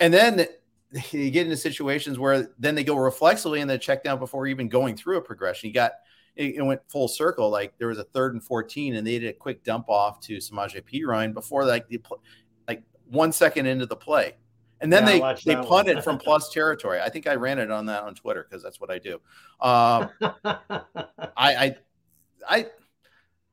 And 0.00 0.12
then 0.12 0.46
you 1.10 1.30
get 1.30 1.44
into 1.44 1.58
situations 1.58 2.18
where 2.18 2.50
then 2.58 2.74
they 2.74 2.84
go 2.84 2.96
reflexively 2.96 3.60
and 3.60 3.68
then 3.68 3.78
check 3.78 4.02
down 4.02 4.18
before 4.18 4.46
even 4.46 4.68
going 4.68 4.96
through 4.96 5.18
a 5.18 5.20
progression. 5.20 5.68
He 5.68 5.72
got 5.72 5.92
it, 6.36 6.64
went 6.64 6.80
full 6.88 7.06
circle. 7.06 7.50
Like 7.50 7.76
there 7.76 7.88
was 7.88 7.98
a 7.98 8.04
third 8.04 8.32
and 8.32 8.42
14, 8.42 8.94
and 8.96 9.06
they 9.06 9.18
did 9.18 9.28
a 9.28 9.32
quick 9.34 9.62
dump 9.62 9.90
off 9.90 10.20
to 10.20 10.38
Samaje 10.38 10.82
Perine 10.82 11.34
before 11.34 11.66
like 11.66 11.86
the 11.88 12.00
like 12.66 12.82
one 13.10 13.30
second 13.30 13.66
into 13.66 13.84
the 13.84 13.96
play. 13.96 14.36
And 14.80 14.90
then 14.90 15.06
yeah, 15.06 15.34
they 15.34 15.54
they 15.54 15.62
punted 15.62 16.02
from 16.02 16.16
plus 16.24 16.50
territory. 16.50 17.00
I 17.00 17.10
think 17.10 17.26
I 17.26 17.34
ran 17.34 17.58
it 17.58 17.70
on 17.70 17.86
that 17.86 18.04
on 18.04 18.14
Twitter 18.14 18.46
because 18.48 18.62
that's 18.62 18.80
what 18.80 18.90
I 18.90 18.98
do. 18.98 19.16
Um, 19.60 20.10
I, 20.46 21.36
I 21.36 21.76
I 22.48 22.66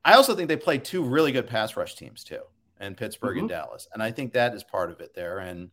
I 0.05 0.13
also 0.13 0.35
think 0.35 0.47
they 0.47 0.55
played 0.55 0.85
two 0.85 1.03
really 1.03 1.31
good 1.31 1.47
pass 1.47 1.75
rush 1.75 1.95
teams 1.95 2.23
too, 2.23 2.41
in 2.79 2.95
Pittsburgh 2.95 3.31
mm-hmm. 3.31 3.39
and 3.41 3.49
Dallas, 3.49 3.87
and 3.93 4.01
I 4.01 4.11
think 4.11 4.33
that 4.33 4.53
is 4.53 4.63
part 4.63 4.91
of 4.91 5.01
it 5.01 5.15
there. 5.15 5.39
And 5.39 5.71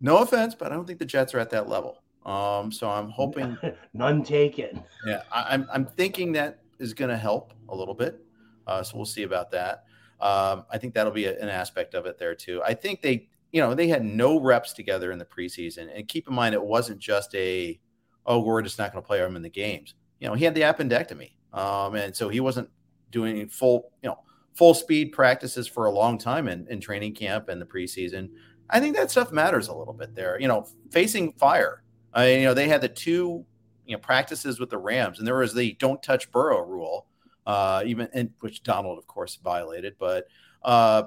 no 0.00 0.18
offense, 0.18 0.54
but 0.54 0.72
I 0.72 0.74
don't 0.74 0.86
think 0.86 0.98
the 0.98 1.06
Jets 1.06 1.32
are 1.32 1.38
at 1.38 1.50
that 1.50 1.68
level. 1.68 2.02
Um, 2.26 2.72
so 2.72 2.90
I'm 2.90 3.08
hoping 3.08 3.56
none 3.94 4.24
taken. 4.24 4.82
Yeah, 5.06 5.22
I, 5.32 5.54
I'm 5.54 5.68
I'm 5.72 5.86
thinking 5.86 6.32
that 6.32 6.58
is 6.80 6.92
going 6.92 7.10
to 7.10 7.16
help 7.16 7.54
a 7.68 7.76
little 7.76 7.94
bit. 7.94 8.20
Uh, 8.66 8.82
so 8.82 8.96
we'll 8.96 9.06
see 9.06 9.22
about 9.22 9.52
that. 9.52 9.84
Um, 10.20 10.64
I 10.70 10.78
think 10.78 10.94
that'll 10.94 11.12
be 11.12 11.26
a, 11.26 11.38
an 11.38 11.48
aspect 11.48 11.94
of 11.94 12.06
it 12.06 12.18
there 12.18 12.34
too. 12.34 12.62
I 12.64 12.74
think 12.74 13.02
they, 13.02 13.28
you 13.52 13.60
know, 13.60 13.74
they 13.74 13.86
had 13.86 14.04
no 14.04 14.40
reps 14.40 14.72
together 14.72 15.12
in 15.12 15.18
the 15.18 15.24
preseason, 15.24 15.88
and 15.94 16.08
keep 16.08 16.26
in 16.26 16.34
mind 16.34 16.54
it 16.54 16.62
wasn't 16.62 16.98
just 16.98 17.34
a, 17.34 17.78
oh, 18.24 18.40
we're 18.40 18.62
just 18.62 18.78
not 18.78 18.92
going 18.92 19.02
to 19.02 19.06
play 19.06 19.20
him 19.20 19.36
in 19.36 19.42
the 19.42 19.50
games. 19.50 19.94
You 20.18 20.28
know, 20.28 20.34
he 20.34 20.44
had 20.44 20.54
the 20.54 20.62
appendectomy, 20.62 21.32
um, 21.52 21.94
and 21.94 22.16
so 22.16 22.28
he 22.28 22.40
wasn't 22.40 22.68
doing 23.10 23.48
full, 23.48 23.92
you 24.02 24.08
know, 24.08 24.18
full 24.54 24.74
speed 24.74 25.12
practices 25.12 25.66
for 25.66 25.86
a 25.86 25.90
long 25.90 26.18
time 26.18 26.48
in, 26.48 26.66
in 26.68 26.80
training 26.80 27.14
camp 27.14 27.48
and 27.48 27.60
the 27.60 27.66
preseason. 27.66 28.30
I 28.68 28.80
think 28.80 28.96
that 28.96 29.10
stuff 29.10 29.30
matters 29.30 29.68
a 29.68 29.74
little 29.74 29.94
bit 29.94 30.14
there. 30.14 30.40
You 30.40 30.48
know, 30.48 30.66
facing 30.90 31.32
fire. 31.34 31.82
I 32.12 32.32
you 32.32 32.44
know, 32.44 32.54
they 32.54 32.68
had 32.68 32.80
the 32.80 32.88
two 32.88 33.44
you 33.86 33.96
know 33.96 34.00
practices 34.00 34.58
with 34.58 34.70
the 34.70 34.78
Rams, 34.78 35.18
and 35.18 35.26
there 35.26 35.36
was 35.36 35.54
the 35.54 35.72
don't 35.74 36.02
touch 36.02 36.30
Burrow 36.32 36.64
rule, 36.64 37.06
uh, 37.46 37.82
even 37.86 38.08
and 38.12 38.30
which 38.40 38.62
Donald, 38.62 38.98
of 38.98 39.06
course, 39.06 39.36
violated. 39.36 39.94
But 39.98 40.26
uh, 40.62 41.04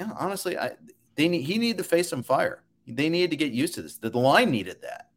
you 0.00 0.06
know, 0.06 0.14
honestly, 0.18 0.58
I 0.58 0.72
they 1.16 1.28
need 1.28 1.42
he 1.42 1.58
needed 1.58 1.78
to 1.78 1.84
face 1.84 2.08
some 2.08 2.22
fire. 2.22 2.62
They 2.86 3.08
needed 3.08 3.30
to 3.30 3.36
get 3.36 3.52
used 3.52 3.74
to 3.74 3.82
this. 3.82 3.96
The 3.96 4.10
line 4.10 4.50
needed 4.50 4.80
that. 4.82 5.10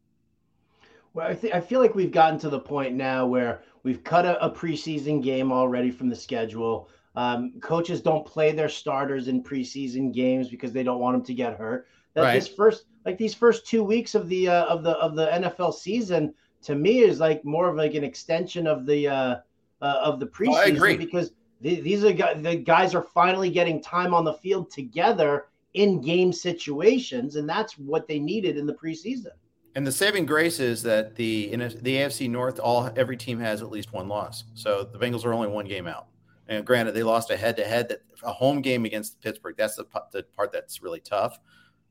Well, 1.12 1.26
I 1.26 1.34
think 1.34 1.54
I 1.54 1.60
feel 1.60 1.80
like 1.80 1.94
we've 1.94 2.12
gotten 2.12 2.38
to 2.40 2.48
the 2.48 2.60
point 2.60 2.94
now 2.94 3.26
where 3.26 3.62
we've 3.82 4.04
cut 4.04 4.24
a, 4.24 4.44
a 4.44 4.50
preseason 4.50 5.22
game 5.22 5.50
already 5.52 5.90
from 5.90 6.08
the 6.08 6.16
schedule. 6.16 6.88
Um, 7.16 7.54
coaches 7.60 8.00
don't 8.00 8.24
play 8.24 8.52
their 8.52 8.68
starters 8.68 9.26
in 9.26 9.42
preseason 9.42 10.12
games 10.14 10.48
because 10.48 10.72
they 10.72 10.84
don't 10.84 11.00
want 11.00 11.16
them 11.16 11.24
to 11.24 11.34
get 11.34 11.58
hurt. 11.58 11.88
That 12.14 12.22
right. 12.22 12.34
this 12.34 12.48
first, 12.48 12.84
like 13.04 13.18
these 13.18 13.34
first 13.34 13.66
two 13.66 13.82
weeks 13.82 14.14
of 14.14 14.28
the 14.28 14.48
uh, 14.48 14.64
of 14.66 14.84
the 14.84 14.92
of 14.92 15.16
the 15.16 15.26
NFL 15.26 15.74
season, 15.74 16.34
to 16.62 16.74
me 16.74 17.00
is 17.00 17.18
like 17.18 17.44
more 17.44 17.68
of 17.68 17.76
like 17.76 17.94
an 17.94 18.04
extension 18.04 18.66
of 18.66 18.86
the 18.86 19.08
uh, 19.08 19.36
uh 19.82 20.00
of 20.02 20.20
the 20.20 20.26
preseason 20.26 20.94
oh, 20.94 20.96
because 20.96 21.32
the, 21.60 21.80
these 21.80 22.04
are 22.04 22.12
the 22.12 22.56
guys 22.56 22.94
are 22.94 23.02
finally 23.02 23.50
getting 23.50 23.82
time 23.82 24.14
on 24.14 24.24
the 24.24 24.34
field 24.34 24.70
together 24.70 25.46
in 25.74 26.00
game 26.00 26.32
situations, 26.32 27.36
and 27.36 27.48
that's 27.48 27.78
what 27.78 28.06
they 28.06 28.18
needed 28.18 28.56
in 28.56 28.66
the 28.66 28.74
preseason. 28.74 29.32
And 29.76 29.86
the 29.86 29.92
saving 29.92 30.26
grace 30.26 30.58
is 30.58 30.82
that 30.82 31.14
the 31.14 31.52
in 31.52 31.60
the 31.60 31.96
AFC 31.96 32.28
North, 32.28 32.58
all 32.58 32.90
every 32.96 33.16
team 33.16 33.38
has 33.38 33.62
at 33.62 33.70
least 33.70 33.92
one 33.92 34.08
loss. 34.08 34.44
So 34.54 34.82
the 34.82 34.98
Bengals 34.98 35.24
are 35.24 35.32
only 35.32 35.48
one 35.48 35.66
game 35.66 35.86
out. 35.86 36.06
And 36.48 36.66
granted, 36.66 36.92
they 36.92 37.04
lost 37.04 37.30
a 37.30 37.36
head-to-head 37.36 37.88
that 37.88 38.02
a 38.24 38.32
home 38.32 38.60
game 38.60 38.84
against 38.84 39.20
Pittsburgh. 39.20 39.54
That's 39.56 39.76
the, 39.76 39.86
the 40.10 40.24
part 40.36 40.50
that's 40.50 40.82
really 40.82 41.00
tough, 41.00 41.38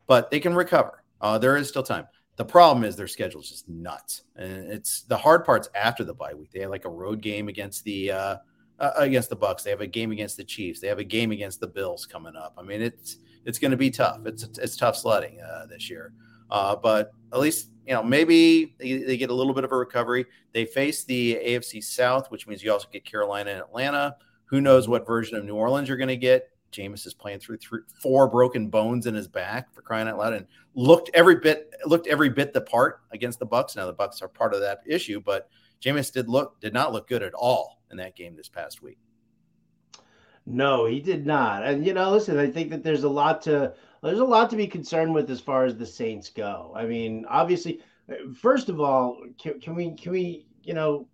but 0.06 0.30
they 0.30 0.39
can 0.42 0.54
recover. 0.54 1.04
Uh, 1.22 1.38
there 1.38 1.56
is 1.56 1.70
still 1.70 1.84
time. 1.84 2.08
The 2.36 2.46
problem 2.46 2.84
is 2.84 2.96
their 2.96 3.08
schedule 3.08 3.42
is 3.42 3.50
just 3.50 3.68
nuts, 3.68 4.24
and 4.36 4.72
it's 4.72 5.02
the 5.04 5.18
hard 5.18 5.46
parts 5.46 5.70
after 5.76 6.04
the 6.04 6.13
bye 6.13 6.34
week. 6.34 6.52
They 6.52 6.62
have 6.62 6.70
like 6.70 6.86
a 6.86 6.89
road 6.89 7.22
game 7.22 7.50
against 7.50 7.84
the 7.84 8.12
uh, 8.12 8.38
uh, 8.80 8.92
against 8.96 9.30
the 9.30 9.36
Bucks. 9.36 9.63
They 9.63 9.72
have 9.72 9.82
a 9.82 9.88
game 9.88 10.12
against 10.12 10.38
the 10.38 10.46
Chiefs. 10.46 10.80
They 10.80 10.88
have 10.88 11.00
a 11.00 11.04
game 11.04 11.32
against 11.32 11.60
the 11.60 11.68
Bills 11.68 12.06
coming 12.06 12.38
up. 12.38 12.54
I 12.58 12.63
mean, 12.63 12.82
it's 12.82 13.18
it's 13.46 13.60
going 13.60 13.72
to 13.72 13.78
be 13.78 13.92
tough. 13.92 14.22
It's 14.26 14.44
it's 14.58 14.78
tough 14.78 14.96
sledding 14.96 15.42
uh, 15.42 15.65
this 15.65 15.89
year, 15.89 16.13
uh, 16.52 16.76
but 16.76 17.12
at 17.34 17.40
least 17.40 17.70
you 17.86 17.94
know 17.94 18.04
maybe 18.04 18.76
they, 18.80 18.98
they, 18.98 19.18
get 19.18 19.30
a 19.30 19.34
little 19.34 19.54
bit 19.54 19.64
of 19.64 19.72
a 19.72 19.76
recovery. 19.76 20.26
They 20.54 20.66
face 20.66 21.04
the 21.04 21.36
AFC 21.36 21.84
South, 21.84 22.30
which 22.32 22.48
means 22.48 22.64
you 22.64 22.72
also 22.72 22.88
get 22.92 23.06
Carolina 23.06 23.52
and 23.52 23.60
Atlanta. 23.62 24.16
Who 24.46 24.62
knows 24.62 24.88
what 24.88 25.06
version 25.06 25.38
of 25.38 25.46
New 25.46 25.56
Orleans 25.56 25.88
you're 25.88 25.98
going 25.98 26.08
to 26.08 26.18
get? 26.18 26.50
Jameis 26.72 27.06
is 27.06 27.14
playing 27.14 27.40
through 27.40 27.58
three, 27.58 27.82
four 28.02 28.28
broken 28.28 28.70
bones 28.70 29.08
in 29.08 29.16
his 29.16 29.28
back 29.28 29.74
for 29.74 29.82
crying 29.82 30.08
out 30.08 30.18
loud, 30.18 30.34
and 30.34 30.46
looked 30.76 31.10
every 31.14 31.36
bit 31.36 31.74
looked 31.86 32.08
every 32.08 32.30
bit 32.30 32.54
the 32.54 32.62
part 32.62 33.02
against 33.12 33.40
the 33.40 33.46
Bucks. 33.46 33.76
Now 33.76 33.86
the 33.86 33.94
Bucks 33.94 34.22
are 34.22 34.28
part 34.28 34.54
of 34.54 34.62
that 34.62 34.82
issue, 34.86 35.20
but 35.20 35.50
Jameis 35.82 36.12
did 36.12 36.30
look 36.30 36.60
did 36.62 36.74
not 36.74 36.94
look 36.94 37.08
good 37.08 37.24
at 37.24 37.34
all 37.34 37.82
in 37.92 37.98
that 37.98 38.16
game 38.16 38.36
this 38.36 38.50
past 38.50 38.82
week. 38.82 39.00
No, 40.46 40.86
he 40.86 41.00
did 41.00 41.26
not. 41.26 41.64
And 41.64 41.86
you 41.86 41.94
know, 41.94 42.12
listen, 42.12 42.38
I 42.38 42.50
think 42.50 42.70
that 42.72 42.84
there's 42.84 43.04
a 43.04 43.10
lot 43.10 43.42
to 43.44 43.74
there's 44.02 44.20
a 44.20 44.26
lot 44.26 44.50
to 44.50 44.56
be 44.56 44.68
concerned 44.68 45.14
with 45.14 45.30
as 45.30 45.42
far 45.42 45.66
as 45.66 45.76
the 45.76 45.86
Saints 45.86 46.30
go. 46.30 46.74
I 46.76 46.86
mean, 46.86 47.26
obviously, 47.30 47.82
first 48.36 48.70
of 48.70 48.80
all, 48.80 49.22
can, 49.42 49.60
can 49.60 49.76
we 49.76 49.96
can 49.96 50.12
we 50.12 50.46
you 50.64 50.74
know 50.74 51.08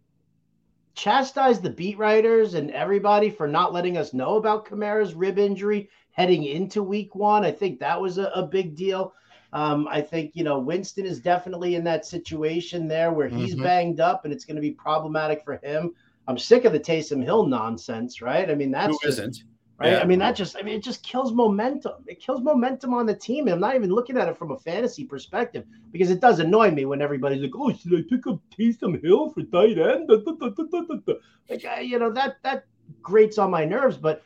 chastise 0.95 1.59
the 1.59 1.69
beat 1.69 1.97
writers 1.97 2.53
and 2.53 2.71
everybody 2.71 3.29
for 3.29 3.47
not 3.47 3.73
letting 3.73 3.97
us 3.97 4.13
know 4.13 4.37
about 4.37 4.65
Kamara's 4.65 5.13
rib 5.13 5.37
injury 5.37 5.89
heading 6.11 6.45
into 6.45 6.81
week 6.81 7.13
one. 7.13 7.43
I 7.43 7.51
think 7.51 7.79
that 7.79 7.99
was 7.99 8.17
a, 8.17 8.27
a 8.27 8.43
big 8.43 8.75
deal. 8.75 9.13
Um, 9.53 9.87
I 9.89 10.01
think, 10.01 10.31
you 10.33 10.43
know, 10.43 10.59
Winston 10.59 11.05
is 11.05 11.19
definitely 11.19 11.75
in 11.75 11.83
that 11.83 12.05
situation 12.05 12.87
there 12.87 13.11
where 13.11 13.27
he's 13.27 13.53
mm-hmm. 13.53 13.63
banged 13.63 13.99
up 13.99 14.25
and 14.25 14.33
it's 14.33 14.45
going 14.45 14.55
to 14.55 14.61
be 14.61 14.71
problematic 14.71 15.43
for 15.43 15.57
him. 15.63 15.93
I'm 16.27 16.37
sick 16.37 16.65
of 16.65 16.73
the 16.73 16.79
Taysom 16.79 17.23
Hill 17.23 17.45
nonsense, 17.45 18.21
right? 18.21 18.49
I 18.49 18.55
mean, 18.55 18.71
that's 18.71 18.97
Who 19.01 19.09
not 19.09 19.31
right? 19.77 19.93
Yeah. 19.93 19.99
I 19.99 20.05
mean, 20.05 20.19
that 20.19 20.35
just, 20.35 20.55
I 20.57 20.61
mean, 20.61 20.75
it 20.75 20.83
just 20.83 21.03
kills 21.03 21.33
momentum. 21.33 21.93
It 22.07 22.19
kills 22.19 22.41
momentum 22.41 22.93
on 22.93 23.05
the 23.05 23.15
team. 23.15 23.47
And 23.47 23.53
I'm 23.53 23.59
not 23.59 23.75
even 23.75 23.89
looking 23.89 24.17
at 24.17 24.27
it 24.27 24.37
from 24.37 24.51
a 24.51 24.57
fantasy 24.57 25.05
perspective 25.05 25.65
because 25.91 26.11
it 26.11 26.19
does 26.19 26.39
annoy 26.39 26.71
me 26.71 26.85
when 26.85 27.01
everybody's 27.01 27.41
like, 27.41 27.51
oh, 27.55 27.73
should 27.73 27.93
I 27.93 28.03
pick 28.09 28.27
up 28.27 28.39
Taysom 28.57 29.01
Hill 29.03 29.29
for 29.29 29.43
tight 29.43 29.77
end? 29.77 30.09
Like, 30.09 31.63
you 31.81 31.99
know, 31.99 32.11
that, 32.11 32.37
that 32.43 32.65
grates 33.01 33.37
on 33.37 33.51
my 33.51 33.65
nerves. 33.65 33.97
But 33.97 34.23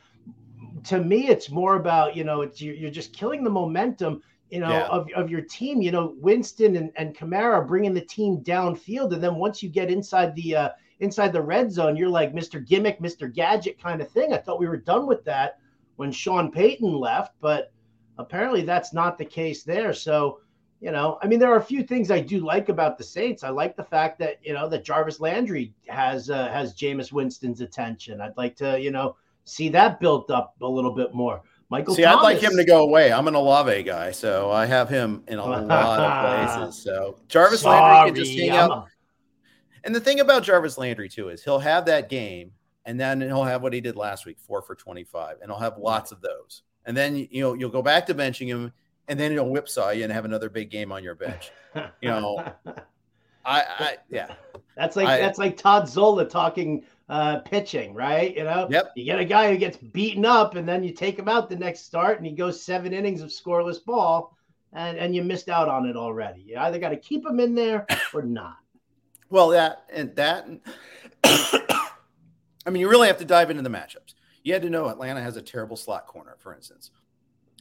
to 0.86 1.00
me, 1.00 1.28
it's 1.28 1.50
more 1.50 1.76
about, 1.76 2.16
you 2.16 2.24
know, 2.24 2.42
it's, 2.42 2.62
you're 2.62 2.92
just 2.92 3.14
killing 3.14 3.44
the 3.44 3.50
momentum 3.50 4.22
you 4.50 4.60
know, 4.60 4.70
yeah. 4.70 4.88
of, 4.88 5.08
of 5.16 5.30
your 5.30 5.42
team, 5.42 5.82
you 5.82 5.92
know, 5.92 6.16
Winston 6.18 6.76
and, 6.76 6.92
and 6.96 7.16
Kamara 7.16 7.68
bringing 7.68 7.94
the 7.94 8.02
team 8.02 8.40
downfield. 8.44 9.14
And 9.14 9.24
then 9.24 9.36
once 9.36 9.62
you 9.62 9.70
get 9.70 9.92
inside 9.92 10.36
the 10.36 10.56
uh, 10.56 10.70
inside 11.00 11.34
the 11.34 11.42
red 11.42 11.72
zone, 11.72 11.96
you're 11.96 12.10
like 12.10 12.34
Mr. 12.34 12.66
Gimmick, 12.66 13.00
Mr. 13.00 13.32
Gadget 13.34 13.82
kind 13.82 14.02
of 14.02 14.10
thing. 14.12 14.34
I 14.34 14.38
thought 14.38 14.60
we 14.60 14.68
were 14.68 14.78
done 14.78 15.08
with 15.08 15.24
that 15.26 15.60
when 15.96 16.12
Sean 16.12 16.52
Payton 16.52 16.94
left, 16.94 17.36
but 17.42 17.72
apparently 18.18 18.62
that's 18.62 18.94
not 18.94 19.18
the 19.18 19.26
case 19.26 19.64
there. 19.64 19.94
So, 19.94 20.42
you 20.82 20.92
know, 20.92 21.18
I 21.22 21.28
mean, 21.28 21.40
there 21.40 21.52
are 21.52 21.58
a 21.58 21.64
few 21.64 21.84
things 21.84 22.12
I 22.12 22.20
do 22.20 22.40
like 22.40 22.70
about 22.70 22.98
the 22.98 23.04
Saints. 23.04 23.44
I 23.44 23.50
like 23.50 23.76
the 23.76 23.84
fact 23.84 24.20
that 24.20 24.40
you 24.42 24.54
know 24.54 24.70
that 24.70 24.86
Jarvis 24.86 25.20
Landry 25.20 25.74
has 25.88 26.30
uh, 26.30 26.48
has 26.50 26.74
Jameis 26.74 27.12
Winston's 27.12 27.60
attention. 27.60 28.22
I'd 28.22 28.38
like 28.38 28.56
to 28.58 28.80
you 28.80 28.92
know 28.92 29.18
see 29.44 29.68
that 29.70 30.00
built 30.00 30.32
up 30.32 30.56
a 30.62 30.68
little 30.68 30.94
bit 30.94 31.14
more. 31.14 31.42
Michael. 31.70 31.96
See, 31.96 32.04
Thomas. 32.04 32.20
I'd 32.20 32.24
like 32.24 32.40
him 32.40 32.56
to 32.56 32.64
go 32.64 32.84
away. 32.84 33.12
I'm 33.12 33.28
an 33.28 33.36
Olave 33.36 33.84
guy, 33.84 34.12
so 34.12 34.52
I 34.52 34.66
have 34.66 34.90
him 34.90 35.24
in 35.28 35.38
a 35.38 35.46
lot 35.66 36.00
of 36.00 36.56
places. 36.56 36.82
So 36.82 37.18
Jarvis 37.28 37.62
Sorry, 37.62 37.80
Landry 37.80 38.12
can 38.12 38.26
just 38.26 38.40
hang 38.40 38.50
out. 38.52 38.88
And 39.84 39.94
the 39.94 40.00
thing 40.00 40.20
about 40.20 40.44
Jarvis 40.44 40.78
Landry 40.78 41.10
too 41.10 41.30
is 41.30 41.44
he'll 41.44 41.60
have 41.60 41.86
that 41.86 42.10
game, 42.10 42.52
and 42.86 43.00
then 43.00 43.22
he'll 43.22 43.44
have 43.44 43.62
what 43.62 43.74
he 43.74 43.82
did 43.82 43.96
last 43.96 44.26
week, 44.26 44.38
four 44.40 44.62
for 44.62 44.76
twenty-five, 44.76 45.38
and 45.42 45.52
he'll 45.52 45.60
have 45.60 45.78
lots 45.78 46.12
of 46.12 46.22
those. 46.22 46.64
And 46.86 46.96
then 46.96 47.16
you 47.16 47.42
know 47.42 47.54
you'll 47.54 47.70
go 47.70 47.82
back 47.82 48.06
to 48.08 48.16
benching 48.16 48.48
him, 48.48 48.72
and 49.08 49.20
then 49.20 49.32
he'll 49.32 49.50
whipsaw 49.50 49.92
you 49.92 50.04
and 50.04 50.14
have 50.14 50.26
another 50.26 50.50
big 50.50 50.70
game 50.70 50.92
on 50.92 51.04
your 51.04 51.16
bench. 51.16 51.52
You 52.02 52.10
know, 52.10 52.44
I, 53.46 53.62
I 53.62 53.98
yeah, 54.10 54.34
that's 54.76 54.96
like 54.96 55.08
I, 55.08 55.20
that's 55.20 55.38
like 55.38 55.56
Todd 55.56 55.88
Zola 55.88 56.26
talking 56.26 56.84
uh, 57.10 57.40
pitching, 57.40 57.94
right? 57.94 58.36
You 58.36 58.44
know, 58.44 58.68
yep. 58.70 58.92
You 58.96 59.04
get 59.04 59.20
a 59.20 59.26
guy 59.26 59.52
who 59.52 59.58
gets 59.58 59.78
beaten 59.78 60.26
up, 60.26 60.56
and 60.56 60.68
then 60.68 60.84
you 60.84 60.94
take 60.94 61.18
him 61.18 61.28
out 61.28 61.50
the 61.50 61.56
next 61.56 61.82
start, 61.86 62.18
and 62.18 62.26
he 62.26 62.32
goes 62.32 62.62
seven 62.62 62.94
innings 62.94 63.22
of 63.22 63.30
scoreless 63.30 63.84
ball, 63.84 64.36
and 64.74 64.98
and 64.98 65.16
you 65.16 65.24
missed 65.24 65.50
out 65.50 65.68
on 65.68 65.88
it 65.88 65.96
already. 65.96 66.42
You 66.42 66.58
either 66.58 66.80
got 66.80 66.90
to 66.90 66.98
keep 66.98 67.26
him 67.26 67.40
in 67.40 67.56
there 67.56 67.86
or 68.14 68.22
not. 68.22 68.58
Well, 69.30 69.50
that 69.50 69.86
and 69.94 70.16
that. 70.16 70.48
I 71.24 72.72
mean, 72.72 72.82
you 72.82 72.90
really 72.90 73.08
have 73.08 73.18
to 73.20 73.26
dive 73.26 73.50
into 73.50 73.62
the 73.62 73.70
matchups. 73.70 74.16
You 74.44 74.54
had 74.54 74.62
to 74.64 74.70
know 74.70 74.88
Atlanta 74.88 75.22
has 75.22 75.38
a 75.38 75.42
terrible 75.42 75.76
slot 75.76 76.08
corner, 76.08 76.36
for 76.40 76.54
instance, 76.54 76.92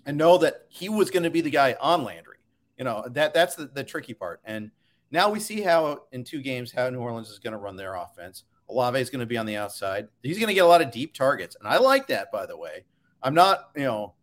and 0.07 0.17
know 0.17 0.39
that 0.39 0.67
he 0.69 0.89
was 0.89 1.11
going 1.11 1.23
to 1.23 1.31
be 1.31 1.41
the 1.41 1.51
guy 1.51 1.77
on 1.81 2.05
Landry. 2.05 2.39
You 2.77 2.85
know 2.85 3.05
that 3.11 3.35
that's 3.35 3.57
the, 3.57 3.67
the 3.67 3.85
tricky 3.85 4.15
part. 4.15 4.41
And 4.45 4.71
now 5.11 5.31
we 5.31 5.41
see 5.41 5.61
how 5.61 6.05
in 6.13 6.25
two 6.25 6.41
games 6.41 6.73
how 6.73 6.89
New 6.91 7.01
Orleans 7.01 7.31
is 7.31 7.39
going 7.39 7.53
to 7.53 7.59
run 7.59 7.77
their 7.77 7.95
offense. 7.95 8.45
Olave 8.71 9.01
is 9.01 9.11
going 9.11 9.21
to 9.21 9.27
be 9.27 9.39
on 9.39 9.47
the 9.47 9.57
outside. 9.57 10.09
He's 10.23 10.39
going 10.39 10.49
to 10.49 10.55
get 10.55 10.65
a 10.65 10.69
lot 10.69 10.83
of 10.83 10.91
deep 10.91 11.15
targets, 11.15 11.57
and 11.59 11.69
I 11.69 11.79
like 11.79 12.07
that. 12.09 12.31
By 12.31 12.47
the 12.47 12.57
way, 12.57 12.85
I'm 13.23 13.35
not 13.35 13.71
you 13.75 13.85
know 13.85 14.15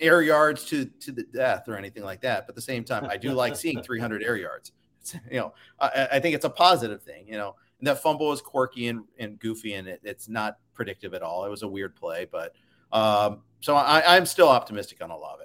air 0.00 0.20
yards 0.20 0.64
to 0.66 0.84
to 0.84 1.12
the 1.12 1.22
death 1.22 1.68
or 1.68 1.76
anything 1.76 2.02
like 2.02 2.20
that. 2.22 2.46
But 2.46 2.52
at 2.52 2.56
the 2.56 2.62
same 2.62 2.84
time, 2.84 3.06
I 3.06 3.16
do 3.16 3.32
like 3.32 3.56
seeing 3.56 3.82
300 3.82 4.22
air 4.22 4.36
yards 4.36 4.72
you 5.30 5.38
know, 5.38 5.54
I, 5.78 6.08
I, 6.12 6.20
think 6.20 6.34
it's 6.34 6.44
a 6.44 6.50
positive 6.50 7.02
thing. 7.02 7.26
You 7.26 7.36
know, 7.36 7.56
and 7.78 7.86
that 7.86 8.02
fumble 8.02 8.28
was 8.28 8.40
quirky 8.40 8.88
and, 8.88 9.04
and 9.18 9.38
goofy, 9.38 9.74
and 9.74 9.88
it, 9.88 10.00
it's 10.04 10.28
not 10.28 10.58
predictive 10.74 11.14
at 11.14 11.22
all. 11.22 11.44
It 11.44 11.50
was 11.50 11.62
a 11.62 11.68
weird 11.68 11.96
play, 11.96 12.26
but 12.30 12.54
um, 12.92 13.42
so 13.60 13.74
I, 13.74 14.16
I'm 14.16 14.26
still 14.26 14.48
optimistic 14.48 15.02
on 15.02 15.10
Olave. 15.10 15.44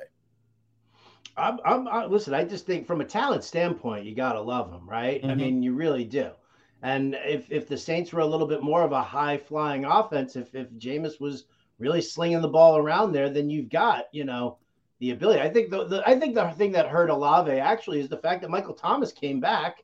I'm, 1.37 1.59
I'm 1.65 1.87
I, 1.87 2.05
listen. 2.05 2.33
I 2.33 2.43
just 2.43 2.65
think 2.65 2.87
from 2.87 3.01
a 3.01 3.05
talent 3.05 3.43
standpoint, 3.43 4.05
you 4.05 4.15
gotta 4.15 4.41
love 4.41 4.71
him, 4.71 4.89
right? 4.89 5.21
Mm-hmm. 5.21 5.31
I 5.31 5.35
mean, 5.35 5.63
you 5.63 5.73
really 5.73 6.03
do. 6.03 6.31
And 6.83 7.15
if 7.25 7.51
if 7.51 7.67
the 7.67 7.77
Saints 7.77 8.11
were 8.11 8.21
a 8.21 8.25
little 8.25 8.47
bit 8.47 8.63
more 8.63 8.83
of 8.83 8.91
a 8.91 9.01
high 9.01 9.37
flying 9.37 9.85
offense, 9.85 10.35
if 10.35 10.53
if 10.55 10.69
Jameis 10.73 11.19
was 11.19 11.45
really 11.79 12.01
slinging 12.01 12.41
the 12.41 12.47
ball 12.47 12.77
around 12.77 13.11
there, 13.11 13.29
then 13.29 13.49
you've 13.49 13.69
got 13.69 14.05
you 14.11 14.25
know 14.25 14.57
the 14.99 15.11
ability. 15.11 15.41
I 15.41 15.49
think 15.49 15.69
the, 15.69 15.85
the 15.85 16.03
I 16.07 16.19
think 16.19 16.35
the 16.35 16.49
thing 16.51 16.71
that 16.73 16.87
hurt 16.87 17.09
Olave 17.09 17.51
actually 17.51 17.99
is 17.99 18.09
the 18.09 18.17
fact 18.17 18.41
that 18.41 18.49
Michael 18.49 18.73
Thomas 18.73 19.11
came 19.11 19.39
back 19.39 19.83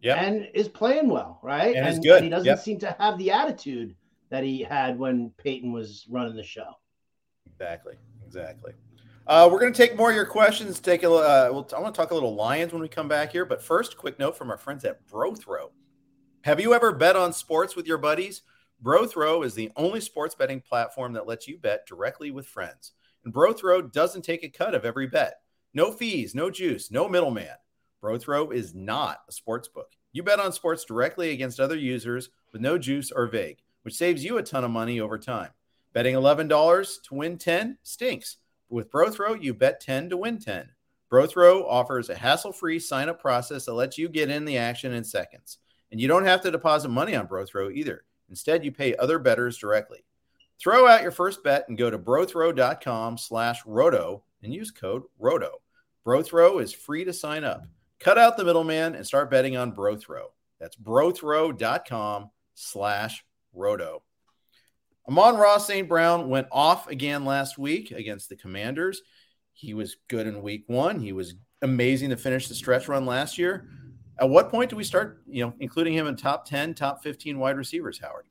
yep. 0.00 0.18
and 0.18 0.48
is 0.54 0.68
playing 0.68 1.08
well, 1.08 1.40
right? 1.42 1.74
And, 1.74 1.86
and, 1.86 2.02
good. 2.02 2.16
and 2.16 2.24
he 2.24 2.30
doesn't 2.30 2.46
yep. 2.46 2.58
seem 2.58 2.78
to 2.80 2.94
have 2.98 3.18
the 3.18 3.30
attitude 3.30 3.94
that 4.30 4.44
he 4.44 4.62
had 4.62 4.98
when 4.98 5.30
Peyton 5.38 5.72
was 5.72 6.06
running 6.08 6.36
the 6.36 6.42
show. 6.42 6.74
Exactly. 7.46 7.94
Exactly. 8.26 8.72
Uh, 9.26 9.48
we're 9.50 9.60
going 9.60 9.72
to 9.72 9.76
take 9.76 9.96
more 9.96 10.10
of 10.10 10.16
your 10.16 10.26
questions. 10.26 10.80
Take 10.80 11.02
a. 11.02 11.10
Uh, 11.10 11.48
we'll, 11.50 11.68
I 11.74 11.80
want 11.80 11.94
to 11.94 11.98
talk 11.98 12.10
a 12.10 12.14
little 12.14 12.34
Lions 12.34 12.72
when 12.72 12.82
we 12.82 12.88
come 12.88 13.08
back 13.08 13.32
here, 13.32 13.46
but 13.46 13.62
first, 13.62 13.96
quick 13.96 14.18
note 14.18 14.36
from 14.36 14.50
our 14.50 14.58
friends 14.58 14.84
at 14.84 15.06
BroThrow. 15.06 15.70
Have 16.42 16.60
you 16.60 16.74
ever 16.74 16.92
bet 16.92 17.16
on 17.16 17.32
sports 17.32 17.74
with 17.74 17.86
your 17.86 17.96
buddies? 17.96 18.42
BroThrow 18.82 19.44
is 19.46 19.54
the 19.54 19.70
only 19.76 20.00
sports 20.00 20.34
betting 20.34 20.60
platform 20.60 21.14
that 21.14 21.26
lets 21.26 21.48
you 21.48 21.56
bet 21.56 21.86
directly 21.86 22.30
with 22.30 22.46
friends. 22.46 22.92
And 23.24 23.32
BroThrow 23.32 23.90
doesn't 23.92 24.22
take 24.22 24.44
a 24.44 24.48
cut 24.48 24.74
of 24.74 24.84
every 24.84 25.06
bet. 25.06 25.40
No 25.72 25.90
fees, 25.90 26.34
no 26.34 26.50
juice, 26.50 26.90
no 26.90 27.08
middleman. 27.08 27.56
BroThrow 28.02 28.52
is 28.52 28.74
not 28.74 29.20
a 29.28 29.32
sports 29.32 29.66
book. 29.66 29.92
You 30.12 30.22
bet 30.22 30.38
on 30.38 30.52
sports 30.52 30.84
directly 30.84 31.30
against 31.30 31.58
other 31.58 31.76
users 31.76 32.30
with 32.52 32.60
no 32.60 32.78
juice 32.78 33.10
or 33.10 33.26
vig, 33.26 33.58
which 33.82 33.94
saves 33.94 34.22
you 34.22 34.38
a 34.38 34.42
ton 34.42 34.62
of 34.62 34.70
money 34.70 35.00
over 35.00 35.18
time. 35.18 35.50
Betting 35.92 36.14
$11 36.14 37.02
to 37.04 37.14
win 37.14 37.38
10 37.38 37.78
stinks. 37.82 38.36
With 38.68 38.90
BroThrow, 38.90 39.42
you 39.42 39.54
bet 39.54 39.80
10 39.80 40.10
to 40.10 40.16
win 40.16 40.38
10. 40.38 40.68
BroThrow 41.10 41.64
offers 41.66 42.10
a 42.10 42.14
hassle-free 42.14 42.80
sign-up 42.80 43.20
process 43.20 43.64
that 43.66 43.74
lets 43.74 43.96
you 43.96 44.08
get 44.08 44.30
in 44.30 44.44
the 44.44 44.58
action 44.58 44.92
in 44.92 45.04
seconds. 45.04 45.58
And 45.90 46.00
you 46.00 46.08
don't 46.08 46.24
have 46.24 46.40
to 46.42 46.50
deposit 46.50 46.88
money 46.88 47.14
on 47.14 47.28
BroThrow 47.28 47.72
either. 47.72 48.04
Instead, 48.28 48.64
you 48.64 48.72
pay 48.72 48.96
other 48.96 49.18
bettors 49.18 49.58
directly. 49.58 50.04
Throw 50.60 50.86
out 50.86 51.02
your 51.02 51.10
first 51.10 51.42
bet 51.42 51.68
and 51.68 51.76
go 51.76 51.90
to 51.90 51.98
brothrow.com 51.98 53.18
slash 53.18 53.60
roto 53.66 54.22
and 54.42 54.52
use 54.52 54.70
code 54.70 55.02
ROTO. 55.18 55.50
BroThrow 56.06 56.62
is 56.62 56.72
free 56.72 57.04
to 57.04 57.12
sign 57.12 57.44
up. 57.44 57.66
Cut 57.98 58.18
out 58.18 58.36
the 58.36 58.44
middleman 58.44 58.94
and 58.94 59.06
start 59.06 59.30
betting 59.30 59.56
on 59.56 59.74
BroThrow. 59.74 60.26
That's 60.60 60.76
brothrow.com 60.76 62.30
slash 62.54 63.24
roto. 63.52 64.02
Amon-Ra 65.08 65.58
St. 65.58 65.88
Brown 65.88 66.28
went 66.28 66.46
off 66.50 66.88
again 66.88 67.24
last 67.24 67.58
week 67.58 67.90
against 67.90 68.28
the 68.28 68.36
Commanders. 68.36 69.02
He 69.52 69.74
was 69.74 69.96
good 70.08 70.26
in 70.26 70.42
week 70.42 70.64
one. 70.66 71.00
He 71.00 71.12
was 71.12 71.34
amazing 71.62 72.10
to 72.10 72.16
finish 72.16 72.48
the 72.48 72.54
stretch 72.54 72.88
run 72.88 73.06
last 73.06 73.38
year. 73.38 73.68
At 74.18 74.30
what 74.30 74.50
point 74.50 74.70
do 74.70 74.76
we 74.76 74.84
start, 74.84 75.22
you 75.26 75.44
know, 75.44 75.54
including 75.60 75.94
him 75.94 76.06
in 76.06 76.16
top 76.16 76.46
10, 76.46 76.74
top 76.74 77.02
15 77.02 77.38
wide 77.38 77.56
receivers, 77.56 77.98
Howard? 77.98 78.26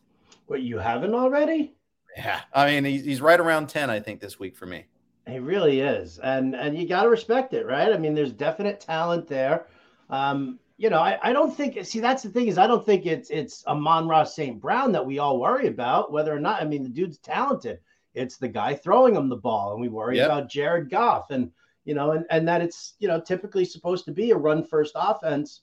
What, 0.48 0.62
you 0.62 0.78
haven't 0.78 1.14
already? 1.14 1.76
Yeah. 2.16 2.42
I 2.54 2.68
mean, 2.68 2.86
he's, 2.86 3.04
he's 3.04 3.22
right 3.22 3.40
around 3.40 3.70
10, 3.70 3.90
I 3.90 4.00
think, 4.00 4.20
this 4.20 4.40
week 4.40 4.56
for 4.56 4.66
me. 4.66 4.86
He 5.28 5.40
really 5.40 5.80
is. 5.80 6.20
And 6.20 6.54
and 6.54 6.78
you 6.78 6.88
got 6.88 7.04
to 7.04 7.10
respect 7.10 7.54
it, 7.54 7.66
right? 7.66 7.94
I 7.94 7.98
mean, 7.98 8.14
there's 8.14 8.34
definite 8.34 8.82
talent 8.82 9.28
there. 9.28 9.68
Um, 10.10 10.60
you 10.78 10.90
know, 10.90 11.00
I, 11.00 11.18
I 11.24 11.32
don't 11.32 11.56
think 11.56 11.84
see 11.86 12.02
that's 12.02 12.24
the 12.24 12.30
thing 12.30 12.48
is 12.48 12.58
I 12.58 12.68
don't 12.68 12.86
think 12.86 13.06
it's 13.06 13.30
it's 13.30 13.66
Amon-Ra 13.66 14.26
St. 14.26 14.60
Brown 14.60 14.92
that 14.92 15.06
we 15.06 15.20
all 15.20 15.40
worry 15.40 15.68
about, 15.68 16.12
whether 16.12 16.36
or 16.36 16.40
not 16.40 16.62
I 16.62 16.66
mean 16.66 16.84
the 16.84 16.90
dude's 16.90 17.20
talented. 17.20 17.80
It's 18.14 18.38
the 18.38 18.50
guy 18.50 18.76
throwing 18.76 19.16
him 19.16 19.30
the 19.30 19.38
ball, 19.38 19.72
and 19.72 19.82
we 19.82 19.88
worry 19.88 20.18
yep. 20.18 20.26
about 20.26 20.50
Jared 20.50 20.90
Goff 20.90 21.32
and 21.32 21.52
you 21.86 21.94
know, 21.94 22.12
and, 22.12 22.26
and 22.30 22.48
that 22.48 22.62
it's 22.62 22.96
you 23.00 23.08
know 23.08 23.22
typically 23.22 23.66
supposed 23.66 24.06
to 24.06 24.12
be 24.12 24.32
a 24.32 24.38
run 24.38 24.64
first 24.64 24.94
offense 24.96 25.62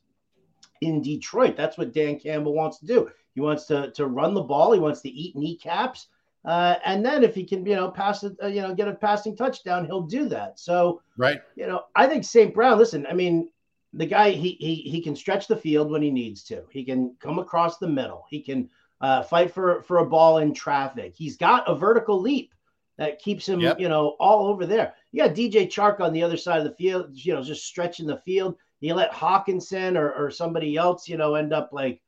in 0.81 1.03
Detroit. 1.03 1.57
That's 1.57 1.77
what 1.77 1.93
Dan 1.93 2.19
Campbell 2.19 2.55
wants 2.55 2.79
to 2.79 2.87
do. 2.87 3.11
He 3.35 3.41
wants 3.41 3.67
to 3.67 3.91
to 3.93 4.07
run 4.07 4.33
the 4.33 4.43
ball. 4.43 4.73
He 4.73 4.81
wants 4.81 5.01
to 5.03 5.11
eat 5.11 5.37
kneecaps. 5.37 6.09
Uh, 6.45 6.77
and 6.85 7.05
then 7.05 7.23
if 7.23 7.35
he 7.35 7.45
can, 7.45 7.67
you 7.67 7.77
know, 7.77 7.91
pass 7.91 8.25
it, 8.25 8.35
uh, 8.43 8.47
you 8.47 8.63
know, 8.63 8.75
get 8.75 8.89
a 8.89 8.95
passing 8.95 9.37
touchdown, 9.37 9.85
he'll 9.85 10.03
do 10.03 10.29
that. 10.29 10.59
So, 10.59 11.03
right, 11.17 11.43
you 11.55 11.67
know, 11.67 11.85
I 11.95 12.07
think 12.07 12.25
St. 12.25 12.55
Brown. 12.55 12.79
Listen, 12.79 13.07
I 13.07 13.13
mean, 13.13 13.51
the 13.93 14.07
guy 14.07 14.31
he 14.31 14.53
he 14.61 14.77
he 14.77 15.03
can 15.03 15.15
stretch 15.15 15.49
the 15.49 15.57
field 15.57 15.91
when 15.91 16.03
he 16.03 16.11
needs 16.11 16.43
to. 16.45 16.63
He 16.71 16.85
can 16.85 17.15
come 17.21 17.39
across 17.39 17.79
the 17.79 17.89
middle. 17.89 18.25
He 18.31 18.41
can 18.41 18.71
uh, 19.01 19.23
fight 19.23 19.53
for 19.53 19.83
for 19.83 19.99
a 19.99 20.07
ball 20.07 20.39
in 20.39 20.55
traffic. 20.55 21.15
He's 21.15 21.37
got 21.37 21.69
a 21.69 21.75
vertical 21.75 22.21
leap 22.21 22.55
that 23.01 23.19
keeps 23.19 23.49
him, 23.49 23.61
yep. 23.61 23.81
you 23.81 23.89
know, 23.89 24.11
all 24.21 24.47
over 24.47 24.67
there. 24.67 24.95
You 25.11 25.25
got 25.25 25.35
DJ 25.35 25.67
Chark 25.67 26.01
on 26.01 26.13
the 26.13 26.23
other 26.23 26.37
side 26.37 26.59
of 26.59 26.65
the 26.65 26.75
field, 26.77 27.07
you 27.13 27.33
know, 27.33 27.43
just 27.43 27.65
stretching 27.65 28.07
the 28.07 28.19
field. 28.19 28.57
You 28.81 28.93
let 28.93 29.11
Hockenson 29.11 29.97
or, 29.97 30.13
or 30.13 30.31
somebody 30.31 30.77
else, 30.77 31.09
you 31.09 31.17
know, 31.17 31.35
end 31.35 31.55
up 31.55 31.71
like, 31.73 32.03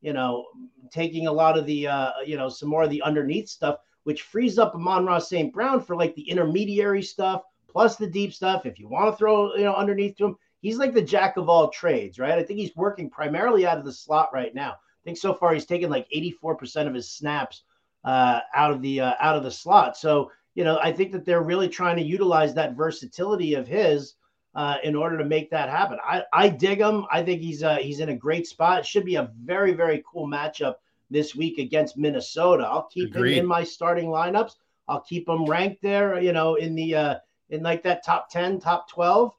you 0.00 0.12
know, 0.12 0.46
taking 0.90 1.26
a 1.26 1.32
lot 1.32 1.58
of 1.58 1.66
the, 1.66 1.86
uh, 1.86 2.12
you 2.24 2.36
know, 2.36 2.48
some 2.48 2.68
more 2.68 2.82
of 2.82 2.90
the 2.90 3.02
underneath 3.02 3.48
stuff, 3.48 3.78
which 4.04 4.22
frees 4.22 4.58
up 4.58 4.74
Amon-Ra 4.74 5.18
St. 5.18 5.52
Brown 5.52 5.80
for 5.80 5.96
like 5.96 6.14
the 6.14 6.28
intermediary 6.28 7.02
stuff 7.02 7.42
plus 7.68 7.96
the 7.96 8.06
deep 8.06 8.32
stuff. 8.32 8.66
If 8.66 8.78
you 8.78 8.88
want 8.88 9.12
to 9.12 9.16
throw, 9.16 9.54
you 9.54 9.64
know, 9.64 9.74
underneath 9.74 10.16
to 10.16 10.26
him, 10.26 10.36
he's 10.60 10.78
like 10.78 10.94
the 10.94 11.02
jack 11.02 11.36
of 11.36 11.48
all 11.48 11.68
trades, 11.68 12.18
right? 12.18 12.38
I 12.38 12.42
think 12.42 12.58
he's 12.58 12.74
working 12.76 13.10
primarily 13.10 13.66
out 13.66 13.78
of 13.78 13.84
the 13.84 13.92
slot 13.92 14.30
right 14.32 14.54
now. 14.54 14.72
I 14.72 15.02
think 15.04 15.18
so 15.18 15.34
far 15.34 15.54
he's 15.54 15.66
taken 15.66 15.90
like 15.90 16.08
84% 16.14 16.86
of 16.86 16.94
his 16.94 17.10
snaps 17.10 17.62
uh, 18.04 18.40
out 18.54 18.70
of 18.70 18.82
the 18.82 19.00
uh, 19.00 19.14
out 19.20 19.36
of 19.36 19.42
the 19.42 19.50
slot. 19.50 19.96
So 19.96 20.30
you 20.54 20.64
know, 20.64 20.78
I 20.82 20.90
think 20.90 21.12
that 21.12 21.24
they're 21.24 21.42
really 21.42 21.68
trying 21.68 21.96
to 21.98 22.02
utilize 22.02 22.52
that 22.54 22.74
versatility 22.74 23.54
of 23.54 23.68
his 23.68 24.14
uh, 24.58 24.76
in 24.82 24.96
order 24.96 25.16
to 25.16 25.24
make 25.24 25.50
that 25.50 25.68
happen. 25.68 25.98
I, 26.04 26.24
I 26.32 26.48
dig 26.48 26.80
him. 26.80 27.06
I 27.12 27.22
think 27.22 27.40
he's 27.40 27.62
uh, 27.62 27.76
he's 27.76 28.00
in 28.00 28.08
a 28.08 28.16
great 28.16 28.46
spot. 28.46 28.80
It 28.80 28.86
should 28.86 29.04
be 29.04 29.14
a 29.14 29.30
very 29.44 29.72
very 29.72 30.02
cool 30.10 30.26
matchup 30.26 30.74
this 31.10 31.34
week 31.34 31.58
against 31.58 31.96
Minnesota. 31.96 32.64
I'll 32.64 32.88
keep 32.88 33.14
Agreed. 33.14 33.34
him 33.34 33.44
in 33.44 33.46
my 33.46 33.62
starting 33.64 34.08
lineups. 34.08 34.56
I'll 34.88 35.02
keep 35.02 35.28
him 35.28 35.44
ranked 35.44 35.82
there, 35.82 36.20
you 36.20 36.32
know, 36.32 36.56
in 36.56 36.74
the 36.74 36.94
uh, 36.94 37.14
in 37.50 37.62
like 37.62 37.82
that 37.84 38.04
top 38.04 38.30
ten, 38.30 38.58
top 38.58 38.90
twelve 38.90 39.32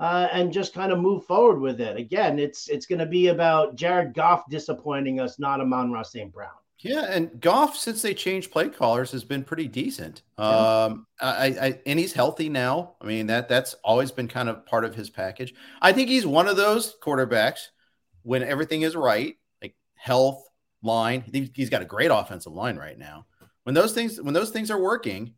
uh, 0.00 0.28
and 0.32 0.52
just 0.52 0.72
kind 0.72 0.90
of 0.90 0.98
move 0.98 1.24
forward 1.26 1.60
with 1.60 1.80
it. 1.80 1.96
Again, 1.96 2.38
it's 2.38 2.68
it's 2.68 2.86
going 2.86 3.00
to 3.00 3.06
be 3.06 3.28
about 3.28 3.76
Jared 3.76 4.14
Goff 4.14 4.48
disappointing 4.48 5.20
us, 5.20 5.38
not 5.38 5.60
Amon-Ra 5.60 6.02
St. 6.02 6.32
Brown. 6.32 6.59
Yeah, 6.82 7.06
and 7.10 7.40
Goff 7.40 7.76
since 7.76 8.00
they 8.00 8.14
changed 8.14 8.50
play 8.50 8.68
callers 8.70 9.12
has 9.12 9.22
been 9.22 9.44
pretty 9.44 9.68
decent. 9.68 10.22
Yeah. 10.38 10.44
Um, 10.84 11.06
I, 11.20 11.46
I 11.60 11.80
and 11.84 11.98
he's 11.98 12.14
healthy 12.14 12.48
now. 12.48 12.94
I 13.00 13.06
mean 13.06 13.26
that 13.26 13.48
that's 13.48 13.74
always 13.84 14.10
been 14.10 14.28
kind 14.28 14.48
of 14.48 14.64
part 14.64 14.86
of 14.86 14.94
his 14.94 15.10
package. 15.10 15.54
I 15.82 15.92
think 15.92 16.08
he's 16.08 16.26
one 16.26 16.48
of 16.48 16.56
those 16.56 16.96
quarterbacks 17.02 17.66
when 18.22 18.42
everything 18.42 18.82
is 18.82 18.96
right, 18.96 19.36
like 19.60 19.74
health, 19.94 20.42
line. 20.82 21.24
He's 21.54 21.70
got 21.70 21.82
a 21.82 21.86
great 21.86 22.10
offensive 22.10 22.52
line 22.52 22.76
right 22.76 22.98
now. 22.98 23.26
When 23.64 23.74
those 23.74 23.92
things 23.92 24.20
when 24.20 24.34
those 24.34 24.50
things 24.50 24.70
are 24.70 24.80
working, 24.80 25.34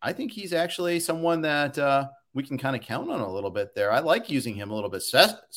I 0.00 0.12
think 0.12 0.30
he's 0.30 0.52
actually 0.52 1.00
someone 1.00 1.42
that 1.42 1.78
uh, 1.78 2.08
we 2.32 2.44
can 2.44 2.58
kind 2.58 2.76
of 2.76 2.82
count 2.82 3.10
on 3.10 3.20
a 3.20 3.32
little 3.32 3.50
bit 3.50 3.74
there. 3.74 3.90
I 3.90 3.98
like 3.98 4.30
using 4.30 4.54
him 4.54 4.70
a 4.70 4.74
little 4.74 4.90
bit. 4.90 5.02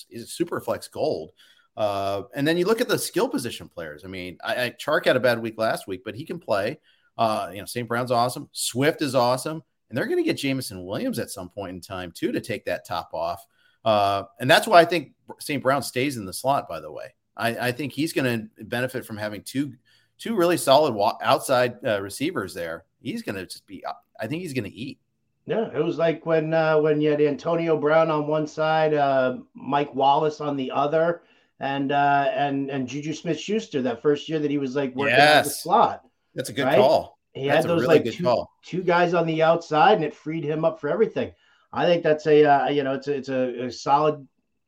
He's 0.10 0.32
super 0.32 0.60
flex 0.60 0.88
gold. 0.88 1.32
Uh, 1.76 2.24
and 2.36 2.48
then 2.48 2.58
you 2.58 2.66
look 2.66 2.82
at 2.82 2.88
the 2.88 2.98
skill 2.98 3.28
position 3.28 3.68
players. 3.68 4.04
I 4.06 4.08
mean, 4.08 4.38
I, 4.44 4.66
I 4.66 4.70
Chark 4.72 5.06
had 5.06 5.16
a 5.16 5.20
bad 5.20 5.42
week 5.42 5.58
last 5.58 5.88
week, 5.88 6.02
but 6.06 6.16
he 6.16 6.26
can 6.26 6.40
play. 6.40 6.80
Uh, 7.18 7.50
you 7.52 7.60
know, 7.60 7.66
St. 7.66 7.88
Brown's 7.88 8.12
awesome. 8.12 8.50
Swift 8.52 9.02
is 9.02 9.16
awesome. 9.16 9.64
And 9.90 9.98
they're 9.98 10.08
going 10.08 10.18
to 10.18 10.24
get 10.24 10.38
Jameson 10.38 10.86
Williams 10.86 11.20
at 11.20 11.30
some 11.30 11.50
point 11.50 11.76
in 11.76 11.82
time, 11.82 12.12
too, 12.12 12.32
to 12.32 12.42
take 12.42 12.66
that 12.66 12.86
top 12.86 13.12
off. 13.14 13.46
Uh, 13.86 14.24
and 14.40 14.50
that's 14.50 14.68
why 14.68 14.80
I 14.80 14.86
think 14.86 15.14
St. 15.40 15.62
Brown 15.62 15.84
stays 15.84 16.18
in 16.18 16.26
the 16.26 16.34
slot, 16.34 16.68
by 16.68 16.80
the 16.80 16.92
way. 16.92 17.14
I, 17.36 17.68
I 17.68 17.72
think 17.72 17.94
he's 17.94 18.14
going 18.14 18.50
to 18.58 18.64
benefit 18.66 19.06
from 19.06 19.18
having 19.18 19.42
two 19.44 19.74
two 20.20 20.36
really 20.36 20.58
solid 20.58 20.96
outside 21.22 21.76
uh, 21.86 22.02
receivers 22.02 22.54
there. 22.54 22.86
He's 23.02 23.24
going 23.24 23.36
to 23.36 23.46
just 23.46 23.68
be, 23.68 23.84
I 24.20 24.28
think 24.28 24.42
he's 24.42 24.54
going 24.54 24.70
to 24.70 24.76
eat. 24.76 25.00
Yeah, 25.46 25.70
it 25.76 25.84
was 25.84 25.98
like 25.98 26.26
when 26.26 26.54
uh, 26.54 26.80
when 26.80 27.02
you 27.02 27.12
had 27.12 27.20
Antonio 27.22 27.78
Brown 27.78 28.10
on 28.10 28.28
one 28.28 28.48
side, 28.48 28.94
uh, 28.94 29.38
Mike 29.54 29.94
Wallace 29.94 30.40
on 30.40 30.56
the 30.56 30.72
other, 30.72 31.24
and 31.64 31.94
uh, 31.94 32.30
and 32.36 32.70
and 32.70 32.88
Juju 32.88 33.14
Smith 33.14 33.40
Schuster 33.40 33.82
that 33.84 34.02
first 34.02 34.28
year 34.28 34.38
that 34.40 34.52
he 34.52 34.58
was 34.58 34.76
like 34.76 34.94
working 34.96 35.16
yes. 35.16 35.46
the 35.46 35.52
slot. 35.52 36.02
That's 36.36 36.50
a 36.50 36.54
good 36.54 36.66
right? 36.66 36.78
call. 36.78 37.18
He 37.34 37.48
that's 37.48 37.66
had 37.66 37.70
those 37.70 37.82
really 37.84 38.00
like 38.00 38.14
two, 38.14 38.46
two 38.66 38.84
guys 38.84 39.14
on 39.14 39.26
the 39.26 39.42
outside, 39.42 39.94
and 39.94 40.04
it 40.04 40.14
freed 40.14 40.44
him 40.44 40.66
up 40.66 40.82
for 40.82 40.90
everything. 40.90 41.32
I 41.72 41.86
think 41.86 42.04
that's 42.04 42.28
a 42.28 42.44
uh, 42.44 42.70
you 42.70 42.84
know 42.84 42.94
it's 42.94 43.08
a, 43.08 43.14
it's 43.14 43.30
a, 43.30 43.66
a, 43.66 43.72
solid 43.72 44.28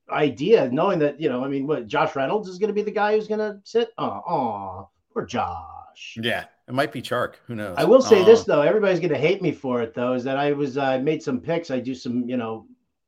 idea, 0.09 0.69
knowing 0.71 0.99
that 0.99 1.19
you 1.19 1.27
know 1.27 1.43
I 1.43 1.49
mean 1.49 1.67
what 1.67 1.87
Josh 1.87 2.15
Reynolds 2.15 2.47
is 2.47 2.59
going 2.59 2.69
to 2.69 2.73
be 2.73 2.81
the 2.81 2.91
guy 2.91 3.13
who's 3.13 3.27
going 3.27 3.39
to 3.39 3.59
sit. 3.65 3.89
Oh, 3.97 4.21
oh, 4.27 4.89
poor 5.13 5.25
Josh. 5.25 6.17
Yeah, 6.21 6.45
it 6.67 6.73
might 6.73 6.93
be 6.93 7.01
Chark. 7.01 7.33
Who 7.47 7.55
knows? 7.55 7.75
I 7.77 7.83
will 7.83 8.01
say 8.01 8.21
uh, 8.21 8.25
this 8.25 8.45
though, 8.45 8.61
everybody's 8.61 9.01
going 9.01 9.13
to 9.13 9.19
hate 9.19 9.41
me 9.41 9.51
for 9.51 9.81
it 9.81 9.93
though. 9.93 10.13
Is 10.13 10.23
that 10.23 10.37
I 10.37 10.53
was 10.53 10.77
I 10.77 10.95
uh, 10.95 10.99
made 10.99 11.21
some 11.21 11.41
picks. 11.41 11.71
I 11.71 11.81
do 11.81 11.93
some 11.93 12.29
you 12.29 12.37
know 12.37 12.67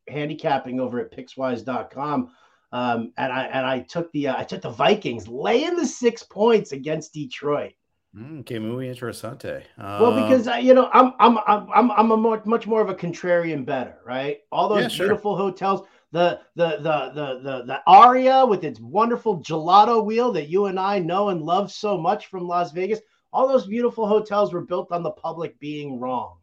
handicapping 0.10 0.82
over 0.82 1.00
at 1.00 1.12
pickswise.com. 1.12 2.32
Um, 2.72 3.14
and 3.18 3.32
I 3.32 3.44
and 3.46 3.66
I 3.66 3.80
took 3.80 4.12
the 4.12 4.30
uh, 4.30 4.38
I 4.38 4.44
took 4.44 4.62
the 4.62 4.70
Vikings 4.70 5.28
laying 5.28 5.76
the 5.76 5.86
six 5.86 6.24
points 6.24 6.72
against 6.72 7.14
Detroit. 7.14 7.74
Okay, 8.16 8.44
que 8.44 8.60
muy 8.60 8.88
interesante. 8.88 9.64
Uh, 9.78 10.00
well, 10.02 10.22
because 10.22 10.48
I, 10.48 10.60
you 10.60 10.74
know 10.74 10.90
I'm 10.92 11.14
I'm 11.20 11.38
I'm 11.48 11.92
I'm 11.92 12.12
a 12.12 12.18
more, 12.18 12.42
much 12.46 12.68
more 12.68 12.82
of 12.82 12.90
a 12.90 12.96
contrarian 12.96 13.66
better, 13.66 14.00
right? 14.06 14.40
All 14.52 14.68
those 14.68 14.84
yeah, 14.84 14.88
sure. 14.90 15.08
beautiful 15.08 15.38
hotels, 15.38 15.88
the 16.12 16.42
the 16.56 16.78
the 16.78 17.12
the 17.14 17.40
the 17.42 17.64
the 17.66 17.82
Aria 17.88 18.46
with 18.46 18.64
its 18.64 18.80
wonderful 18.80 19.42
gelato 19.42 20.04
wheel 20.04 20.32
that 20.34 20.50
you 20.50 20.66
and 20.66 20.80
I 20.80 21.00
know 21.00 21.30
and 21.30 21.42
love 21.42 21.72
so 21.72 21.98
much 21.98 22.28
from 22.28 22.48
Las 22.48 22.72
Vegas 22.72 23.00
all 23.34 23.48
those 23.48 23.68
beautiful 23.68 24.08
hotels 24.08 24.54
were 24.54 24.62
built 24.62 24.92
on 24.92 25.04
the 25.04 25.12
public 25.12 25.60
being 25.60 26.00
wrong. 26.00 26.38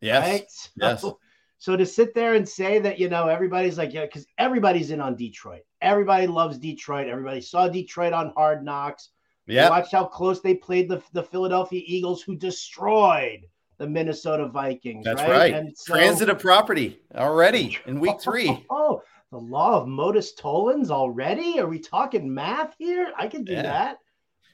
Yes. 0.00 0.26
Right? 0.26 0.46
So, 1.00 1.06
yes. 1.10 1.14
So 1.60 1.76
to 1.76 1.84
sit 1.84 2.14
there 2.14 2.34
and 2.34 2.48
say 2.48 2.78
that, 2.78 2.98
you 2.98 3.10
know, 3.10 3.28
everybody's 3.28 3.76
like, 3.76 3.92
yeah, 3.92 4.06
because 4.06 4.26
everybody's 4.38 4.90
in 4.90 5.00
on 5.00 5.14
Detroit. 5.14 5.60
Everybody 5.82 6.26
loves 6.26 6.56
Detroit. 6.56 7.06
Everybody 7.06 7.42
saw 7.42 7.68
Detroit 7.68 8.14
on 8.14 8.32
Hard 8.34 8.64
Knocks. 8.64 9.10
Yeah. 9.46 9.64
You 9.64 9.70
watched 9.70 9.92
how 9.92 10.06
close 10.06 10.40
they 10.40 10.54
played 10.54 10.88
the, 10.88 11.02
the 11.12 11.22
Philadelphia 11.22 11.82
Eagles, 11.84 12.22
who 12.22 12.34
destroyed 12.34 13.40
the 13.76 13.86
Minnesota 13.86 14.48
Vikings. 14.48 15.04
That's 15.04 15.20
right. 15.20 15.30
right. 15.30 15.52
And 15.54 15.76
so, 15.76 15.92
Transitive 15.92 16.38
property 16.38 16.98
already 17.14 17.76
in 17.86 18.00
week 18.00 18.22
three. 18.22 18.64
Oh, 18.70 19.02
the 19.30 19.38
law 19.38 19.82
of 19.82 19.86
modus 19.86 20.32
tollens 20.32 20.90
already? 20.90 21.60
Are 21.60 21.66
we 21.66 21.78
talking 21.78 22.32
math 22.32 22.74
here? 22.78 23.12
I 23.18 23.28
can 23.28 23.44
do 23.44 23.52
Yeah. 23.52 23.62
that. 23.62 23.98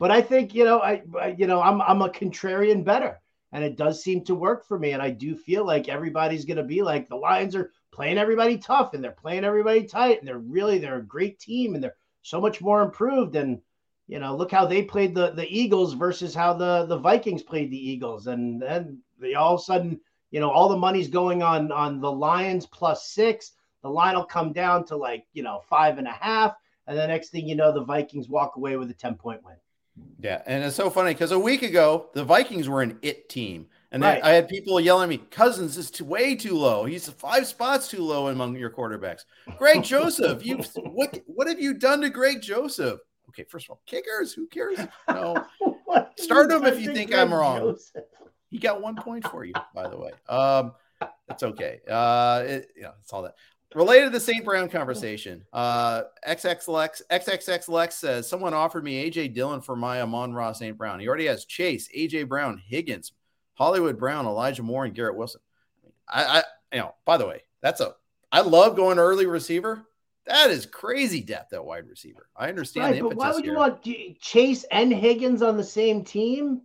But 0.01 0.11
I 0.11 0.23
think 0.23 0.55
you 0.55 0.65
know, 0.65 0.81
I, 0.81 1.03
I 1.21 1.37
you 1.39 1.47
know, 1.47 1.63
I'm 1.63 1.81
I'm 1.81 2.03
a 2.03 2.09
contrarian 2.11 2.85
better, 2.85 3.21
and 3.53 3.65
it 3.65 3.77
does 3.77 4.03
seem 4.03 4.25
to 4.25 4.35
work 4.35 4.67
for 4.67 4.79
me. 4.79 4.93
And 4.93 5.03
I 5.03 5.11
do 5.11 5.37
feel 5.37 5.65
like 5.65 5.89
everybody's 5.89 6.45
going 6.45 6.57
to 6.57 6.65
be 6.65 6.83
like 6.83 7.09
the 7.09 7.17
Lions 7.17 7.55
are 7.55 7.73
playing 7.93 8.19
everybody 8.19 8.59
tough, 8.59 8.95
and 8.95 9.03
they're 9.03 9.13
playing 9.13 9.45
everybody 9.45 9.85
tight, 9.85 10.19
and 10.19 10.29
they're 10.29 10.39
really 10.39 10.79
they're 10.79 10.99
a 10.99 11.07
great 11.07 11.39
team, 11.39 11.75
and 11.75 11.83
they're 11.83 11.97
so 12.23 12.41
much 12.41 12.61
more 12.61 12.83
improved. 12.83 13.37
And 13.37 13.61
you 14.09 14.19
know, 14.19 14.37
look 14.37 14.51
how 14.53 14.67
they 14.67 14.83
played 14.83 15.15
the 15.15 15.31
the 15.31 15.47
Eagles 15.49 15.95
versus 15.95 16.35
how 16.35 16.53
the 16.53 16.87
the 16.87 16.99
Vikings 16.99 17.43
played 17.43 17.71
the 17.71 17.91
Eagles, 17.91 18.27
and 18.27 18.61
then 18.61 18.99
they 19.19 19.35
all 19.35 19.55
of 19.55 19.61
a 19.61 19.65
sudden, 19.65 20.01
you 20.31 20.41
know, 20.41 20.51
all 20.51 20.69
the 20.69 20.77
money's 20.77 21.09
going 21.09 21.43
on 21.43 21.73
on 21.73 22.01
the 22.01 22.13
Lions 22.13 22.67
plus 22.67 23.09
six. 23.09 23.53
The 23.83 23.91
line 23.91 24.17
will 24.17 24.25
come 24.25 24.53
down 24.53 24.85
to 24.87 24.97
like 24.97 25.27
you 25.33 25.43
know 25.43 25.63
five 25.69 25.99
and 25.99 26.09
a 26.09 26.13
half, 26.13 26.57
and 26.87 26.99
the 26.99 27.07
next 27.07 27.31
thing 27.31 27.49
you 27.49 27.57
know, 27.57 27.73
the 27.73 27.85
Vikings 27.85 28.29
walk 28.29 28.57
away 28.57 28.77
with 28.77 28.91
a 28.91 28.95
ten 28.95 29.15
point 29.15 29.45
win. 29.45 29.57
Yeah, 30.19 30.43
and 30.47 30.65
it's 30.65 30.77
so 30.77 30.91
funny 30.91 31.13
because 31.13 31.33
a 31.33 31.39
week 31.39 31.63
ago 31.63 32.09
the 32.15 32.25
Vikings 32.25 32.69
were 32.69 32.83
an 32.83 32.99
it 33.03 33.29
team, 33.29 33.69
and 33.93 34.03
Right. 34.03 34.23
I 34.23 34.33
had 34.33 34.49
people 34.49 34.81
yelling 34.81 35.05
at 35.05 35.09
me, 35.09 35.19
"Cousins 35.31 35.77
is 35.77 35.91
too, 35.91 36.05
way 36.05 36.35
too 36.35 36.55
low. 36.55 36.85
He's 36.85 37.09
five 37.09 37.47
spots 37.47 37.89
too 37.89 38.03
low 38.03 38.29
among 38.29 38.57
your 38.57 38.71
quarterbacks." 38.71 39.25
Greg 39.59 39.83
Joseph, 39.85 40.45
you 40.45 40.59
what 40.77 41.19
what 41.27 41.47
have 41.49 41.61
you 41.61 41.75
done 41.75 42.01
to 42.01 42.11
Greg 42.11 42.41
Joseph? 42.43 43.01
Okay, 43.29 43.45
first 43.45 43.67
of 43.67 43.71
all, 43.71 43.83
kickers, 43.87 44.33
who 44.33 44.47
cares? 44.47 44.79
No, 45.09 45.45
Start 46.19 46.51
him 46.51 46.65
if 46.65 46.81
you 46.81 46.95
think 46.95 47.15
I'm 47.15 47.33
wrong. 47.33 47.59
Joseph? 47.59 48.05
he 48.51 48.59
got 48.59 48.81
one 48.81 48.97
point 48.97 49.27
for 49.29 49.45
you, 49.45 49.55
by 49.75 49.89
the 49.89 49.99
way. 49.99 50.13
Um, 50.29 50.73
that's 51.29 51.43
okay. 51.43 51.81
Uh, 51.89 52.43
it, 52.47 52.69
yeah, 52.77 52.93
it's 53.03 53.13
all 53.13 53.23
that. 53.23 53.35
Related 53.77 54.05
to 54.07 54.11
the 54.11 54.21
St. 54.21 54.43
Brown 54.43 54.71
conversation, 54.71 55.45
uh, 55.53 56.05
XX 56.27 56.67
Lex, 56.67 57.03
XXX 57.11 57.69
Lex 57.69 57.95
says 57.97 58.27
someone 58.27 58.55
offered 58.55 58.83
me 58.83 59.05
AJ 59.11 59.35
Dillon 59.35 59.61
for 59.61 59.77
my 59.77 60.01
Amon-Ra 60.01 60.53
St. 60.53 60.79
Brown. 60.79 60.99
He 60.99 61.07
already 61.07 61.27
has 61.27 61.45
Chase, 61.45 61.87
AJ 61.95 62.27
Brown, 62.27 62.57
Higgins, 62.57 63.13
Hollywood 63.53 63.99
Brown, 63.99 64.25
Elijah 64.25 64.63
Moore, 64.63 64.87
and 64.87 64.95
Garrett 64.95 65.15
Wilson. 65.19 65.43
I, 66.09 66.25
I, 66.25 66.43
you 66.73 66.81
know, 66.81 66.95
by 67.05 67.19
the 67.19 67.27
way, 67.27 67.43
that's 67.61 67.83
a. 67.83 67.95
I 68.33 68.41
love 68.41 68.77
going 68.77 68.99
early 68.99 69.27
receiver. 69.27 69.85
That 70.25 70.49
is 70.51 70.65
crazy 70.65 71.21
depth 71.21 71.53
at 71.53 71.63
wide 71.63 71.87
receiver. 71.87 72.29
I 72.35 72.49
understand 72.49 72.87
Right, 72.93 73.03
the 73.03 73.09
but 73.11 73.17
why 73.19 73.31
would 73.33 73.45
you 73.45 73.51
here. 73.51 73.59
want 73.59 73.87
Chase 74.21 74.65
and 74.73 74.91
Higgins 74.91 75.43
on 75.43 75.59
the 75.59 75.63
same 75.65 76.03
team? 76.03 76.63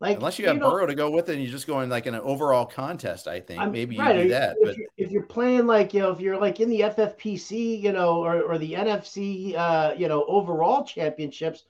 Like, 0.00 0.16
Unless 0.16 0.40
you 0.40 0.48
have 0.48 0.56
know, 0.56 0.68
Burrow 0.68 0.86
to 0.86 0.96
go 0.96 1.12
with 1.12 1.28
it, 1.28 1.34
and 1.34 1.42
you're 1.42 1.52
just 1.52 1.68
going 1.68 1.88
like 1.88 2.06
in 2.06 2.14
an 2.16 2.22
overall 2.22 2.66
contest. 2.66 3.28
I 3.28 3.38
think 3.38 3.60
I'm- 3.60 3.70
maybe 3.70 3.94
you 3.94 4.00
right, 4.00 4.24
do 4.24 4.28
that, 4.30 4.56
but 4.60 4.74
you're, 5.12 5.22
playing 5.22 5.66
like 5.66 5.94
you 5.94 6.00
know, 6.00 6.10
if 6.10 6.20
you're 6.20 6.38
like 6.38 6.60
in 6.60 6.68
the 6.68 6.80
FFPC, 6.80 7.80
you 7.80 7.92
know, 7.92 8.24
or, 8.24 8.42
or 8.42 8.58
the 8.58 8.72
NFFC, 8.72 9.54
uh, 9.56 9.94
you 9.96 10.08
know, 10.08 10.24
overall 10.26 10.84
championships, 10.84 11.64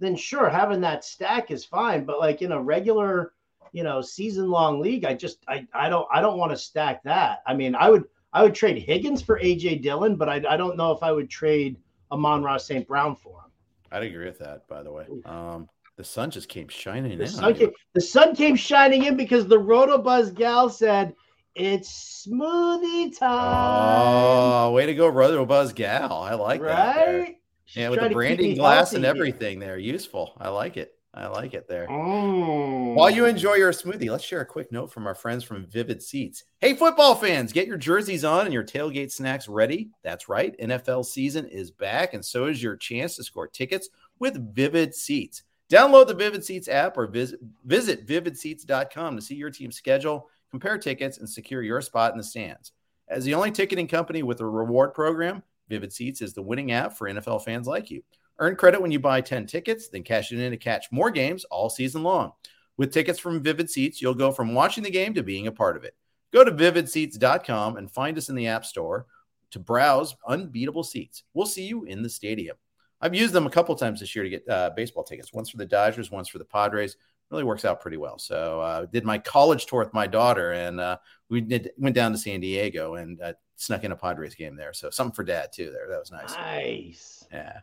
then 0.00 0.16
sure, 0.16 0.48
having 0.48 0.80
that 0.82 1.04
stack 1.04 1.50
is 1.50 1.64
fine. 1.64 2.04
But 2.04 2.20
like 2.20 2.42
in 2.42 2.52
a 2.52 2.60
regular, 2.62 3.32
you 3.72 3.82
know, 3.82 4.00
season 4.00 4.50
long 4.50 4.80
league, 4.80 5.04
I 5.04 5.14
just 5.14 5.38
I 5.48 5.66
I 5.72 5.88
don't 5.88 6.06
I 6.12 6.20
don't 6.20 6.38
want 6.38 6.52
to 6.52 6.56
stack 6.56 7.02
that. 7.04 7.42
I 7.46 7.54
mean, 7.54 7.74
I 7.74 7.90
would 7.90 8.04
I 8.32 8.42
would 8.42 8.54
trade 8.54 8.78
Higgins 8.78 9.22
for 9.22 9.38
AJ 9.40 9.82
Dillon, 9.82 10.16
but 10.16 10.28
I 10.28 10.42
I 10.48 10.56
don't 10.56 10.76
know 10.76 10.92
if 10.92 11.02
I 11.02 11.12
would 11.12 11.30
trade 11.30 11.76
Amon-Ra 12.10 12.56
St. 12.58 12.86
Brown 12.86 13.16
for 13.16 13.38
him. 13.40 13.50
I'd 13.92 14.02
agree 14.02 14.26
with 14.26 14.38
that. 14.40 14.66
By 14.68 14.82
the 14.82 14.92
way, 14.92 15.06
um, 15.24 15.68
the 15.96 16.04
sun 16.04 16.30
just 16.30 16.48
came 16.48 16.68
shining 16.68 17.18
The 17.18 17.24
in. 17.24 17.30
sun, 17.30 17.54
came, 17.54 17.70
the 17.92 18.00
sun 18.00 18.34
came 18.34 18.56
shining 18.56 19.04
in 19.04 19.16
because 19.16 19.46
the 19.46 19.58
Rotobuzz 19.58 20.34
gal 20.34 20.68
said 20.68 21.14
it's 21.54 22.26
smoothie 22.26 23.16
time. 23.16 24.00
Oh, 24.02 24.72
way 24.72 24.86
to 24.86 24.94
go, 24.94 25.10
brother 25.10 25.44
Buzz 25.44 25.72
Gal. 25.72 26.12
I 26.12 26.34
like 26.34 26.60
that. 26.62 27.06
right? 27.06 27.38
Yeah, 27.68 27.88
with 27.88 28.00
the 28.00 28.10
branding 28.10 28.56
glass 28.56 28.92
and 28.92 29.04
everything 29.04 29.58
there. 29.58 29.78
Useful. 29.78 30.34
I 30.38 30.48
like 30.48 30.76
it. 30.76 30.94
I 31.16 31.28
like 31.28 31.54
it 31.54 31.68
there. 31.68 31.86
Mm. 31.86 32.94
While 32.94 33.10
you 33.10 33.26
enjoy 33.26 33.54
your 33.54 33.70
smoothie, 33.70 34.10
let's 34.10 34.24
share 34.24 34.40
a 34.40 34.46
quick 34.46 34.72
note 34.72 34.92
from 34.92 35.06
our 35.06 35.14
friends 35.14 35.44
from 35.44 35.64
Vivid 35.66 36.02
Seats. 36.02 36.42
Hey, 36.60 36.74
football 36.74 37.14
fans, 37.14 37.52
get 37.52 37.68
your 37.68 37.76
jerseys 37.76 38.24
on 38.24 38.46
and 38.46 38.52
your 38.52 38.64
tailgate 38.64 39.12
snacks 39.12 39.48
ready. 39.48 39.90
That's 40.02 40.28
right. 40.28 40.58
NFL 40.58 41.06
season 41.06 41.46
is 41.46 41.70
back, 41.70 42.14
and 42.14 42.24
so 42.24 42.46
is 42.46 42.60
your 42.60 42.76
chance 42.76 43.14
to 43.16 43.22
score 43.22 43.46
tickets 43.46 43.90
with 44.18 44.54
Vivid 44.54 44.92
Seats. 44.92 45.44
Download 45.70 46.08
the 46.08 46.14
Vivid 46.14 46.44
Seats 46.44 46.68
app 46.68 46.96
or 46.98 47.06
visit, 47.06 47.38
visit 47.64 48.06
vividseats.com 48.06 49.16
to 49.16 49.22
see 49.22 49.36
your 49.36 49.50
team's 49.50 49.76
schedule, 49.76 50.28
compare 50.54 50.78
tickets, 50.78 51.18
and 51.18 51.28
secure 51.28 51.64
your 51.64 51.80
spot 51.80 52.12
in 52.12 52.16
the 52.16 52.22
stands. 52.22 52.70
As 53.08 53.24
the 53.24 53.34
only 53.34 53.50
ticketing 53.50 53.88
company 53.88 54.22
with 54.22 54.38
a 54.38 54.46
reward 54.46 54.94
program, 54.94 55.42
Vivid 55.68 55.92
Seats 55.92 56.22
is 56.22 56.32
the 56.32 56.42
winning 56.42 56.70
app 56.70 56.96
for 56.96 57.08
NFL 57.08 57.42
fans 57.42 57.66
like 57.66 57.90
you. 57.90 58.04
Earn 58.38 58.54
credit 58.54 58.80
when 58.80 58.92
you 58.92 59.00
buy 59.00 59.20
10 59.20 59.46
tickets, 59.46 59.88
then 59.88 60.04
cash 60.04 60.30
it 60.30 60.38
in 60.38 60.52
to 60.52 60.56
catch 60.56 60.92
more 60.92 61.10
games 61.10 61.42
all 61.46 61.68
season 61.68 62.04
long. 62.04 62.34
With 62.76 62.92
tickets 62.92 63.18
from 63.18 63.42
Vivid 63.42 63.68
Seats, 63.68 64.00
you'll 64.00 64.14
go 64.14 64.30
from 64.30 64.54
watching 64.54 64.84
the 64.84 64.92
game 64.92 65.12
to 65.14 65.24
being 65.24 65.48
a 65.48 65.52
part 65.52 65.76
of 65.76 65.82
it. 65.82 65.96
Go 66.32 66.44
to 66.44 66.52
vividseats.com 66.52 67.76
and 67.76 67.90
find 67.90 68.16
us 68.16 68.28
in 68.28 68.36
the 68.36 68.46
App 68.46 68.64
Store 68.64 69.06
to 69.50 69.58
browse 69.58 70.14
unbeatable 70.28 70.84
seats. 70.84 71.24
We'll 71.34 71.46
see 71.46 71.66
you 71.66 71.82
in 71.82 72.00
the 72.00 72.08
stadium. 72.08 72.56
I've 73.00 73.14
used 73.14 73.34
them 73.34 73.48
a 73.48 73.50
couple 73.50 73.74
times 73.74 73.98
this 73.98 74.14
year 74.14 74.22
to 74.22 74.30
get 74.30 74.48
uh, 74.48 74.70
baseball 74.76 75.02
tickets. 75.02 75.32
Once 75.32 75.50
for 75.50 75.56
the 75.56 75.66
Dodgers, 75.66 76.12
once 76.12 76.28
for 76.28 76.38
the 76.38 76.44
Padres. 76.44 76.96
Really 77.34 77.44
works 77.44 77.64
out 77.64 77.80
pretty 77.80 77.96
well. 77.96 78.16
So 78.16 78.60
uh, 78.60 78.86
did 78.86 79.04
my 79.04 79.18
college 79.18 79.66
tour 79.66 79.80
with 79.80 79.92
my 79.92 80.06
daughter, 80.06 80.52
and 80.52 80.78
uh, 80.78 80.98
we 81.28 81.40
did 81.40 81.72
went 81.76 81.96
down 81.96 82.12
to 82.12 82.18
San 82.18 82.38
Diego 82.38 82.94
and 82.94 83.20
uh, 83.20 83.32
snuck 83.56 83.82
in 83.82 83.90
a 83.90 83.96
Padres 83.96 84.36
game 84.36 84.54
there. 84.54 84.72
So 84.72 84.88
something 84.90 85.14
for 85.14 85.24
dad 85.24 85.50
too. 85.52 85.72
There, 85.72 85.88
that 85.88 85.98
was 85.98 86.12
nice. 86.12 86.32
Nice. 86.32 87.26
Yeah. 87.32 87.58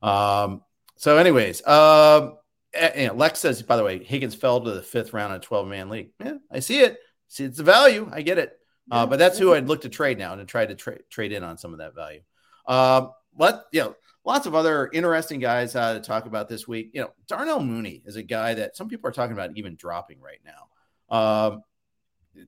Um, 0.00 0.62
so, 0.94 1.18
anyways, 1.18 1.66
um, 1.66 2.36
know, 2.74 3.14
Lex 3.16 3.40
says, 3.40 3.62
by 3.62 3.76
the 3.76 3.82
way, 3.82 4.04
Higgins 4.04 4.36
fell 4.36 4.60
to 4.60 4.70
the 4.70 4.82
fifth 4.82 5.12
round 5.12 5.32
in 5.32 5.40
a 5.40 5.42
12 5.42 5.66
man 5.66 5.88
league. 5.88 6.10
Yeah, 6.22 6.36
I 6.52 6.60
see 6.60 6.80
it. 6.80 6.98
See, 7.26 7.42
it's 7.42 7.56
the 7.56 7.64
value. 7.64 8.08
I 8.12 8.22
get 8.22 8.38
it. 8.38 8.52
Uh, 8.88 9.06
but 9.06 9.18
that's 9.18 9.38
who. 9.38 9.52
I'd 9.52 9.66
look 9.66 9.80
to 9.80 9.88
trade 9.88 10.18
now 10.18 10.34
and 10.34 10.48
try 10.48 10.64
to 10.64 10.74
tra- 10.76 11.02
trade 11.10 11.32
in 11.32 11.42
on 11.42 11.58
some 11.58 11.72
of 11.72 11.80
that 11.80 11.96
value. 11.96 12.20
Um, 12.68 13.10
let 13.36 13.62
you 13.72 13.80
know, 13.80 13.96
lots 14.26 14.44
of 14.44 14.54
other 14.54 14.90
interesting 14.92 15.38
guys 15.38 15.74
uh, 15.76 15.94
to 15.94 16.00
talk 16.00 16.26
about 16.26 16.48
this 16.48 16.66
week. 16.66 16.90
You 16.92 17.02
know, 17.02 17.10
Darnell 17.28 17.60
Mooney 17.60 18.02
is 18.04 18.16
a 18.16 18.22
guy 18.22 18.54
that 18.54 18.76
some 18.76 18.88
people 18.88 19.08
are 19.08 19.12
talking 19.12 19.32
about 19.32 19.56
even 19.56 19.76
dropping 19.76 20.20
right 20.20 20.40
now. 20.44 21.16
Um, 21.16 21.62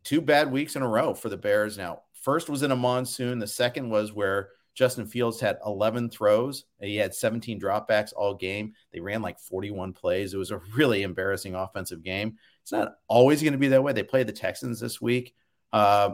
two 0.02 0.20
bad 0.20 0.50
weeks 0.50 0.74
in 0.76 0.82
a 0.82 0.88
row 0.88 1.14
for 1.14 1.28
the 1.28 1.36
Bears. 1.36 1.78
Now, 1.78 2.02
first 2.12 2.50
was 2.50 2.64
in 2.64 2.72
a 2.72 2.76
monsoon. 2.76 3.38
The 3.38 3.46
second 3.46 3.88
was 3.88 4.12
where 4.12 4.50
Justin 4.74 5.06
Fields 5.06 5.40
had 5.40 5.58
11 5.64 6.10
throws. 6.10 6.64
He 6.80 6.96
had 6.96 7.14
17 7.14 7.60
dropbacks 7.60 8.12
all 8.14 8.34
game. 8.34 8.74
They 8.92 9.00
ran 9.00 9.22
like 9.22 9.38
41 9.38 9.92
plays. 9.92 10.34
It 10.34 10.38
was 10.38 10.50
a 10.50 10.60
really 10.74 11.02
embarrassing 11.02 11.54
offensive 11.54 12.02
game. 12.02 12.38
It's 12.62 12.72
not 12.72 12.94
always 13.06 13.40
going 13.40 13.52
to 13.52 13.58
be 13.58 13.68
that 13.68 13.82
way. 13.82 13.92
They 13.92 14.02
play 14.02 14.24
the 14.24 14.32
Texans 14.32 14.80
this 14.80 15.00
week. 15.00 15.34
Uh, 15.72 16.10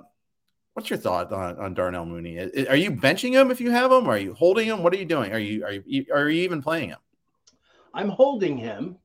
what's 0.74 0.90
your 0.90 0.98
thought 0.98 1.32
on, 1.32 1.58
on 1.58 1.74
Darnell 1.74 2.04
Mooney? 2.04 2.38
Are 2.68 2.76
you 2.76 2.90
benching 2.90 3.32
him 3.32 3.50
if 3.50 3.60
you 3.60 3.70
have 3.70 3.90
him? 3.90 4.08
Are 4.08 4.18
you 4.18 4.34
holding 4.34 4.66
him? 4.66 4.82
What 4.82 4.92
are 4.92 4.98
you 4.98 5.04
doing? 5.04 5.32
Are 5.32 5.38
you 5.38 5.64
are 5.64 5.72
you 5.72 6.06
are 6.12 6.28
you 6.28 6.42
even 6.42 6.62
playing 6.62 6.90
him? 6.90 6.98
I'm 7.94 8.08
holding 8.08 8.58
him. 8.58 8.98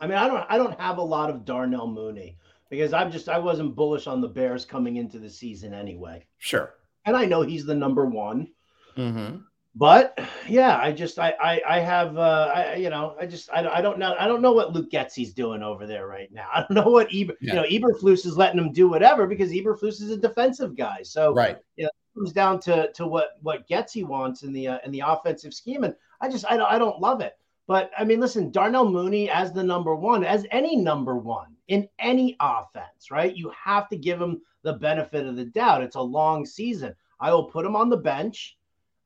I 0.00 0.06
mean, 0.06 0.16
I 0.16 0.26
don't 0.26 0.46
I 0.48 0.56
don't 0.56 0.80
have 0.80 0.98
a 0.98 1.02
lot 1.02 1.30
of 1.30 1.44
Darnell 1.44 1.88
Mooney 1.88 2.38
because 2.70 2.92
I'm 2.92 3.10
just 3.10 3.28
I 3.28 3.38
wasn't 3.38 3.76
bullish 3.76 4.06
on 4.06 4.20
the 4.20 4.28
Bears 4.28 4.64
coming 4.64 4.96
into 4.96 5.18
the 5.18 5.30
season 5.30 5.74
anyway. 5.74 6.24
Sure. 6.38 6.74
And 7.04 7.16
I 7.16 7.24
know 7.24 7.42
he's 7.42 7.66
the 7.66 7.74
number 7.74 8.06
one. 8.06 8.48
Mm-hmm. 8.96 9.36
But 9.78 10.18
yeah, 10.48 10.78
I 10.78 10.90
just 10.90 11.18
I 11.18 11.34
I, 11.38 11.60
I 11.68 11.80
have 11.80 12.16
uh 12.16 12.50
I 12.54 12.74
you 12.76 12.88
know 12.88 13.14
I 13.20 13.26
just 13.26 13.50
I, 13.52 13.66
I 13.68 13.82
don't 13.82 13.98
know 13.98 14.16
I 14.18 14.26
don't 14.26 14.40
know 14.40 14.52
what 14.52 14.72
Luke 14.72 14.90
Getsy's 14.90 15.34
doing 15.34 15.62
over 15.62 15.86
there 15.86 16.06
right 16.06 16.32
now. 16.32 16.48
I 16.54 16.60
don't 16.60 16.72
know 16.72 16.90
what 16.90 17.08
Eber 17.14 17.34
Yeah. 17.42 17.62
you 17.66 17.80
know 17.80 17.88
Eberflus 17.88 18.24
is 18.24 18.38
letting 18.38 18.58
him 18.58 18.72
do 18.72 18.88
whatever 18.88 19.26
because 19.26 19.50
Eberflus 19.50 20.00
is 20.00 20.10
a 20.10 20.16
defensive 20.16 20.76
guy. 20.76 21.02
So 21.02 21.34
Right. 21.34 21.58
you 21.76 21.84
it 21.86 21.92
comes 22.14 22.32
down 22.32 22.58
to 22.60 22.90
to 22.92 23.06
what 23.06 23.32
what 23.42 23.68
Getsy 23.68 24.02
wants 24.02 24.42
in 24.44 24.52
the 24.54 24.66
uh, 24.68 24.78
in 24.84 24.92
the 24.92 25.02
offensive 25.06 25.52
scheme, 25.52 25.84
and 25.84 25.94
I 26.22 26.30
just 26.30 26.46
I 26.50 26.56
don't 26.56 26.70
I 26.72 26.78
don't 26.78 26.98
love 27.00 27.20
it. 27.20 27.34
But 27.66 27.90
I 27.98 28.04
mean, 28.04 28.20
listen, 28.20 28.50
Darnell 28.50 28.88
Mooney 28.88 29.28
as 29.28 29.52
the 29.52 29.62
number 29.62 29.94
one, 29.94 30.24
as 30.24 30.46
any 30.52 30.76
number 30.76 31.18
one 31.18 31.54
in 31.68 31.86
any 31.98 32.34
offense, 32.40 33.10
right? 33.10 33.36
You 33.36 33.50
have 33.62 33.88
to 33.90 33.96
give 33.98 34.22
him 34.22 34.40
the 34.62 34.72
benefit 34.74 35.26
of 35.26 35.36
the 35.36 35.44
doubt. 35.44 35.82
It's 35.82 35.96
a 35.96 36.00
long 36.00 36.46
season. 36.46 36.94
I 37.20 37.32
will 37.34 37.44
put 37.44 37.66
him 37.66 37.76
on 37.76 37.90
the 37.90 37.96
bench, 37.96 38.56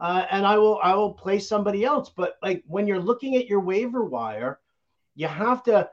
uh, 0.00 0.26
and 0.30 0.46
I 0.46 0.56
will 0.56 0.80
I 0.82 0.94
will 0.94 1.12
play 1.12 1.38
somebody 1.38 1.84
else. 1.84 2.10
But 2.10 2.36
like 2.42 2.64
when 2.66 2.86
you're 2.86 3.00
looking 3.00 3.36
at 3.36 3.46
your 3.46 3.60
waiver 3.60 4.04
wire, 4.04 4.58
you 5.14 5.28
have 5.28 5.62
to 5.64 5.88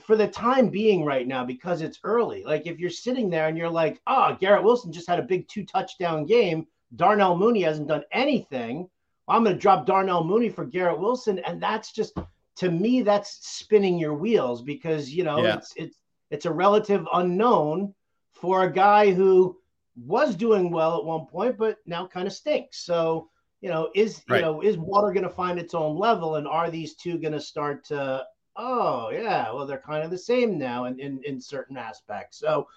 for 0.00 0.16
the 0.16 0.28
time 0.28 0.68
being 0.68 1.04
right 1.04 1.26
now 1.26 1.44
because 1.44 1.82
it's 1.82 2.00
early. 2.04 2.44
Like 2.44 2.66
if 2.66 2.78
you're 2.78 2.90
sitting 2.90 3.30
there 3.30 3.48
and 3.48 3.56
you're 3.56 3.70
like, 3.70 4.00
oh, 4.06 4.36
Garrett 4.38 4.62
Wilson 4.62 4.92
just 4.92 5.08
had 5.08 5.18
a 5.18 5.22
big 5.22 5.48
two 5.48 5.64
touchdown 5.64 6.26
game. 6.26 6.66
Darnell 6.96 7.36
Mooney 7.36 7.62
hasn't 7.62 7.88
done 7.88 8.02
anything. 8.12 8.88
I'm 9.28 9.44
going 9.44 9.54
to 9.54 9.60
drop 9.60 9.86
Darnell 9.86 10.24
Mooney 10.24 10.48
for 10.48 10.64
Garrett 10.64 10.98
Wilson, 10.98 11.38
and 11.40 11.62
that's 11.62 11.92
just 11.92 12.18
to 12.56 12.70
me, 12.70 13.02
that's 13.02 13.46
spinning 13.46 13.98
your 13.98 14.14
wheels 14.14 14.60
because 14.60 15.10
you 15.10 15.24
know 15.24 15.42
yeah. 15.42 15.56
it's 15.56 15.72
it's 15.76 15.96
it's 16.30 16.46
a 16.46 16.52
relative 16.52 17.06
unknown 17.14 17.94
for 18.32 18.64
a 18.64 18.72
guy 18.72 19.12
who 19.12 19.59
was 20.04 20.34
doing 20.34 20.70
well 20.70 20.98
at 20.98 21.04
one 21.04 21.26
point, 21.26 21.58
but 21.58 21.78
now 21.86 22.06
kind 22.06 22.26
of 22.26 22.32
stinks. 22.32 22.78
So, 22.84 23.28
you 23.60 23.68
know, 23.68 23.90
is 23.94 24.22
right. 24.28 24.36
you 24.36 24.42
know, 24.42 24.60
is 24.62 24.78
water 24.78 25.12
going 25.12 25.24
to 25.24 25.30
find 25.30 25.58
its 25.58 25.74
own 25.74 25.96
level, 25.96 26.36
and 26.36 26.46
are 26.48 26.70
these 26.70 26.94
two 26.94 27.18
going 27.18 27.32
to 27.32 27.40
start 27.40 27.84
to? 27.86 28.24
Oh, 28.56 29.10
yeah, 29.10 29.52
well, 29.52 29.66
they're 29.66 29.78
kind 29.78 30.04
of 30.04 30.10
the 30.10 30.18
same 30.18 30.58
now 30.58 30.84
in, 30.86 30.98
in 30.98 31.20
in 31.24 31.40
certain 31.40 31.76
aspects. 31.76 32.38
So, 32.38 32.68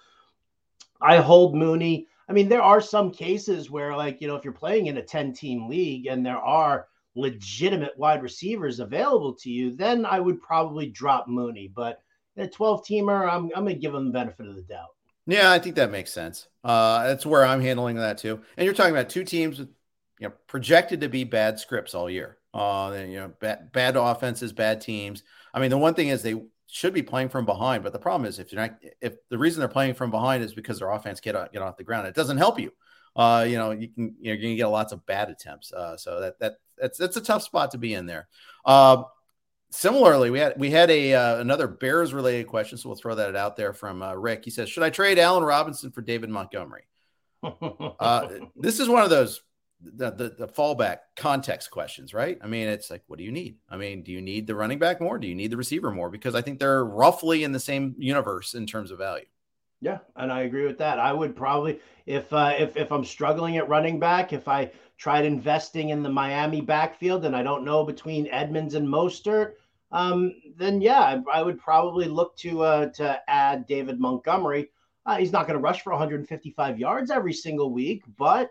I 1.00 1.16
hold 1.16 1.54
Mooney. 1.54 2.06
I 2.28 2.32
mean, 2.32 2.48
there 2.48 2.62
are 2.62 2.80
some 2.80 3.10
cases 3.10 3.70
where, 3.70 3.96
like, 3.96 4.20
you 4.20 4.28
know, 4.28 4.36
if 4.36 4.44
you're 4.44 4.52
playing 4.52 4.86
in 4.86 4.96
a 4.96 5.02
10 5.02 5.34
team 5.34 5.68
league 5.68 6.06
and 6.06 6.24
there 6.24 6.38
are 6.38 6.88
legitimate 7.14 7.96
wide 7.98 8.22
receivers 8.22 8.80
available 8.80 9.34
to 9.34 9.50
you, 9.50 9.74
then 9.76 10.06
I 10.06 10.20
would 10.20 10.40
probably 10.40 10.88
drop 10.88 11.28
Mooney. 11.28 11.68
But 11.68 12.00
in 12.36 12.44
a 12.44 12.48
12 12.48 12.84
teamer, 12.84 13.28
I'm, 13.30 13.50
I'm 13.54 13.64
going 13.64 13.74
to 13.74 13.80
give 13.80 13.94
him 13.94 14.06
the 14.06 14.12
benefit 14.12 14.46
of 14.46 14.56
the 14.56 14.62
doubt. 14.62 14.93
Yeah, 15.26 15.50
I 15.50 15.58
think 15.58 15.76
that 15.76 15.90
makes 15.90 16.12
sense. 16.12 16.48
Uh, 16.62 17.04
that's 17.04 17.24
where 17.24 17.44
I'm 17.44 17.60
handling 17.60 17.96
that 17.96 18.18
too. 18.18 18.40
And 18.56 18.64
you're 18.64 18.74
talking 18.74 18.92
about 18.94 19.08
two 19.08 19.24
teams 19.24 19.58
with, 19.58 19.68
you 20.18 20.28
know, 20.28 20.34
projected 20.46 21.00
to 21.00 21.08
be 21.08 21.24
bad 21.24 21.58
scripts 21.58 21.94
all 21.94 22.10
year. 22.10 22.38
Uh, 22.52 23.04
you 23.06 23.16
know, 23.16 23.32
bad, 23.40 23.72
bad 23.72 23.96
offenses, 23.96 24.52
bad 24.52 24.80
teams. 24.80 25.22
I 25.52 25.60
mean, 25.60 25.70
the 25.70 25.78
one 25.78 25.94
thing 25.94 26.08
is 26.08 26.22
they 26.22 26.40
should 26.68 26.94
be 26.94 27.02
playing 27.02 27.30
from 27.30 27.46
behind, 27.46 27.82
but 27.82 27.92
the 27.92 27.98
problem 27.98 28.28
is 28.28 28.38
if 28.38 28.52
you're 28.52 28.60
not, 28.60 28.76
if 29.00 29.14
the 29.28 29.38
reason 29.38 29.60
they're 29.60 29.68
playing 29.68 29.94
from 29.94 30.10
behind 30.10 30.44
is 30.44 30.54
because 30.54 30.78
their 30.78 30.90
offense 30.90 31.20
get 31.20 31.36
on 31.36 31.48
get 31.52 31.62
off 31.62 31.76
the 31.76 31.84
ground, 31.84 32.06
it 32.06 32.14
doesn't 32.14 32.38
help 32.38 32.60
you. 32.60 32.70
Uh, 33.16 33.44
you 33.48 33.56
know, 33.56 33.70
you 33.70 33.88
can 33.88 34.14
you're 34.20 34.36
going 34.36 34.50
to 34.50 34.56
get 34.56 34.66
lots 34.66 34.92
of 34.92 35.04
bad 35.06 35.30
attempts. 35.30 35.72
Uh, 35.72 35.96
so 35.96 36.20
that 36.20 36.38
that 36.40 36.54
that's 36.76 36.98
that's 36.98 37.16
a 37.16 37.20
tough 37.20 37.42
spot 37.42 37.70
to 37.70 37.78
be 37.78 37.94
in 37.94 38.06
there. 38.06 38.28
Uh, 38.64 39.04
similarly, 39.74 40.30
we 40.30 40.38
had 40.38 40.54
we 40.58 40.70
had 40.70 40.90
a 40.90 41.14
uh, 41.14 41.36
another 41.38 41.66
Bears 41.66 42.14
related 42.14 42.46
question, 42.46 42.78
so 42.78 42.88
we'll 42.88 42.96
throw 42.96 43.14
that 43.14 43.36
out 43.36 43.56
there 43.56 43.72
from 43.72 44.02
uh, 44.02 44.14
Rick. 44.14 44.44
He 44.44 44.50
says, 44.50 44.70
"Should 44.70 44.82
I 44.82 44.90
trade 44.90 45.18
Allen 45.18 45.44
Robinson 45.44 45.90
for 45.90 46.02
David 46.02 46.30
Montgomery?" 46.30 46.84
uh, 47.42 48.28
this 48.56 48.80
is 48.80 48.88
one 48.88 49.02
of 49.02 49.10
those 49.10 49.42
the, 49.80 50.10
the, 50.10 50.34
the 50.38 50.48
fallback 50.48 50.98
context 51.16 51.70
questions, 51.70 52.14
right? 52.14 52.38
I 52.42 52.46
mean, 52.46 52.68
it's 52.68 52.90
like, 52.90 53.02
what 53.06 53.18
do 53.18 53.24
you 53.24 53.32
need? 53.32 53.56
I 53.68 53.76
mean, 53.76 54.02
do 54.02 54.12
you 54.12 54.22
need 54.22 54.46
the 54.46 54.54
running 54.54 54.78
back 54.78 55.00
more? 55.00 55.18
Do 55.18 55.28
you 55.28 55.34
need 55.34 55.50
the 55.50 55.56
receiver 55.56 55.90
more? 55.90 56.08
Because 56.08 56.34
I 56.34 56.40
think 56.40 56.58
they're 56.58 56.84
roughly 56.84 57.44
in 57.44 57.52
the 57.52 57.60
same 57.60 57.94
universe 57.98 58.54
in 58.54 58.66
terms 58.66 58.90
of 58.90 58.98
value. 58.98 59.26
Yeah, 59.80 59.98
and 60.16 60.32
I 60.32 60.42
agree 60.42 60.66
with 60.66 60.78
that. 60.78 60.98
I 60.98 61.12
would 61.12 61.36
probably, 61.36 61.80
if 62.06 62.32
uh, 62.32 62.54
if 62.58 62.74
if 62.76 62.90
I'm 62.90 63.04
struggling 63.04 63.58
at 63.58 63.68
running 63.68 64.00
back, 64.00 64.32
if 64.32 64.48
I 64.48 64.70
tried 64.96 65.26
investing 65.26 65.90
in 65.90 66.02
the 66.02 66.08
Miami 66.08 66.62
backfield 66.62 67.26
and 67.26 67.36
I 67.36 67.42
don't 67.42 67.64
know 67.64 67.84
between 67.84 68.28
Edmonds 68.28 68.74
and 68.74 68.88
Mostert, 68.88 69.54
um, 69.92 70.32
then 70.56 70.80
yeah, 70.80 71.00
I, 71.00 71.38
I, 71.38 71.42
would 71.42 71.58
probably 71.58 72.06
look 72.06 72.36
to 72.38 72.62
uh, 72.62 72.86
to 72.90 73.20
add 73.28 73.66
David 73.66 74.00
Montgomery. 74.00 74.70
Uh, 75.06 75.16
he's 75.16 75.32
not 75.32 75.46
going 75.46 75.58
to 75.58 75.62
rush 75.62 75.82
for 75.82 75.92
155 75.92 76.78
yards 76.78 77.10
every 77.10 77.32
single 77.32 77.70
week, 77.70 78.02
but 78.16 78.50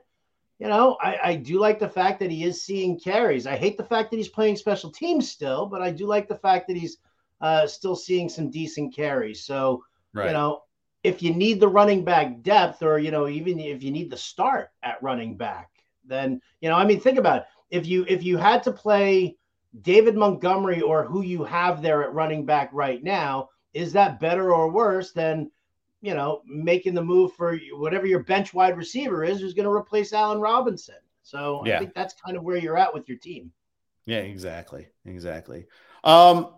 you 0.60 0.68
know, 0.68 0.98
I, 1.02 1.20
I 1.24 1.36
do 1.36 1.60
like 1.60 1.80
the 1.80 1.90
fact 1.90 2.20
that 2.20 2.32
he 2.32 2.44
is 2.44 2.64
seeing 2.64 3.00
carries. 3.00 3.48
I 3.48 3.56
hate 3.56 3.76
the 3.76 3.84
fact 3.84 4.12
that 4.12 4.18
he's 4.18 4.30
playing 4.30 4.56
special 4.56 4.92
teams 4.92 5.30
still, 5.30 5.66
but 5.66 5.82
I 5.82 5.92
do 5.92 6.06
like 6.06 6.28
the 6.28 6.38
fact 6.38 6.68
that 6.68 6.78
he's 6.78 7.00
uh, 7.42 7.68
still 7.68 7.96
seeing 7.96 8.30
some 8.30 8.50
decent 8.50 8.96
carries. 8.96 9.44
So, 9.44 9.84
right. 10.14 10.28
you 10.28 10.34
know, 10.34 10.64
if 11.04 11.22
you 11.22 11.34
need 11.34 11.60
the 11.60 11.68
running 11.68 12.06
back 12.06 12.42
depth, 12.44 12.82
or 12.82 12.98
you 12.98 13.12
know, 13.12 13.28
even 13.28 13.60
if 13.60 13.84
you 13.84 13.92
need 13.92 14.10
the 14.10 14.18
start 14.18 14.70
at 14.84 15.04
running 15.04 15.36
back, 15.36 15.70
then 16.06 16.42
you 16.62 16.70
know, 16.70 16.76
I 16.76 16.86
mean, 16.86 17.00
think 17.00 17.18
about 17.18 17.40
it. 17.40 17.46
If 17.70 17.86
you 17.86 18.06
if 18.08 18.24
you 18.24 18.38
had 18.38 18.64
to 18.64 18.72
play 18.72 19.36
David 19.82 20.16
Montgomery 20.16 20.82
or 20.82 21.04
who 21.04 21.22
you 21.22 21.44
have 21.44 21.82
there 21.82 22.04
at 22.04 22.14
running 22.14 22.46
back 22.46 22.70
right 22.74 23.04
now, 23.04 23.50
is 23.74 23.94
that 23.94 24.20
better 24.20 24.54
or 24.54 24.72
worse 24.72 25.12
than 25.12 25.50
you 26.02 26.14
know 26.14 26.42
making 26.46 26.94
the 26.94 27.04
move 27.04 27.34
for 27.34 27.58
whatever 27.74 28.06
your 28.06 28.24
bench 28.24 28.54
wide 28.54 28.78
receiver 28.78 29.24
is, 29.24 29.40
who's 29.40 29.54
going 29.54 29.66
to 29.66 29.72
replace 29.72 30.14
Allen 30.14 30.40
Robinson? 30.40 30.96
So 31.24 31.64
yeah. 31.66 31.76
I 31.76 31.80
think 31.80 31.94
that's 31.94 32.14
kind 32.14 32.38
of 32.38 32.44
where 32.44 32.58
you're 32.58 32.78
at 32.78 32.94
with 32.94 33.08
your 33.08 33.18
team. 33.18 33.52
Yeah, 34.06 34.18
exactly, 34.18 34.88
exactly. 35.06 35.66
Um, 36.04 36.54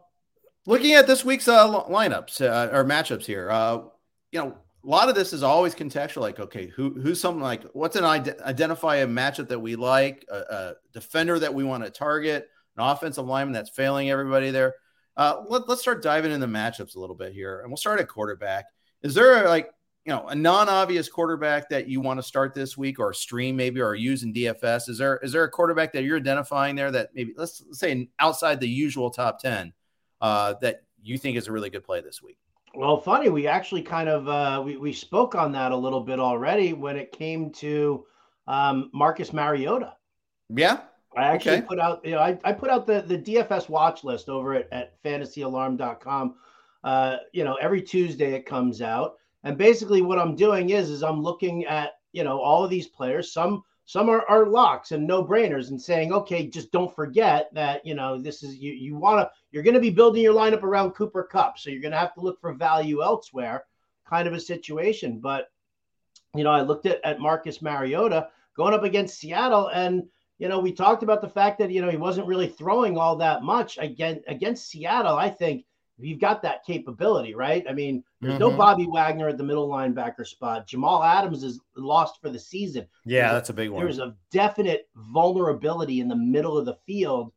looking 0.66 0.94
at 0.94 1.08
this 1.08 1.24
week's 1.24 1.48
uh, 1.48 1.84
lineups 1.86 2.42
uh, 2.42 2.76
or 2.76 2.84
matchups 2.84 3.26
here, 3.26 3.50
uh, 3.52 3.84
you 4.32 4.40
know, 4.40 4.58
a 4.84 4.88
lot 4.88 5.10
of 5.10 5.16
this 5.16 5.32
is 5.32 5.44
always 5.44 5.74
contextual. 5.74 6.22
Like, 6.22 6.40
okay, 6.40 6.68
who 6.68 7.00
who's 7.00 7.20
something 7.20 7.42
like 7.42 7.64
what's 7.74 7.96
an 7.96 8.04
identify 8.04 8.98
a 8.98 9.08
matchup 9.08 9.48
that 9.50 9.60
we 9.60 9.76
like, 9.76 10.26
a, 10.30 10.38
a 10.38 10.74
defender 10.92 11.40
that 11.40 11.54
we 11.54 11.64
want 11.64 11.84
to 11.84 11.90
target 11.90 12.50
an 12.78 12.84
offensive 12.84 13.26
lineman 13.26 13.54
that's 13.54 13.70
failing 13.70 14.10
everybody 14.10 14.52
there. 14.52 14.76
Uh, 15.18 15.44
let, 15.48 15.64
us 15.70 15.82
start 15.82 16.04
diving 16.04 16.32
into 16.32 16.46
the 16.46 16.52
matchups 16.52 16.96
a 16.96 17.00
little 17.00 17.16
bit 17.16 17.34
here, 17.34 17.62
and 17.62 17.70
we'll 17.70 17.78
start 17.78 18.00
at 18.00 18.08
quarterback. 18.08 18.66
Is 19.02 19.14
there 19.14 19.46
a, 19.46 19.50
like 19.50 19.72
you 20.06 20.12
know 20.12 20.28
a 20.28 20.36
non-obvious 20.36 21.08
quarterback 21.08 21.70
that 21.70 21.88
you 21.88 22.02
want 22.02 22.20
to 22.20 22.24
start 22.24 22.54
this 22.54 22.78
week, 22.78 23.00
or 23.00 23.14
stream 23.14 23.56
maybe, 23.56 23.82
or 23.82 23.96
use 23.96 24.24
in 24.24 24.34
DFS? 24.34 24.90
Is 24.90 24.98
there 24.98 25.18
is 25.18 25.32
there 25.32 25.44
a 25.44 25.50
quarterback 25.50 25.94
that 25.94 26.04
you're 26.04 26.18
identifying 26.18 26.76
there 26.76 26.92
that 26.92 27.10
maybe 27.16 27.34
let's, 27.38 27.64
let's 27.66 27.80
say 27.80 28.10
outside 28.20 28.60
the 28.60 28.68
usual 28.68 29.10
top 29.10 29.40
ten 29.40 29.74
uh, 30.20 30.56
that 30.62 30.84
you 31.02 31.18
think 31.18 31.38
is 31.38 31.48
a 31.48 31.52
really 31.52 31.70
good 31.70 31.84
play 31.84 32.02
this 32.02 32.22
week? 32.22 32.38
Well, 32.74 33.00
funny, 33.00 33.30
we 33.30 33.48
actually 33.48 33.84
kind 33.84 34.10
of 34.10 34.28
uh, 34.28 34.62
we 34.66 34.76
we 34.76 34.92
spoke 34.92 35.34
on 35.34 35.54
that 35.54 35.72
a 35.72 35.78
little 35.78 36.02
bit 36.02 36.20
already 36.20 36.74
when 36.74 36.98
it 36.98 37.14
came 37.14 37.52
to 37.54 38.06
um, 38.48 38.90
Marcus 38.94 39.32
Mariota. 39.32 39.94
Yeah, 40.50 40.82
I 41.16 41.24
actually 41.28 41.58
okay. 41.58 41.68
put 41.68 41.80
out, 41.80 42.04
you 42.04 42.12
know, 42.12 42.20
I, 42.20 42.38
I 42.44 42.52
put 42.52 42.70
out 42.70 42.86
the, 42.86 43.02
the 43.02 43.18
DFS 43.18 43.70
watch 43.70 44.04
list 44.04 44.30
over 44.30 44.54
at, 44.56 44.68
at 44.72 45.02
fantasyalarm.com. 45.04 46.36
Uh, 46.84 47.18
you 47.32 47.44
know, 47.44 47.56
every 47.56 47.82
Tuesday 47.82 48.34
it 48.34 48.46
comes 48.46 48.82
out. 48.82 49.16
And 49.44 49.58
basically 49.58 50.02
what 50.02 50.20
I'm 50.20 50.36
doing 50.36 50.72
is, 50.72 50.90
is 50.90 51.04
I'm 51.04 51.22
looking 51.22 51.66
at, 51.66 51.94
you 52.12 52.24
know, 52.24 52.40
all 52.40 52.64
of 52.64 52.70
these 52.70 52.88
players. 52.88 53.32
Some, 53.32 53.64
some 53.86 54.10
are, 54.10 54.26
are 54.28 54.48
locks 54.48 54.92
and 54.92 55.06
no 55.06 55.24
brainers 55.24 55.70
and 55.70 55.82
saying, 55.82 56.12
okay, 56.12 56.48
just 56.48 56.72
don't 56.72 56.94
forget 56.94 57.54
that, 57.54 57.86
you 57.86 57.94
know, 57.94 58.20
this 58.20 58.44
is, 58.44 58.58
you, 58.58 58.74
you 58.74 58.96
want 58.96 59.20
to, 59.20 59.32
you're 59.52 59.64
going 59.64 59.76
to 59.76 59.80
be 59.80 59.90
building 59.90 60.24
your 60.24 60.34
lineup 60.34 60.64
around 60.64 60.92
Cooper 60.92 61.24
Kupp. 61.24 61.60
So 61.60 61.70
you're 61.70 61.82
going 61.82 61.92
to 61.92 61.98
have 61.98 62.14
to 62.16 62.22
look 62.22 62.42
for 62.42 62.54
value 62.54 63.04
elsewhere 63.04 63.66
kind 64.08 64.28
of 64.28 64.34
a 64.34 64.40
situation. 64.40 65.20
But, 65.20 65.50
you 66.36 66.44
know, 66.44 66.52
I 66.52 66.62
looked 66.62 66.86
at, 66.86 67.04
at 67.06 67.20
Marcus 67.20 67.62
Mariota 67.62 68.30
going 68.58 68.74
up 68.74 68.84
against 68.84 69.20
Seattle 69.20 69.68
and, 69.68 70.04
you 70.38 70.50
know, 70.50 70.60
we 70.60 70.72
talked 70.72 71.04
about 71.04 71.22
the 71.22 71.30
fact 71.30 71.60
that 71.60 71.72
you 71.72 71.82
know 71.82 71.90
he 71.90 71.98
wasn't 71.98 72.28
really 72.28 72.48
throwing 72.48 72.98
all 72.98 73.16
that 73.18 73.44
much 73.44 73.78
again 73.78 74.22
against 74.28 74.70
Seattle. 74.70 75.16
I 75.16 75.30
think 75.30 75.66
you've 75.98 76.20
got 76.20 76.42
that 76.42 76.66
capability, 76.66 77.34
right? 77.36 77.66
I 77.70 77.74
mean, 77.74 78.04
there's 78.20 78.34
mm-hmm. 78.34 78.42
no 78.42 78.58
Bobby 78.58 78.86
Wagner 78.86 79.30
at 79.30 79.38
the 79.38 79.44
middle 79.44 79.70
linebacker 79.70 80.28
spot. 80.28 80.68
Jamal 80.68 81.04
Adams 81.04 81.44
is 81.44 81.60
lost 81.78 82.20
for 82.22 82.30
the 82.30 82.40
season. 82.40 82.86
Yeah, 83.06 83.22
there's 83.22 83.34
that's 83.34 83.50
a, 83.50 83.54
big 83.54 83.70
one. 83.70 83.84
There's 83.84 84.00
a 84.00 84.16
definite 84.32 84.90
vulnerability 84.96 86.02
in 86.02 86.08
the 86.08 86.16
middle 86.16 86.58
of 86.58 86.66
the 86.66 86.78
field 86.86 87.32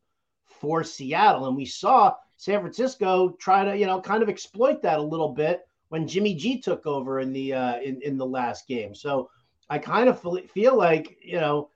for 0.61 0.83
Seattle, 0.83 1.47
and 1.47 1.57
we 1.57 1.67
saw 1.67 2.15
San 2.37 2.61
Francisco 2.61 3.31
try 3.41 3.65
to 3.65 3.77
you 3.77 3.87
know 3.87 4.01
kind 4.01 4.23
of 4.23 4.29
exploit 4.29 4.83
that 4.83 4.99
a 4.99 5.03
little 5.03 5.31
bit 5.31 5.69
when 5.89 6.09
Jimmy 6.09 6.35
G 6.35 6.61
took 6.61 6.87
over 6.87 7.21
in 7.21 7.33
the 7.33 7.55
uh, 7.55 7.81
in 7.81 8.01
in 8.03 8.19
the 8.19 8.27
last 8.27 8.67
game. 8.67 8.95
So 8.95 9.31
I 9.71 9.79
kind 9.79 10.09
of 10.09 10.21
feel 10.51 10.77
like 10.77 11.19
you 11.23 11.41
know 11.41 11.71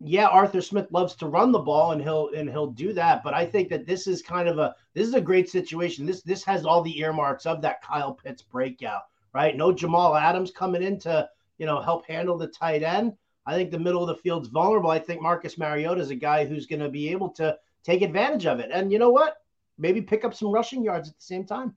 yeah, 0.00 0.28
Arthur 0.28 0.60
Smith 0.60 0.92
loves 0.92 1.16
to 1.16 1.26
run 1.26 1.50
the 1.50 1.58
ball 1.58 1.92
and 1.92 2.00
he'll 2.00 2.30
and 2.34 2.48
he'll 2.48 2.70
do 2.70 2.92
that. 2.92 3.22
But 3.24 3.34
I 3.34 3.44
think 3.44 3.68
that 3.70 3.86
this 3.86 4.06
is 4.06 4.22
kind 4.22 4.48
of 4.48 4.58
a 4.58 4.74
this 4.94 5.08
is 5.08 5.14
a 5.14 5.20
great 5.20 5.50
situation. 5.50 6.06
This 6.06 6.22
this 6.22 6.44
has 6.44 6.64
all 6.64 6.82
the 6.82 6.98
earmarks 7.00 7.46
of 7.46 7.60
that 7.62 7.82
Kyle 7.82 8.14
Pitts 8.14 8.42
breakout, 8.42 9.02
right? 9.34 9.56
No 9.56 9.72
Jamal 9.72 10.14
Adams 10.14 10.52
coming 10.52 10.82
in 10.82 11.00
to 11.00 11.28
you 11.58 11.66
know 11.66 11.80
help 11.80 12.06
handle 12.06 12.38
the 12.38 12.46
tight 12.46 12.84
end. 12.84 13.14
I 13.44 13.54
think 13.54 13.70
the 13.70 13.78
middle 13.78 14.02
of 14.02 14.08
the 14.08 14.22
field's 14.22 14.48
vulnerable. 14.48 14.90
I 14.90 14.98
think 15.00 15.20
Marcus 15.20 15.58
Mariota 15.58 16.00
is 16.00 16.10
a 16.10 16.14
guy 16.14 16.44
who's 16.44 16.66
going 16.66 16.82
to 16.82 16.88
be 16.88 17.08
able 17.08 17.30
to 17.30 17.56
take 17.82 18.02
advantage 18.02 18.46
of 18.46 18.60
it. 18.60 18.70
And 18.72 18.92
you 18.92 18.98
know 18.98 19.10
what? 19.10 19.38
Maybe 19.78 20.02
pick 20.02 20.24
up 20.24 20.34
some 20.34 20.52
rushing 20.52 20.84
yards 20.84 21.08
at 21.08 21.16
the 21.16 21.22
same 21.22 21.44
time. 21.44 21.74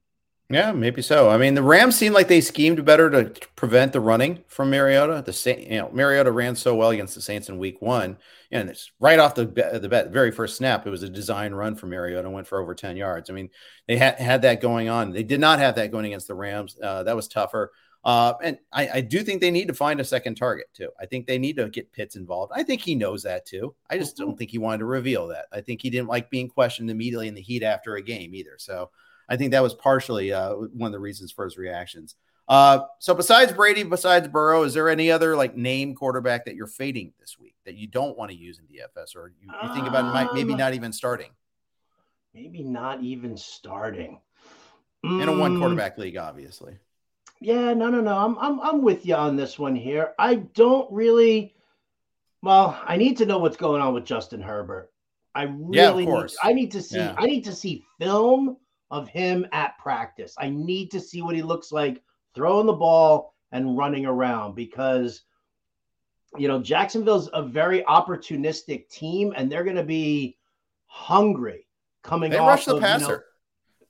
Yeah, 0.52 0.74
maybe 0.74 1.02
so. 1.02 1.30
I 1.30 1.38
mean, 1.38 1.54
the 1.54 1.64
Rams 1.64 1.96
seemed 1.96 2.14
like 2.14 2.28
they 2.28 2.42
schemed 2.42 2.84
better 2.84 3.10
to 3.10 3.48
prevent 3.56 3.94
the 3.94 4.02
running 4.02 4.44
from 4.48 4.70
Mariota. 4.70 5.24
The 5.26 5.32
Saint, 5.32 5.62
you 5.62 5.78
know, 5.78 5.90
Mariota 5.94 6.32
ran 6.32 6.56
so 6.56 6.76
well 6.76 6.90
against 6.90 7.16
the 7.16 7.22
Saints 7.22 7.48
in 7.48 7.58
Week 7.58 7.82
One, 7.82 8.18
and 8.52 8.70
it's 8.70 8.92
right 9.00 9.18
off 9.18 9.34
the 9.34 9.46
the 9.46 9.88
bet, 9.88 10.12
very 10.12 10.32
first 10.32 10.58
snap. 10.58 10.86
It 10.86 10.90
was 10.90 11.04
a 11.04 11.10
design 11.10 11.54
run 11.54 11.76
for 11.76 11.88
Mariota, 11.88 12.30
went 12.30 12.48
for 12.48 12.60
over 12.60 12.76
ten 12.76 12.98
yards. 12.98 13.30
I 13.30 13.34
mean, 13.34 13.50
they 13.88 13.96
had 13.96 14.16
had 14.16 14.42
that 14.42 14.62
going 14.62 14.90
on. 14.90 15.12
They 15.12 15.24
did 15.24 15.40
not 15.40 15.60
have 15.60 15.76
that 15.76 15.92
going 15.92 16.06
against 16.06 16.28
the 16.28 16.36
Rams. 16.36 16.78
Uh, 16.82 17.04
that 17.04 17.16
was 17.16 17.30
tougher. 17.30 17.72
Uh, 18.04 18.34
and 18.42 18.58
I, 18.74 18.90
I, 18.96 19.02
do 19.02 19.22
think 19.22 19.42
they 19.42 19.52
need 19.52 19.68
to 19.68 19.76
find 19.76 20.00
a 20.00 20.04
second 20.04 20.34
target 20.34 20.66
too. 20.74 20.90
I 21.00 21.06
think 21.06 21.28
they 21.28 21.38
need 21.38 21.58
to 21.58 21.70
get 21.70 21.92
Pitts 21.92 22.16
involved. 22.16 22.52
I 22.56 22.64
think 22.64 22.82
he 22.82 22.96
knows 22.96 23.22
that 23.24 23.46
too. 23.46 23.76
I 23.92 24.00
just 24.00 24.18
don't 24.18 24.36
think 24.36 24.50
he 24.50 24.58
wanted 24.58 24.80
to 24.80 24.86
reveal 24.86 25.28
that. 25.28 25.46
I 25.52 25.62
think 25.62 25.84
he 25.84 25.92
didn't 25.92 26.08
like 26.08 26.32
being 26.32 26.50
questioned 26.50 26.90
immediately 26.90 27.28
in 27.28 27.36
the 27.36 27.42
heat 27.42 27.62
after 27.62 27.96
a 27.96 28.02
game 28.02 28.34
either. 28.34 28.56
So. 28.58 28.90
I 29.32 29.38
think 29.38 29.52
that 29.52 29.64
was 29.64 29.74
partially 29.74 30.34
uh, 30.34 30.54
one 30.54 30.88
of 30.88 30.92
the 30.92 31.00
reasons 31.00 31.32
for 31.32 31.46
his 31.46 31.58
reactions. 31.58 32.16
Uh, 32.48 32.82
so 33.00 33.14
besides 33.14 33.54
Brady, 33.54 33.84
besides 33.84 34.28
Burrow, 34.28 34.64
is 34.64 34.74
there 34.74 34.90
any 34.90 35.10
other 35.10 35.36
like 35.36 35.56
name 35.56 35.96
quarterback 35.96 36.46
that 36.46 36.56
you're 36.56 36.68
fading 36.68 37.14
this 37.20 37.40
week 37.40 37.56
that 37.66 37.76
you 37.76 37.88
don't 37.88 38.18
want 38.18 38.30
to 38.30 38.38
use 38.38 38.60
in 38.60 38.66
DFS 38.66 39.16
or 39.16 39.32
you, 39.42 39.50
you 39.64 39.74
think 39.74 39.88
about 39.88 40.14
might, 40.14 40.34
maybe 40.34 40.52
um, 40.54 40.60
not 40.60 40.74
even 40.74 40.92
starting? 40.92 41.32
maybe 42.34 42.64
not 42.64 43.02
even 43.02 43.38
starting. 43.38 44.20
In 45.04 45.28
a 45.28 45.36
one 45.36 45.56
mm. 45.56 45.60
quarterback 45.60 45.98
league, 45.98 46.18
obviously. 46.18 46.78
Yeah, 47.40 47.74
no, 47.74 47.90
no, 47.90 48.02
no. 48.02 48.16
I'm 48.16 48.38
I'm 48.38 48.60
I'm 48.62 48.82
with 48.84 49.06
you 49.06 49.16
on 49.16 49.36
this 49.36 49.58
one 49.58 49.76
here. 49.76 50.14
I 50.20 50.36
don't 50.36 50.92
really 50.92 51.56
well, 52.44 52.80
I 52.86 52.98
need 52.98 53.18
to 53.18 53.26
know 53.26 53.40
what's 53.40 53.58
going 53.58 53.82
on 53.82 53.96
with 53.96 54.06
Justin 54.06 54.42
Herbert. 54.42 54.92
I 55.34 55.44
really 55.44 56.04
yeah, 56.04 56.22
need, 56.22 56.32
I 56.44 56.54
need 56.54 56.72
to 56.72 56.82
see 56.84 56.98
yeah. 56.98 57.16
I 57.18 57.26
need 57.26 57.44
to 57.46 57.56
see 57.56 57.84
film 58.00 58.58
of 58.92 59.08
him 59.08 59.46
at 59.52 59.78
practice. 59.78 60.36
I 60.38 60.50
need 60.50 60.92
to 60.92 61.00
see 61.00 61.22
what 61.22 61.36
he 61.36 61.42
looks 61.42 61.72
like 61.72 62.04
throwing 62.36 62.68
the 62.68 62.74
ball 62.74 63.34
and 63.52 63.78
running 63.78 64.06
around 64.06 64.56
because 64.56 65.24
you 66.38 66.48
know 66.48 66.62
Jacksonville's 66.62 67.30
a 67.34 67.42
very 67.42 67.84
opportunistic 67.84 68.90
team 68.90 69.34
and 69.36 69.52
they're 69.52 69.64
going 69.64 69.76
to 69.76 69.84
be 69.84 70.38
hungry 70.86 71.68
coming 72.04 72.32
they 72.32 72.38
off 72.38 72.50
rush 72.50 72.66
the 72.66 72.76
of, 72.76 72.82
passer. 72.82 73.06
You 73.06 73.10
know, 73.10 73.20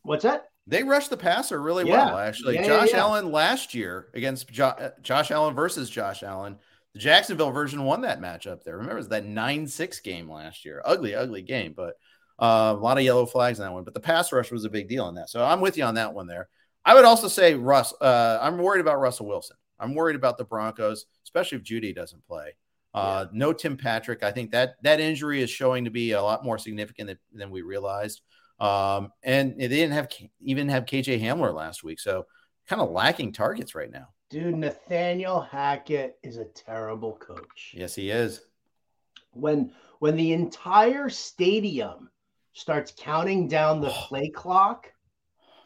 what's 0.04 0.24
that? 0.24 0.47
They 0.68 0.84
rushed 0.84 1.10
the 1.10 1.18
passer 1.18 1.62
really 1.62 1.88
yeah. 1.88 2.06
well, 2.06 2.18
actually. 2.20 2.56
Yeah, 2.56 2.68
Josh 2.68 2.93
Allen 2.93 3.32
last 3.32 3.74
year 3.74 4.08
against 4.14 4.49
jo- 4.49 4.68
uh, 4.68 4.91
Josh 5.02 5.32
Allen 5.32 5.56
versus 5.56 5.89
Josh 5.89 6.24
Allen 6.24 6.58
the 6.93 6.99
Jacksonville 6.99 7.52
version 7.52 7.86
won 7.86 8.02
that 8.02 8.20
matchup 8.20 8.64
there. 8.64 8.76
Remember, 8.76 8.95
it 8.95 8.99
was 8.99 9.08
that 9.10 9.26
9 9.26 9.68
6 9.68 9.99
game 10.02 10.30
last 10.30 10.66
year. 10.66 10.82
Ugly, 10.84 11.16
ugly 11.16 11.41
game, 11.41 11.74
but 11.76 11.95
uh, 12.41 12.75
a 12.75 12.81
lot 12.81 12.97
of 12.97 13.03
yellow 13.03 13.25
flags 13.25 13.59
in 13.59 13.65
that 13.65 13.71
one. 13.71 13.83
But 13.83 13.93
the 13.93 13.99
pass 13.99 14.31
rush 14.31 14.51
was 14.51 14.65
a 14.65 14.69
big 14.69 14.89
deal 14.89 15.07
in 15.07 15.15
that. 15.15 15.29
So 15.29 15.45
I'm 15.45 15.61
with 15.61 15.77
you 15.77 15.83
on 15.83 15.95
that 15.95 16.13
one 16.13 16.27
there. 16.27 16.49
I 16.83 16.95
would 16.95 17.05
also 17.05 17.27
say, 17.27 17.53
Russ, 17.53 17.93
uh, 18.01 18.39
I'm 18.41 18.57
worried 18.57 18.81
about 18.81 18.99
Russell 18.99 19.27
Wilson. 19.27 19.57
I'm 19.79 19.93
worried 19.93 20.15
about 20.15 20.37
the 20.37 20.43
Broncos, 20.43 21.05
especially 21.23 21.59
if 21.59 21.63
Jeudy 21.63 21.93
doesn't 21.93 22.25
play. 22.25 22.55
Uh, 22.93 23.25
yeah. 23.25 23.37
No 23.37 23.53
Tim 23.53 23.77
Patrick. 23.77 24.23
I 24.23 24.31
think 24.31 24.51
that 24.51 24.75
that 24.83 24.99
injury 24.99 25.41
is 25.41 25.49
showing 25.49 25.85
to 25.85 25.91
be 25.91 26.11
a 26.11 26.21
lot 26.21 26.43
more 26.43 26.57
significant 26.57 27.07
than, 27.07 27.17
than 27.33 27.51
we 27.51 27.61
realized. 27.61 28.21
Um, 28.59 29.11
and 29.23 29.59
they 29.59 29.67
didn't 29.67 29.93
have 29.93 30.09
even 30.41 30.69
have 30.69 30.85
KJ 30.85 31.19
Hamler 31.19 31.51
last 31.51 31.83
week, 31.83 31.99
so 31.99 32.27
kind 32.67 32.79
of 32.79 32.91
lacking 32.91 33.33
targets 33.33 33.73
right 33.73 33.91
now. 33.91 34.09
Dude, 34.29 34.55
Nathaniel 34.55 35.41
Hackett 35.41 36.17
is 36.21 36.37
a 36.37 36.45
terrible 36.45 37.13
coach. 37.13 37.73
Yes, 37.73 37.95
he 37.95 38.11
is. 38.11 38.41
When 39.31 39.71
when 39.97 40.15
the 40.15 40.33
entire 40.33 41.09
stadium 41.09 42.11
starts 42.54 42.93
counting 42.97 43.47
down 43.47 43.82
the 43.82 43.89
oh, 43.89 44.06
play 44.08 44.30
clock, 44.30 44.91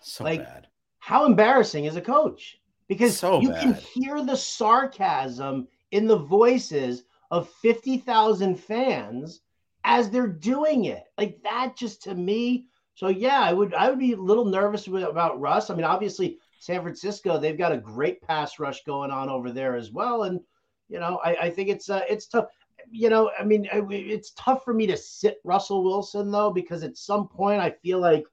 so 0.02 0.24
like 0.24 0.44
bad. 0.44 0.68
how 1.00 1.26
embarrassing 1.26 1.86
is 1.86 1.96
a 1.96 2.02
coach? 2.02 2.60
Because 2.88 3.18
so 3.18 3.42
you 3.42 3.50
bad. 3.50 3.62
can 3.62 3.74
hear 3.74 4.24
the 4.24 4.38
sarcasm 4.38 5.68
in 5.92 6.08
the 6.08 6.18
voices 6.18 7.04
of 7.32 7.50
50,000 7.62 8.56
fans 8.56 9.42
as 9.84 10.10
they're 10.10 10.28
doing 10.28 10.86
it. 10.86 11.04
Like 11.18 11.42
that 11.44 11.76
just 11.76 12.04
to 12.04 12.16
me. 12.16 12.68
So 12.96 13.08
yeah, 13.08 13.42
I 13.42 13.54
would 13.54 13.74
I 13.74 13.90
would 13.90 14.00
be 14.00 14.14
a 14.14 14.18
little 14.18 14.46
nervous 14.46 14.88
about 14.88 15.40
Russ. 15.40 15.70
I 15.70 15.76
mean, 15.76 15.84
obviously 15.84 16.40
San 16.60 16.82
Francisco, 16.82 17.38
they've 17.38 17.58
got 17.58 17.72
a 17.72 17.78
great 17.78 18.22
pass 18.22 18.58
rush 18.60 18.84
going 18.86 19.12
on 19.12 19.30
over 19.30 19.52
there 19.52 19.76
as 19.76 19.92
well. 19.92 20.24
And, 20.24 20.40
you 20.90 21.00
know, 21.00 21.20
I, 21.24 21.36
I 21.36 21.50
think 21.50 21.70
it's 21.70 21.90
uh, 21.90 22.02
it's 22.10 22.28
tough. 22.28 22.46
You 22.92 23.10
know, 23.10 23.32
I 23.38 23.44
mean, 23.44 23.68
it's 23.72 24.32
tough 24.32 24.64
for 24.64 24.74
me 24.74 24.88
to 24.88 24.98
sit 24.98 25.40
Russell 25.44 25.84
Wilson, 25.84 26.32
though, 26.32 26.52
because 26.52 26.84
at 26.84 26.98
some 26.98 27.28
point 27.28 27.62
I 27.62 27.72
feel 27.72 28.00
like 28.00 28.26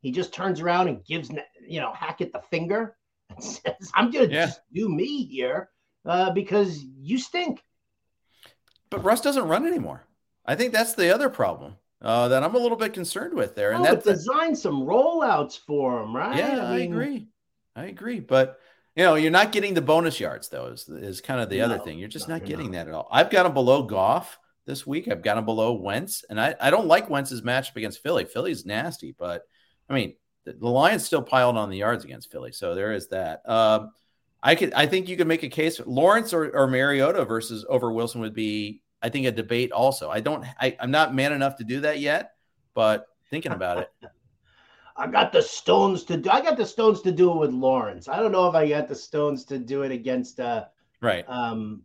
he 0.00 0.10
just 0.10 0.32
turns 0.32 0.60
around 0.60 0.88
and 0.88 1.04
gives, 1.04 1.30
you 1.66 1.80
know, 1.80 1.92
Hackett 1.92 2.32
the 2.32 2.42
finger 2.50 2.96
and 3.30 3.42
says, 3.44 3.90
I'm 3.94 4.10
going 4.10 4.28
to 4.28 4.34
yeah. 4.34 4.46
just 4.46 4.60
do 4.72 4.88
me 4.88 5.24
here 5.24 5.70
uh, 6.04 6.30
because 6.30 6.82
you 6.82 7.18
stink. 7.18 7.62
But 8.90 9.04
Russ 9.04 9.20
doesn't 9.20 9.48
run 9.48 9.66
anymore. 9.66 10.04
I 10.44 10.56
think 10.56 10.72
that's 10.72 10.94
the 10.94 11.14
other 11.14 11.30
problem 11.30 11.76
uh, 12.02 12.28
that 12.28 12.42
I'm 12.42 12.54
a 12.54 12.58
little 12.58 12.76
bit 12.76 12.92
concerned 12.92 13.34
with 13.34 13.54
there. 13.54 13.72
And 13.72 13.80
oh, 13.80 13.84
that's 13.84 14.04
design 14.04 14.54
some 14.56 14.82
rollouts 14.82 15.58
for 15.58 16.02
him, 16.02 16.14
right? 16.14 16.36
Yeah, 16.36 16.66
I, 16.66 16.76
mean, 16.76 16.92
I 16.92 16.94
agree. 16.94 17.28
I 17.74 17.84
agree, 17.86 18.20
but 18.20 18.58
you 18.96 19.04
know, 19.04 19.14
you're 19.14 19.30
not 19.30 19.52
getting 19.52 19.74
the 19.74 19.82
bonus 19.82 20.20
yards 20.20 20.48
though. 20.48 20.66
Is, 20.66 20.88
is 20.88 21.20
kind 21.20 21.40
of 21.40 21.48
the 21.48 21.58
no, 21.58 21.64
other 21.64 21.78
thing. 21.78 21.98
You're 21.98 22.08
just 22.08 22.28
not 22.28 22.44
getting 22.44 22.72
not. 22.72 22.72
that 22.72 22.88
at 22.88 22.94
all. 22.94 23.08
I've 23.10 23.30
got 23.30 23.46
him 23.46 23.54
below 23.54 23.82
Goff 23.82 24.38
this 24.66 24.86
week. 24.86 25.08
I've 25.08 25.22
got 25.22 25.38
him 25.38 25.44
below 25.44 25.72
Wentz, 25.72 26.24
and 26.28 26.40
I, 26.40 26.54
I 26.60 26.70
don't 26.70 26.86
like 26.86 27.10
Wentz's 27.10 27.42
matchup 27.42 27.76
against 27.76 28.02
Philly. 28.02 28.24
Philly's 28.24 28.66
nasty, 28.66 29.14
but 29.18 29.44
I 29.88 29.94
mean 29.94 30.14
the, 30.44 30.52
the 30.52 30.68
Lions 30.68 31.04
still 31.04 31.22
piled 31.22 31.56
on 31.56 31.70
the 31.70 31.78
yards 31.78 32.04
against 32.04 32.30
Philly, 32.30 32.52
so 32.52 32.74
there 32.74 32.92
is 32.92 33.08
that. 33.08 33.48
Um, 33.48 33.92
I 34.42 34.54
could 34.56 34.74
I 34.74 34.86
think 34.86 35.08
you 35.08 35.16
could 35.16 35.28
make 35.28 35.42
a 35.42 35.48
case 35.48 35.80
Lawrence 35.84 36.32
or, 36.32 36.50
or 36.50 36.66
Mariota 36.66 37.24
versus 37.24 37.64
over 37.68 37.92
Wilson 37.92 38.20
would 38.20 38.34
be 38.34 38.82
I 39.00 39.08
think 39.08 39.26
a 39.26 39.32
debate 39.32 39.72
also. 39.72 40.10
I 40.10 40.20
don't 40.20 40.44
I, 40.60 40.76
I'm 40.80 40.90
not 40.90 41.14
man 41.14 41.32
enough 41.32 41.56
to 41.56 41.64
do 41.64 41.80
that 41.80 42.00
yet, 42.00 42.32
but 42.74 43.06
thinking 43.30 43.52
about 43.52 43.78
it. 43.78 43.90
I 44.96 45.06
got 45.06 45.32
the 45.32 45.42
stones 45.42 46.04
to 46.04 46.16
do. 46.16 46.30
I 46.30 46.40
got 46.40 46.56
the 46.56 46.66
stones 46.66 47.02
to 47.02 47.12
do 47.12 47.30
it 47.32 47.38
with 47.38 47.52
Lawrence. 47.52 48.08
I 48.08 48.18
don't 48.20 48.32
know 48.32 48.46
if 48.48 48.54
I 48.54 48.68
got 48.68 48.88
the 48.88 48.94
stones 48.94 49.44
to 49.46 49.58
do 49.58 49.82
it 49.82 49.92
against 49.92 50.40
uh 50.40 50.64
right 51.00 51.24
um 51.28 51.82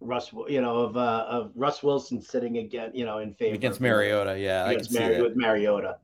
Russ. 0.00 0.32
You 0.48 0.60
know 0.60 0.78
of 0.78 0.96
uh 0.96 1.26
of 1.28 1.52
Russ 1.54 1.82
Wilson 1.82 2.20
sitting 2.20 2.58
again. 2.58 2.92
You 2.94 3.04
know 3.04 3.18
in 3.18 3.34
favor 3.34 3.54
against 3.54 3.80
Mariota. 3.80 4.38
Yeah, 4.38 4.68
against 4.68 4.92
Mari- 4.92 5.22
with 5.22 5.36
Mariota. 5.36 5.98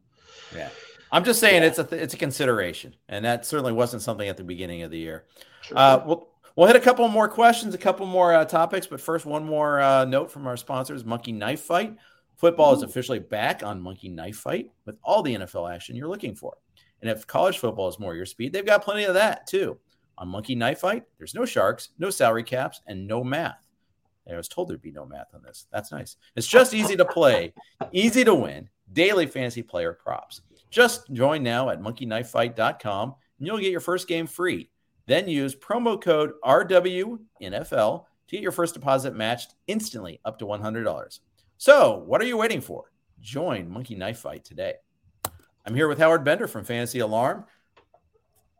Yeah, 0.54 0.68
I'm 1.12 1.24
just 1.24 1.40
saying 1.40 1.62
yeah. 1.62 1.68
it's 1.68 1.78
a 1.78 1.84
th- 1.84 2.02
it's 2.02 2.14
a 2.14 2.18
consideration, 2.18 2.94
and 3.08 3.24
that 3.24 3.46
certainly 3.46 3.72
wasn't 3.72 4.02
something 4.02 4.28
at 4.28 4.36
the 4.36 4.44
beginning 4.44 4.82
of 4.82 4.90
the 4.90 4.98
year. 4.98 5.24
Sure. 5.62 5.78
Uh, 5.78 6.02
we'll 6.04 6.28
we'll 6.56 6.66
hit 6.66 6.76
a 6.76 6.80
couple 6.80 7.06
more 7.08 7.28
questions, 7.28 7.74
a 7.74 7.78
couple 7.78 8.06
more 8.06 8.34
uh, 8.34 8.44
topics, 8.44 8.86
but 8.86 9.00
first, 9.00 9.26
one 9.26 9.44
more 9.44 9.80
uh, 9.80 10.04
note 10.04 10.30
from 10.30 10.46
our 10.46 10.56
sponsors: 10.56 11.04
Monkey 11.04 11.32
Knife 11.32 11.60
Fight. 11.60 11.96
Football 12.40 12.72
Ooh. 12.72 12.76
is 12.76 12.82
officially 12.82 13.18
back 13.18 13.62
on 13.62 13.82
Monkey 13.82 14.08
Knife 14.08 14.38
Fight 14.38 14.70
with 14.86 14.96
all 15.04 15.22
the 15.22 15.36
NFL 15.36 15.70
action 15.70 15.94
you're 15.94 16.08
looking 16.08 16.34
for. 16.34 16.56
And 17.02 17.10
if 17.10 17.26
college 17.26 17.58
football 17.58 17.86
is 17.86 17.98
more 17.98 18.14
your 18.14 18.24
speed, 18.24 18.54
they've 18.54 18.64
got 18.64 18.82
plenty 18.82 19.04
of 19.04 19.12
that 19.12 19.46
too. 19.46 19.78
On 20.16 20.26
Monkey 20.26 20.54
Knife 20.54 20.78
Fight, 20.78 21.04
there's 21.18 21.34
no 21.34 21.44
sharks, 21.44 21.90
no 21.98 22.08
salary 22.08 22.42
caps, 22.42 22.80
and 22.86 23.06
no 23.06 23.22
math. 23.22 23.68
I 24.26 24.36
was 24.36 24.48
told 24.48 24.68
there'd 24.68 24.80
be 24.80 24.90
no 24.90 25.04
math 25.04 25.34
on 25.34 25.42
this. 25.42 25.66
That's 25.70 25.92
nice. 25.92 26.16
It's 26.34 26.46
just 26.46 26.72
easy 26.72 26.96
to 26.96 27.04
play, 27.04 27.52
easy 27.92 28.24
to 28.24 28.34
win, 28.34 28.70
daily 28.94 29.26
fantasy 29.26 29.62
player 29.62 29.92
props. 29.92 30.40
Just 30.70 31.12
join 31.12 31.42
now 31.42 31.68
at 31.68 31.82
monkeyknifefight.com 31.82 33.14
and 33.38 33.46
you'll 33.46 33.58
get 33.58 33.70
your 33.70 33.80
first 33.80 34.08
game 34.08 34.26
free. 34.26 34.70
Then 35.06 35.28
use 35.28 35.54
promo 35.54 36.00
code 36.00 36.32
RWNFL 36.42 38.04
to 38.28 38.36
get 38.36 38.40
your 38.40 38.52
first 38.52 38.72
deposit 38.72 39.14
matched 39.14 39.56
instantly 39.66 40.20
up 40.24 40.38
to 40.38 40.46
$100. 40.46 41.18
So, 41.60 42.02
what 42.06 42.22
are 42.22 42.24
you 42.24 42.38
waiting 42.38 42.62
for? 42.62 42.90
Join 43.20 43.68
Monkey 43.68 43.94
Knife 43.94 44.20
Fight 44.20 44.46
today. 44.46 44.76
I'm 45.66 45.74
here 45.74 45.88
with 45.88 45.98
Howard 45.98 46.24
Bender 46.24 46.48
from 46.48 46.64
Fantasy 46.64 47.00
Alarm, 47.00 47.44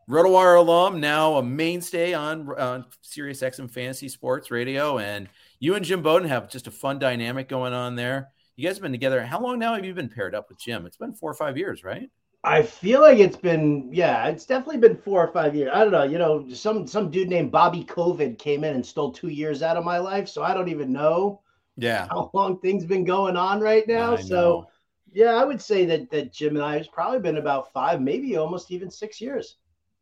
RotoWire 0.07 0.59
alum, 0.59 0.99
now 0.99 1.37
a 1.37 1.41
mainstay 1.41 2.13
on, 2.13 2.47
on 2.59 2.85
Sirius 3.01 3.41
XM 3.41 3.71
Fantasy 3.71 4.07
Sports 4.07 4.51
Radio. 4.51 4.99
And 4.99 5.29
you 5.59 5.73
and 5.73 5.83
Jim 5.83 6.03
Bowden 6.03 6.29
have 6.29 6.47
just 6.47 6.67
a 6.67 6.71
fun 6.71 6.99
dynamic 6.99 7.49
going 7.49 7.73
on 7.73 7.95
there. 7.95 8.29
You 8.55 8.67
guys 8.67 8.75
have 8.75 8.83
been 8.83 8.91
together. 8.91 9.25
How 9.25 9.41
long 9.41 9.57
now 9.57 9.73
have 9.73 9.83
you 9.83 9.95
been 9.95 10.07
paired 10.07 10.35
up 10.35 10.47
with 10.47 10.59
Jim? 10.59 10.85
It's 10.85 10.97
been 10.97 11.13
four 11.13 11.31
or 11.31 11.33
five 11.33 11.57
years, 11.57 11.83
right? 11.83 12.07
I 12.43 12.61
feel 12.61 13.01
like 13.01 13.17
it's 13.17 13.35
been, 13.35 13.89
yeah, 13.91 14.27
it's 14.27 14.45
definitely 14.45 14.77
been 14.77 14.97
four 14.97 15.25
or 15.25 15.33
five 15.33 15.55
years. 15.55 15.71
I 15.73 15.79
don't 15.79 15.91
know. 15.91 16.03
You 16.03 16.19
know, 16.19 16.47
some 16.53 16.85
some 16.85 17.09
dude 17.09 17.29
named 17.29 17.51
Bobby 17.51 17.83
COVID 17.83 18.37
came 18.37 18.63
in 18.63 18.75
and 18.75 18.85
stole 18.85 19.11
two 19.11 19.29
years 19.29 19.63
out 19.63 19.75
of 19.75 19.83
my 19.83 19.97
life, 19.97 20.29
so 20.29 20.43
I 20.43 20.53
don't 20.53 20.69
even 20.69 20.93
know 20.93 21.41
yeah 21.77 22.07
how 22.09 22.29
long 22.33 22.59
things 22.59 22.85
been 22.85 23.05
going 23.05 23.37
on 23.37 23.59
right 23.59 23.87
now. 23.87 24.15
I 24.15 24.21
so 24.21 24.35
know. 24.35 24.67
yeah, 25.13 25.35
I 25.35 25.45
would 25.45 25.61
say 25.61 25.85
that 25.85 26.09
that 26.11 26.33
Jim 26.33 26.55
and 26.55 26.65
I 26.65 26.77
has 26.77 26.87
probably 26.87 27.19
been 27.19 27.37
about 27.37 27.71
five, 27.73 28.01
maybe 28.01 28.37
almost 28.37 28.71
even 28.71 28.89
six 28.91 29.21
years. 29.21 29.57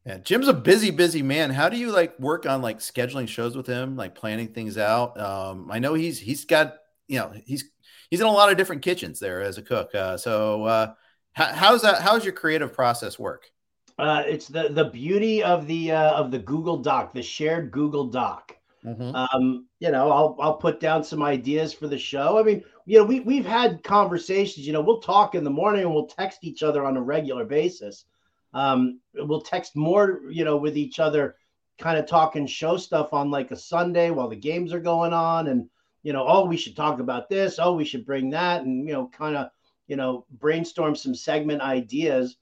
Yeah, 0.05 0.17
Jim's 0.17 0.47
a 0.47 0.53
busy, 0.53 0.91
busy 0.91 1.21
man. 1.21 1.49
How 1.51 1.69
do 1.69 1.77
you 1.77 1.91
like 1.91 2.17
work 2.19 2.45
on 2.45 2.61
like 2.61 2.79
scheduling 2.79 3.27
shows 3.27 3.55
with 3.55 3.67
him, 3.67 3.95
like 3.95 4.15
planning 4.15 4.47
things 4.47 4.77
out? 4.77 5.19
Um, 5.19 5.69
I 5.71 5.79
know 5.79 5.93
he's 5.93 6.19
he's 6.19 6.45
got 6.45 6.77
you 7.07 7.19
know 7.19 7.33
he's 7.45 7.65
he's 8.09 8.21
in 8.21 8.27
a 8.27 8.31
lot 8.31 8.49
of 8.49 8.57
different 8.57 8.81
kitchens 8.81 9.19
there 9.19 9.41
as 9.41 9.57
a 9.57 9.61
cook. 9.61 9.93
Uh, 9.93 10.17
so 10.17 10.63
uh, 10.63 10.93
how, 11.33 11.45
how's 11.53 11.81
that? 11.81 12.01
How's 12.01 12.23
your 12.23 12.33
creative 12.33 12.73
process 12.73 13.19
work? 13.19 13.51
Uh, 13.97 14.23
it's 14.25 14.47
the 14.47 14.69
the 14.69 14.85
beauty 14.85 15.43
of 15.43 15.67
the 15.67 15.91
uh, 15.91 16.11
of 16.11 16.31
the 16.31 16.39
Google 16.39 16.77
Doc, 16.77 17.13
the 17.13 17.21
shared 17.21 17.71
Google 17.71 18.05
Doc. 18.05 18.55
Mm-hmm. 18.85 19.15
Um, 19.15 19.67
you 19.79 19.91
know, 19.91 20.09
I'll 20.09 20.37
I'll 20.39 20.55
put 20.55 20.79
down 20.79 21.03
some 21.03 21.21
ideas 21.21 21.73
for 21.73 21.87
the 21.87 21.97
show. 21.97 22.39
I 22.39 22.43
mean, 22.43 22.63
you 22.85 22.97
know, 22.97 23.03
we 23.03 23.19
we've 23.19 23.45
had 23.45 23.83
conversations. 23.83 24.65
You 24.65 24.73
know, 24.73 24.81
we'll 24.81 25.01
talk 25.01 25.35
in 25.35 25.43
the 25.43 25.49
morning 25.49 25.83
and 25.83 25.93
we'll 25.93 26.07
text 26.07 26.39
each 26.43 26.63
other 26.63 26.85
on 26.85 26.95
a 26.95 27.01
regular 27.01 27.43
basis. 27.43 28.05
Um, 28.53 28.99
we'll 29.13 29.41
text 29.41 29.75
more, 29.75 30.21
you 30.29 30.45
know, 30.45 30.57
with 30.57 30.77
each 30.77 30.99
other, 30.99 31.35
kind 31.77 31.99
of 31.99 32.07
talking 32.07 32.47
show 32.47 32.77
stuff 32.77 33.13
on 33.13 33.29
like 33.29 33.51
a 33.51 33.57
Sunday 33.57 34.11
while 34.11 34.29
the 34.29 34.35
games 34.35 34.73
are 34.73 34.79
going 34.79 35.13
on, 35.13 35.47
and 35.47 35.69
you 36.03 36.13
know, 36.13 36.25
oh, 36.25 36.45
we 36.45 36.57
should 36.57 36.75
talk 36.75 36.99
about 36.99 37.27
this. 37.27 37.59
Oh, 37.59 37.75
we 37.75 37.85
should 37.85 38.05
bring 38.05 38.29
that, 38.29 38.61
and 38.63 38.87
you 38.87 38.93
know, 38.93 39.09
kind 39.09 39.35
of, 39.35 39.49
you 39.87 39.97
know, 39.97 40.25
brainstorm 40.39 40.95
some 40.95 41.13
segment 41.13 41.61
ideas 41.61 42.37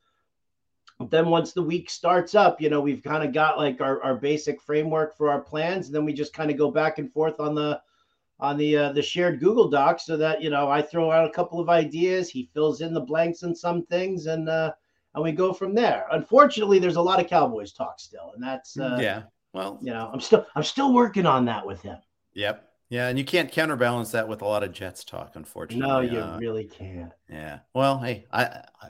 then 1.10 1.30
once 1.30 1.54
the 1.54 1.62
week 1.62 1.89
starts 1.89 2.34
up, 2.34 2.60
you 2.60 2.70
know, 2.70 2.82
we've 2.82 3.04
kind 3.04 3.24
of 3.24 3.32
got 3.32 3.58
like 3.58 3.82
our, 3.82 4.02
our 4.02 4.16
basic 4.16 4.62
framework 4.62 5.16
for 5.16 5.30
our 5.30 5.41
plans. 5.41 5.88
And 5.88 5.95
then 5.95 6.06
we 6.06 6.14
just 6.14 6.34
kind 6.34 6.50
of 6.50 6.58
go 6.58 6.72
back 6.72 6.98
and 6.98 7.12
forth 7.12 7.39
on 7.39 7.54
the 7.54 7.82
on 8.39 8.58
the 8.58 8.78
uh, 8.78 8.91
the 8.91 9.02
shared 9.02 9.39
Google 9.39 9.68
Doc 9.68 10.00
so 10.00 10.18
that 10.18 10.41
you 10.41 10.50
know 10.50 10.70
I 10.70 10.82
throw 10.82 11.12
out 11.12 11.28
a 11.28 11.32
couple 11.34 11.60
of 11.60 11.70
ideas, 11.70 12.30
he 12.30 12.50
fills 12.54 12.82
in 12.82 12.93
the 12.93 13.02
blanks 13.02 13.43
in 13.43 13.56
some 13.56 13.86
things, 13.86 14.28
and 14.28 14.48
uh, 14.48 14.74
and 15.16 15.24
we 15.24 15.32
go 15.32 15.54
from 15.54 15.74
there. 15.74 16.06
Unfortunately, 16.12 16.80
there's 16.80 16.98
a 16.98 17.02
lot 17.02 17.20
of 17.20 17.28
Cowboys 17.28 17.72
talk 17.74 18.00
still, 18.00 18.32
and 18.36 18.43
that's 18.43 18.78
uh, 18.80 18.98
yeah. 19.00 19.24
Well, 19.54 19.80
you 19.82 19.91
know, 19.91 20.10
I'm 20.14 20.20
still 20.20 20.45
I'm 20.56 20.64
still 20.64 20.93
working 20.93 21.26
on 21.26 21.45
that 21.45 21.66
with 21.66 21.82
him. 21.82 21.98
Yep. 22.34 22.64
Yeah, 22.89 23.10
and 23.10 23.20
you 23.20 23.26
can't 23.26 23.52
counterbalance 23.52 24.12
that 24.12 24.30
with 24.30 24.41
a 24.41 24.45
lot 24.45 24.64
of 24.64 24.72
Jets 24.72 25.04
talk, 25.04 25.32
unfortunately. 25.36 25.86
No, 25.86 26.00
you 26.00 26.20
uh, 26.20 26.38
really 26.39 26.64
can't. 26.64 27.12
Yeah. 27.30 27.60
Well, 27.74 28.00
hey, 28.00 28.26
I, 28.32 28.43
I 28.82 28.89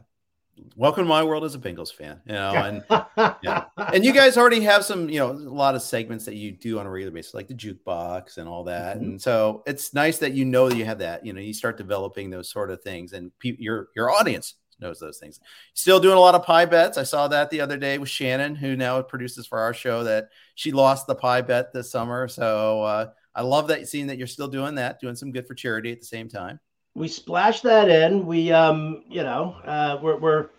welcome 0.76 1.04
to 1.04 1.08
my 1.08 1.24
world 1.24 1.44
as 1.44 1.56
a 1.56 1.60
Bengals 1.60 1.94
fan, 1.94 2.22
you 2.26 2.34
know, 2.34 2.54
and 2.54 2.84
yeah. 3.44 3.66
and 3.78 4.04
you 4.04 4.14
guys 4.14 4.38
already 4.38 4.62
have 4.62 4.84
some, 4.84 5.10
you 5.10 5.20
know, 5.20 5.32
a 5.32 5.34
lot 5.34 5.76
of 5.76 5.82
segments 5.82 6.26
that 6.26 6.36
you 6.36 6.52
do 6.52 6.80
on 6.80 6.86
a 6.86 6.90
regular 6.90 7.12
basis, 7.12 7.34
like 7.34 7.48
the 7.48 7.54
jukebox 7.54 8.38
and 8.38 8.48
all 8.48 8.64
that, 8.66 8.98
mm-hmm. 8.98 9.06
and 9.06 9.22
so 9.22 9.64
it's 9.66 9.94
nice 9.94 10.18
that 10.20 10.34
you 10.34 10.46
know 10.46 10.70
that 10.70 10.78
you 10.78 10.86
have 10.86 11.00
that. 11.00 11.26
You 11.26 11.34
know, 11.34 11.42
you 11.42 11.54
start 11.54 11.78
developing 11.78 12.30
those 12.30 12.50
sort 12.50 12.72
of 12.72 12.82
things, 12.82 13.14
and 13.14 13.32
pe- 13.40 13.58
your 13.60 13.90
your 13.96 14.12
audience 14.12 14.56
knows 14.80 15.00
those 15.00 15.18
things. 15.18 15.40
Still 15.74 16.00
doing 16.00 16.18
a 16.18 16.20
lot 16.20 16.36
of 16.36 16.44
pie 16.44 16.66
bets. 16.66 16.98
I 16.98 17.04
saw 17.04 17.28
that 17.30 17.50
the 17.50 17.62
other 17.62 17.78
day 17.78 17.98
with 17.98 18.10
Shannon, 18.10 18.56
who 18.56 18.76
now 18.76 19.02
produces 19.02 19.48
for 19.48 19.60
our 19.60 19.74
show, 19.74 20.04
that 20.04 20.30
she 20.56 20.72
lost 20.72 21.08
the 21.08 21.16
pie 21.16 21.42
bet 21.42 21.74
this 21.74 21.92
summer. 21.92 22.28
So 22.28 22.84
uh, 22.84 23.08
I 23.34 23.42
love 23.42 23.68
that 23.70 23.88
seeing 23.88 24.08
that 24.08 24.18
you're 24.18 24.28
still 24.28 24.48
doing 24.48 24.76
that, 24.76 25.00
doing 25.00 25.16
some 25.16 25.32
good 25.32 25.48
for 25.48 25.56
charity 25.56 25.92
at 25.92 26.00
the 26.00 26.06
same 26.06 26.30
time. 26.30 26.60
We 26.98 27.08
splash 27.08 27.62
that 27.62 27.90
in. 27.90 28.26
We, 28.26 28.52
um, 28.52 29.04
you 29.08 29.22
know, 29.22 29.56
uh, 29.64 30.00
we're, 30.02 30.18
we're, 30.18 30.50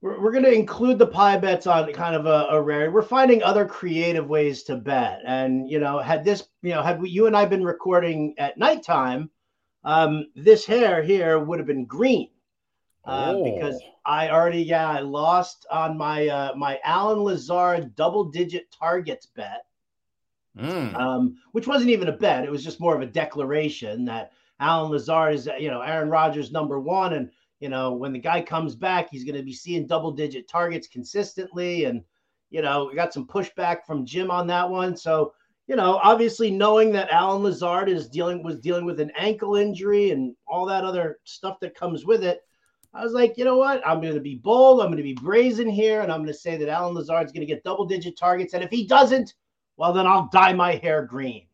we're, 0.00 0.20
we're 0.20 0.32
going 0.32 0.42
to 0.42 0.52
include 0.52 0.98
the 0.98 1.06
pie 1.06 1.38
bets 1.38 1.68
on 1.68 1.92
kind 1.92 2.16
of 2.16 2.26
a, 2.26 2.48
a 2.50 2.60
rare. 2.60 2.90
We're 2.90 3.02
finding 3.02 3.44
other 3.44 3.64
creative 3.64 4.28
ways 4.28 4.64
to 4.64 4.74
bet. 4.74 5.20
And, 5.24 5.70
you 5.70 5.78
know, 5.78 6.00
had 6.00 6.24
this, 6.24 6.48
you 6.62 6.70
know, 6.70 6.82
had 6.82 7.00
we, 7.00 7.10
you 7.10 7.28
and 7.28 7.36
I 7.36 7.44
been 7.44 7.62
recording 7.62 8.34
at 8.38 8.58
nighttime, 8.58 9.30
um, 9.84 10.26
this 10.34 10.66
hair 10.66 11.00
here 11.00 11.38
would 11.38 11.60
have 11.60 11.68
been 11.68 11.84
green 11.84 12.30
uh, 13.04 13.34
oh. 13.36 13.44
because 13.44 13.80
I 14.04 14.30
already 14.30 14.62
yeah 14.62 14.88
I 14.88 15.00
lost 15.00 15.66
on 15.70 15.96
my 15.96 16.26
uh, 16.26 16.54
my 16.56 16.80
Allen 16.82 17.20
Lazard 17.20 17.94
double 17.94 18.24
digit 18.24 18.70
targets 18.72 19.26
bet, 19.26 19.64
mm. 20.58 20.94
um, 20.94 21.36
which 21.52 21.68
wasn't 21.68 21.90
even 21.90 22.08
a 22.08 22.16
bet. 22.16 22.44
It 22.44 22.50
was 22.50 22.64
just 22.64 22.80
more 22.80 22.96
of 22.96 23.02
a 23.02 23.06
declaration 23.06 24.04
that 24.06 24.32
Allen 24.60 24.90
Lazard 24.90 25.34
is 25.34 25.48
you 25.58 25.70
know 25.70 25.80
Aaron 25.80 26.08
Rodgers 26.08 26.52
number 26.52 26.80
one, 26.80 27.14
and 27.14 27.30
you 27.60 27.68
know 27.68 27.92
when 27.92 28.12
the 28.12 28.18
guy 28.18 28.42
comes 28.42 28.74
back, 28.74 29.10
he's 29.10 29.24
going 29.24 29.36
to 29.36 29.42
be 29.42 29.52
seeing 29.52 29.86
double 29.86 30.12
digit 30.12 30.48
targets 30.48 30.86
consistently, 30.88 31.84
and 31.84 32.02
you 32.50 32.62
know 32.62 32.86
we 32.86 32.94
got 32.94 33.12
some 33.12 33.26
pushback 33.26 33.84
from 33.86 34.06
Jim 34.06 34.30
on 34.30 34.46
that 34.48 34.68
one, 34.68 34.96
so. 34.96 35.34
You 35.68 35.76
know, 35.76 36.00
obviously 36.02 36.50
knowing 36.50 36.90
that 36.92 37.10
Allen 37.12 37.44
Lazard 37.44 37.88
is 37.88 38.08
dealing 38.08 38.42
was 38.42 38.58
dealing 38.58 38.84
with 38.84 38.98
an 38.98 39.12
ankle 39.16 39.54
injury 39.54 40.10
and 40.10 40.34
all 40.46 40.66
that 40.66 40.84
other 40.84 41.20
stuff 41.22 41.60
that 41.60 41.76
comes 41.76 42.04
with 42.04 42.24
it, 42.24 42.40
I 42.94 43.02
was 43.02 43.12
like, 43.12 43.38
you 43.38 43.44
know 43.44 43.56
what? 43.56 43.86
I'm 43.86 44.00
going 44.02 44.14
to 44.14 44.20
be 44.20 44.34
bold. 44.34 44.80
I'm 44.80 44.88
going 44.88 44.98
to 44.98 45.02
be 45.02 45.14
brazen 45.14 45.68
here, 45.68 46.02
and 46.02 46.12
I'm 46.12 46.18
going 46.18 46.26
to 46.26 46.34
say 46.34 46.58
that 46.58 46.80
Lazard 46.80 47.24
is 47.24 47.32
going 47.32 47.46
to 47.46 47.52
get 47.52 47.64
double 47.64 47.86
digit 47.86 48.18
targets. 48.18 48.52
And 48.52 48.62
if 48.62 48.70
he 48.70 48.86
doesn't, 48.86 49.34
well, 49.78 49.94
then 49.94 50.06
I'll 50.06 50.28
dye 50.30 50.52
my 50.52 50.74
hair 50.74 51.06
green. 51.06 51.46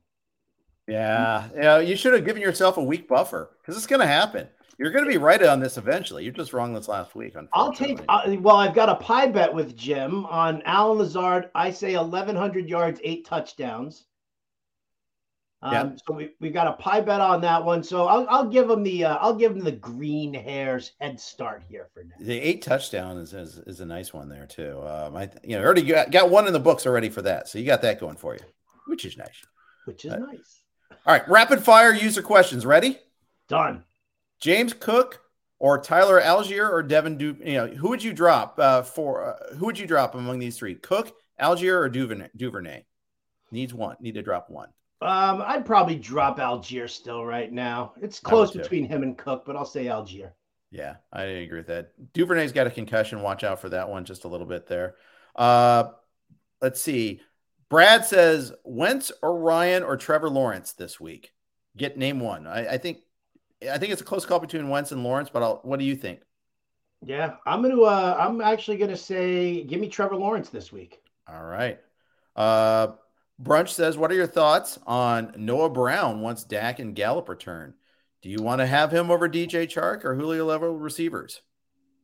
Yeah. 0.89 1.49
Yeah. 1.55 1.78
You 1.78 1.97
should 1.97 2.14
have 2.14 2.24
given 2.24 2.43
yourself 2.43 2.76
a 2.76 2.82
week 2.82 3.07
buffer 3.09 3.51
because 3.61 3.76
it's 3.76 3.86
going 3.86 4.01
to 4.01 4.07
happen. 4.07 4.49
You're 4.78 4.93
going 4.93 5.05
to 5.05 5.11
be 5.11 5.18
right 5.18 5.43
on 5.43 5.59
this 5.59 5.76
eventually. 5.76 6.22
You're 6.22 6.32
just 6.32 6.53
wrong 6.53 6.72
this 6.72 6.86
last 6.86 7.16
week. 7.16 7.34
I'll 7.53 7.72
take, 7.72 7.99
uh, 8.09 8.36
well, 8.39 8.57
I've 8.57 8.74
got 8.74 8.89
a 8.89 8.95
pie 8.95 9.26
bet 9.26 9.53
with 9.53 9.76
Jim 9.76 10.24
on 10.26 10.62
Allen 10.64 10.99
Lazard. 10.99 11.51
I 11.55 11.72
say 11.72 11.97
1,100 11.97 12.68
yards, 12.68 13.01
eight 13.03 13.26
touchdowns. 13.26 14.07
Um, 15.61 15.72
yeah. 15.72 15.91
So 16.07 16.14
we 16.14 16.30
we've 16.41 16.53
got 16.53 16.68
a 16.68 16.74
pie 16.74 17.01
bet 17.01 17.20
on 17.20 17.41
that 17.41 17.64
one. 17.64 17.82
So 17.82 18.07
I'll 18.07 18.26
I'll 18.30 18.49
give 18.49 18.70
him 18.70 18.84
the 18.84 19.07
uh, 19.07 19.16
I'll 19.16 19.34
give 19.34 19.57
him 19.57 19.64
the 19.64 19.72
green 19.72 20.32
hairs 20.32 20.93
head 21.01 21.18
start 21.18 21.64
here 21.68 21.89
for 21.93 22.05
now. 22.05 22.14
The 22.20 22.39
eight 22.39 22.62
touchdown 22.62 23.18
is, 23.18 23.34
is, 23.34 23.59
is 23.66 23.80
a 23.80 23.86
nice 23.86 24.14
one 24.14 24.28
there 24.28 24.47
too. 24.47 24.80
Um, 24.86 25.16
I 25.16 25.28
you 25.43 25.57
know 25.57 25.64
already 25.64 25.82
got, 25.82 26.12
got 26.12 26.30
one 26.30 26.47
in 26.47 26.53
the 26.53 26.61
books 26.61 26.86
already 26.86 27.09
for 27.09 27.22
that, 27.22 27.49
so 27.49 27.59
you 27.59 27.66
got 27.66 27.82
that 27.82 27.99
going 27.99 28.16
for 28.16 28.34
you, 28.34 28.41
which 28.86 29.05
is 29.05 29.16
nice. 29.16 29.45
Which 29.84 30.05
is 30.05 30.12
uh, 30.12 30.18
nice. 30.18 30.58
All 30.91 31.14
right, 31.14 31.28
rapid 31.28 31.62
fire 31.62 31.93
user 31.93 32.22
questions. 32.22 32.66
Ready? 32.66 32.99
Done. 33.49 33.84
James 34.41 34.72
Cook 34.72 35.20
or 35.59 35.80
Tyler 35.80 36.20
Allgeier 36.20 36.70
or 36.70 36.82
Devin 36.82 37.18
du- 37.18 37.36
you 37.45 37.55
know 37.55 37.66
who 37.66 37.89
would 37.89 38.03
you 38.03 38.12
drop 38.12 38.59
uh, 38.59 38.82
for 38.82 39.24
uh, 39.24 39.55
who 39.57 39.66
would 39.66 39.78
you 39.78 39.86
drop 39.86 40.14
among 40.14 40.39
these 40.39 40.59
three? 40.59 40.74
Cook, 40.74 41.16
Allgeier 41.41 41.80
or 41.80 41.89
Duvernay? 41.89 42.28
Duvernay 42.36 42.84
needs 43.51 43.74
one. 43.74 43.97
Need 44.01 44.14
to 44.14 44.22
drop 44.22 44.51
one. 44.51 44.68
Um, 45.01 45.43
I'd 45.47 45.64
probably 45.64 45.97
drop 45.97 46.39
Allgeier 46.39 46.91
still 46.91 47.24
right 47.24 47.53
now. 47.53 47.93
It's 48.03 48.18
close 48.18 48.51
between 48.51 48.84
him 48.84 49.03
and 49.03 49.16
Cook, 49.16 49.45
but 49.47 49.57
I'll 49.57 49.64
say 49.64 49.84
Allgeier. 49.84 50.32
Yeah, 50.70 50.97
I 51.12 51.22
agree 51.22 51.59
with 51.59 51.68
that. 51.68 51.93
Duvernay's 52.12 52.53
got 52.53 52.66
a 52.66 52.70
concussion. 52.70 53.22
Watch 53.22 53.45
out 53.45 53.61
for 53.61 53.68
that 53.70 53.89
one 53.89 54.05
just 54.05 54.24
a 54.24 54.28
little 54.28 54.47
bit 54.47 54.66
there. 54.66 54.97
Uh, 55.34 55.84
let's 56.61 56.82
see. 56.82 57.20
Brad 57.71 58.05
says 58.05 58.53
Wentz 58.64 59.12
or 59.23 59.39
Ryan 59.39 59.83
or 59.83 59.97
Trevor 59.97 60.31
Lawrence 60.31 60.73
this 60.73 60.99
week. 60.99 61.33
Get 61.77 61.99
name 61.99 62.21
one. 62.21 62.47
I, 62.47 62.75
I 62.75 62.79
think 62.79 62.99
I 63.71 63.79
think 63.79 63.93
it's 63.93 64.03
a 64.03 64.05
close 64.05 64.25
call 64.25 64.41
between 64.41 64.69
Wentz 64.69 64.93
and 64.93 65.05
Lawrence, 65.05 65.31
but 65.31 65.43
I'll, 65.43 65.61
what 65.62 65.79
do 65.79 65.85
you 65.85 65.97
think? 65.97 66.21
Yeah, 67.05 67.37
I'm 67.47 67.62
gonna. 67.62 67.81
Uh, 67.81 68.16
I'm 68.19 68.41
actually 68.41 68.79
gonna 68.79 68.97
say, 68.97 69.62
give 69.64 69.81
me 69.81 69.89
Trevor 69.89 70.16
Lawrence 70.16 70.49
this 70.49 70.73
week. 70.73 71.01
All 71.29 71.45
right. 71.45 71.79
Uh, 72.35 72.89
Brunch 73.43 73.69
says, 73.69 73.97
What 73.97 74.11
are 74.11 74.16
your 74.16 74.27
thoughts 74.27 74.79
on 74.87 75.33
Noah 75.37 75.71
Brown 75.71 76.21
once 76.21 76.45
Dak 76.45 76.79
and 76.79 76.95
Gallup 76.95 77.29
return? 77.29 77.75
Do 78.23 78.29
you 78.29 78.43
want 78.43 78.61
to 78.61 78.66
have 78.66 78.91
him 78.91 79.11
over 79.11 79.29
DJ 79.29 79.66
Chark 79.66 80.05
or 80.05 80.14
Julio 80.14 80.45
level 80.45 80.77
receivers? 80.77 81.43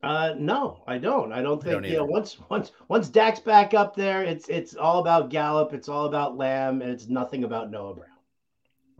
Uh, 0.03 0.33
no, 0.37 0.83
I 0.87 0.97
don't. 0.97 1.31
I 1.31 1.41
don't 1.41 1.61
think 1.61 1.73
don't 1.73 1.83
you 1.85 1.97
know 1.97 2.05
once 2.05 2.37
once 2.49 2.71
once 2.89 3.09
Dak's 3.09 3.39
back 3.39 3.73
up 3.73 3.95
there, 3.95 4.23
it's 4.23 4.47
it's 4.49 4.75
all 4.75 4.99
about 4.99 5.29
Gallup, 5.29 5.73
it's 5.73 5.89
all 5.89 6.05
about 6.05 6.37
Lamb, 6.37 6.81
and 6.81 6.91
it's 6.91 7.07
nothing 7.07 7.43
about 7.43 7.71
Noah 7.71 7.95
Brown. 7.95 8.09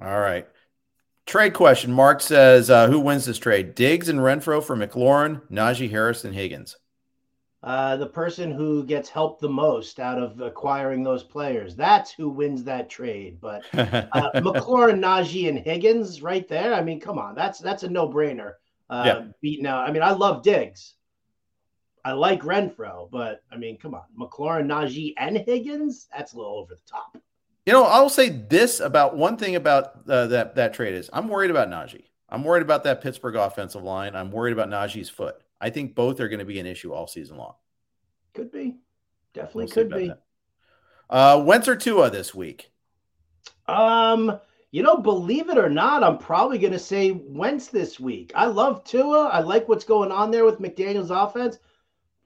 All 0.02 0.20
right. 0.20 0.48
Trade 1.26 1.54
question. 1.54 1.92
Mark 1.92 2.22
says, 2.22 2.70
uh, 2.70 2.88
who 2.88 3.00
wins 3.00 3.26
this 3.26 3.40
trade? 3.40 3.74
Diggs 3.74 4.10
and 4.10 4.20
Renfrow 4.20 4.64
for 4.64 4.76
McLaurin, 4.76 5.42
Najee 5.50 5.90
Harris, 5.90 6.24
and 6.24 6.36
Higgins. 6.36 6.78
Uh, 7.64 7.98
the 7.98 8.06
person 8.06 8.52
who 8.52 8.84
gets 8.84 9.10
helped 9.10 9.42
the 9.42 9.50
most 9.50 10.00
out 10.00 10.22
of 10.22 10.40
acquiring 10.40 11.02
those 11.02 11.24
players. 11.24 11.76
That's 11.76 12.12
who 12.12 12.30
wins 12.30 12.64
that 12.66 12.92
trade. 12.92 13.40
But 13.42 13.64
uh, 13.74 14.32
McLaurin, 14.36 15.00
Najee, 15.00 15.50
and 15.50 15.58
Higgins 15.58 16.22
right 16.22 16.48
there. 16.48 16.76
I 16.76 16.84
mean, 16.84 17.00
come 17.00 17.18
on, 17.18 17.34
that's 17.34 17.58
that's 17.58 17.82
a 17.82 17.90
no 17.90 18.08
brainer. 18.08 18.54
Uh, 18.90 19.04
yeah. 19.06 19.26
Beating 19.42 19.66
out. 19.66 19.88
I 19.88 19.92
mean, 19.92 20.04
I 20.04 20.12
love 20.12 20.44
Diggs. 20.44 20.94
I 22.04 22.12
like 22.12 22.42
Renfrow, 22.42 23.10
but 23.10 23.42
I 23.52 23.58
mean, 23.58 23.78
come 23.80 23.96
on, 23.96 24.04
McLaurin, 24.20 24.68
Najee, 24.68 25.14
and 25.18 25.38
Higgins. 25.38 26.08
That's 26.16 26.34
a 26.34 26.38
little 26.38 26.60
over 26.60 26.76
the 26.76 26.82
top. 26.88 27.18
You 27.66 27.74
know, 27.74 27.84
I'll 27.84 28.10
say 28.10 28.30
this 28.30 28.80
about 28.80 29.18
one 29.18 29.38
thing 29.38 29.56
about 29.56 30.08
uh, 30.08 30.28
that 30.28 30.54
that 30.56 30.76
trade 30.76 30.94
is 30.94 31.10
I'm 31.12 31.28
worried 31.28 31.50
about 31.50 31.68
Najee. 31.70 32.04
I'm 32.30 32.44
worried 32.44 32.62
about 32.62 32.84
that 32.84 33.02
Pittsburgh 33.02 33.36
offensive 33.36 33.82
line. 33.82 34.16
I'm 34.16 34.32
worried 34.32 34.54
about 34.54 34.70
Najee's 34.70 35.10
foot. 35.10 35.36
I 35.60 35.72
think 35.72 35.96
both 35.96 36.20
are 36.20 36.28
going 36.28 36.40
to 36.40 36.46
be 36.46 36.60
an 36.60 36.66
issue 36.68 36.94
all 36.94 37.08
season 37.08 37.38
long. 37.38 37.56
Could 38.34 38.52
be. 38.52 38.76
Definitely 39.34 39.66
we'll 39.66 39.74
could 39.74 39.90
be. 39.90 40.08
That. 40.10 40.22
Uh, 41.10 41.44
Wentz 41.46 41.68
or 41.68 41.76
Tua 41.76 42.10
this 42.10 42.36
week? 42.36 42.72
Um, 43.68 44.40
you 44.76 44.84
know, 44.84 44.98
believe 44.98 45.50
it 45.50 45.58
or 45.58 45.70
not, 45.70 46.04
I'm 46.04 46.18
probably 46.18 46.58
going 46.58 46.74
to 46.74 46.80
say 46.80 47.12
Wentz 47.12 47.68
this 47.68 47.98
week. 47.98 48.34
I 48.36 48.48
love 48.48 48.84
Tua. 48.84 49.30
I 49.30 49.40
like 49.40 49.70
what's 49.70 49.86
going 49.86 50.12
on 50.12 50.32
there 50.32 50.44
with 50.44 50.60
McDaniel's 50.60 51.12
offense. 51.12 51.60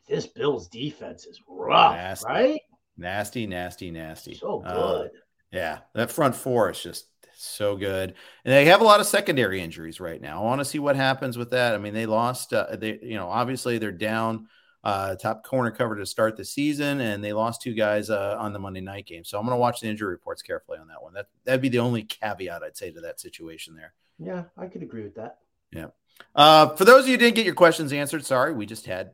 This 0.07 0.25
Bills 0.25 0.67
defense 0.67 1.27
is 1.27 1.39
rough, 1.47 1.93
nasty, 1.93 2.27
right? 2.27 2.61
Nasty, 2.97 3.45
nasty, 3.45 3.91
nasty. 3.91 4.33
So 4.33 4.63
uh, 4.65 4.73
good. 4.73 5.05
Uh, 5.05 5.19
yeah, 5.51 5.77
that 5.93 6.09
front 6.09 6.33
four 6.33 6.71
is 6.71 6.81
just 6.81 7.05
so 7.35 7.77
good. 7.77 8.15
And 8.43 8.51
they 8.51 8.65
have 8.65 8.81
a 8.81 8.83
lot 8.83 8.99
of 8.99 9.05
secondary 9.05 9.61
injuries 9.61 9.99
right 9.99 10.19
now. 10.19 10.41
I 10.41 10.45
want 10.45 10.59
to 10.59 10.65
see 10.65 10.79
what 10.79 10.95
happens 10.95 11.37
with 11.37 11.51
that. 11.51 11.75
I 11.75 11.77
mean, 11.77 11.93
they 11.93 12.07
lost. 12.07 12.51
Uh, 12.51 12.75
they, 12.75 12.97
you 13.03 13.13
know, 13.13 13.29
obviously 13.29 13.77
they're 13.77 13.91
down 13.91 14.47
uh, 14.83 15.15
top 15.15 15.43
corner 15.43 15.71
cover 15.71 15.95
to 15.97 16.05
start 16.05 16.37
the 16.37 16.45
season, 16.45 17.01
and 17.01 17.23
they 17.23 17.33
lost 17.33 17.61
two 17.61 17.73
guys 17.73 18.09
uh, 18.09 18.35
on 18.39 18.53
the 18.53 18.59
Monday 18.59 18.81
night 18.81 19.05
game. 19.05 19.23
So 19.23 19.37
I'm 19.37 19.45
going 19.45 19.55
to 19.55 19.59
watch 19.59 19.81
the 19.81 19.87
injury 19.87 20.09
reports 20.09 20.41
carefully 20.41 20.77
on 20.79 20.87
that 20.87 21.01
one. 21.01 21.13
That 21.13 21.27
that'd 21.43 21.61
be 21.61 21.69
the 21.69 21.79
only 21.79 22.03
caveat 22.03 22.63
I'd 22.63 22.77
say 22.77 22.91
to 22.91 23.01
that 23.01 23.19
situation 23.19 23.75
there. 23.75 23.93
Yeah, 24.17 24.45
I 24.57 24.67
could 24.67 24.83
agree 24.83 25.03
with 25.03 25.15
that. 25.15 25.39
Yeah. 25.71 25.87
Uh, 26.35 26.75
for 26.75 26.85
those 26.85 27.03
of 27.03 27.07
you 27.07 27.13
who 27.13 27.19
didn't 27.19 27.35
get 27.35 27.45
your 27.45 27.55
questions 27.55 27.93
answered, 27.93 28.25
sorry, 28.25 28.53
we 28.53 28.65
just 28.65 28.85
had 28.85 29.11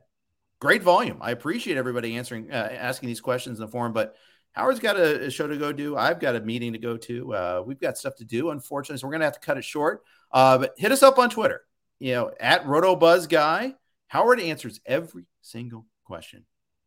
great 0.60 0.84
volume. 0.84 1.18
I 1.22 1.32
appreciate 1.32 1.78
everybody 1.78 2.16
answering, 2.16 2.52
uh, 2.52 2.70
asking 2.72 3.08
these 3.08 3.22
questions 3.22 3.60
in 3.60 3.66
the 3.66 3.72
forum, 3.72 3.94
but 3.94 4.16
Howard's 4.54 4.80
got 4.80 4.98
a, 4.98 5.26
a, 5.26 5.30
show 5.30 5.48
to 5.48 5.58
go 5.58 5.74
do. 5.74 5.98
I've 5.98 6.20
got 6.20 6.36
a 6.36 6.40
meeting 6.40 6.74
to 6.74 6.80
go 6.80 6.96
to. 6.98 7.34
Uh, 7.34 7.64
we've 7.66 7.80
got 7.80 7.98
stuff 7.98 8.16
to 8.16 8.26
do, 8.26 8.52
unfortunately, 8.52 9.00
so 9.00 9.08
we're 9.08 9.14
gonna 9.14 9.26
have 9.26 9.40
to 9.40 9.46
cut 9.46 9.58
it 9.58 9.66
short. 9.66 10.04
Uh, 10.32 10.58
but 10.58 10.74
hit 10.78 10.92
us 10.92 11.04
up 11.04 11.20
on 11.20 11.30
Twitter, 11.30 11.66
you 12.00 12.14
know, 12.14 12.32
at 12.40 12.66
Roto 12.66 12.96
Buzz 12.96 13.28
Guy. 13.28 13.76
Howard 14.16 14.40
answers 14.40 14.80
every 14.86 15.26
single 15.42 15.86
question. 16.06 16.46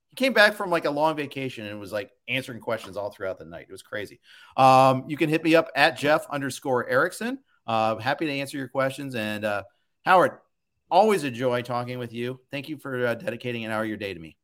He 0.08 0.16
came 0.16 0.32
back 0.32 0.54
from 0.54 0.70
like 0.70 0.86
a 0.86 0.90
long 0.90 1.14
vacation 1.14 1.66
and 1.66 1.78
was 1.78 1.92
like 1.92 2.10
answering 2.26 2.58
questions 2.58 2.96
all 2.96 3.10
throughout 3.10 3.38
the 3.38 3.44
night. 3.44 3.66
It 3.68 3.70
was 3.72 3.82
crazy. 3.82 4.18
Um, 4.56 5.04
you 5.08 5.18
can 5.18 5.28
hit 5.28 5.44
me 5.44 5.54
up 5.54 5.68
at 5.76 5.98
Jeff 5.98 6.26
underscore 6.30 6.88
Erickson. 6.88 7.40
Uh, 7.66 7.96
happy 7.96 8.24
to 8.24 8.32
answer 8.32 8.56
your 8.56 8.68
questions. 8.68 9.14
And 9.14 9.44
uh, 9.44 9.64
Howard, 10.06 10.38
always 10.90 11.22
a 11.24 11.30
joy 11.30 11.60
talking 11.60 11.98
with 11.98 12.14
you. 12.14 12.40
Thank 12.50 12.70
you 12.70 12.78
for 12.78 13.08
uh, 13.08 13.14
dedicating 13.16 13.66
an 13.66 13.72
hour 13.72 13.82
of 13.82 13.88
your 13.88 13.98
day 13.98 14.14
to 14.14 14.20
me. 14.20 14.38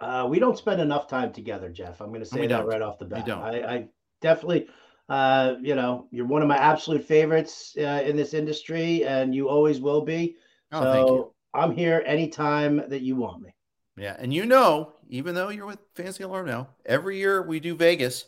Uh, 0.00 0.26
we 0.28 0.40
don't 0.40 0.58
spend 0.58 0.80
enough 0.80 1.06
time 1.06 1.32
together, 1.32 1.70
Jeff. 1.70 2.00
I'm 2.00 2.08
going 2.08 2.18
to 2.18 2.26
say 2.26 2.48
that 2.48 2.66
right 2.66 2.82
off 2.82 2.98
the 2.98 3.04
bat. 3.04 3.30
I, 3.30 3.60
I, 3.62 3.88
definitely, 4.20 4.66
uh, 5.08 5.54
you 5.60 5.76
know, 5.76 6.08
you're 6.10 6.26
one 6.26 6.42
of 6.42 6.48
my 6.48 6.56
absolute 6.56 7.04
favorites 7.04 7.76
uh, 7.78 8.02
in 8.04 8.16
this 8.16 8.34
industry, 8.34 9.04
and 9.04 9.32
you 9.32 9.48
always 9.48 9.80
will 9.80 10.00
be. 10.00 10.34
Oh, 10.72 10.82
so 10.82 11.34
I'm 11.54 11.74
here 11.74 12.02
anytime 12.06 12.88
that 12.88 13.02
you 13.02 13.16
want 13.16 13.42
me. 13.42 13.54
Yeah, 13.96 14.16
and 14.18 14.32
you 14.32 14.46
know, 14.46 14.92
even 15.08 15.34
though 15.34 15.48
you're 15.48 15.66
with 15.66 15.80
Fantasy 15.94 16.22
Alarm 16.22 16.46
now, 16.46 16.68
every 16.86 17.18
year 17.18 17.42
we 17.42 17.58
do 17.60 17.74
Vegas, 17.74 18.26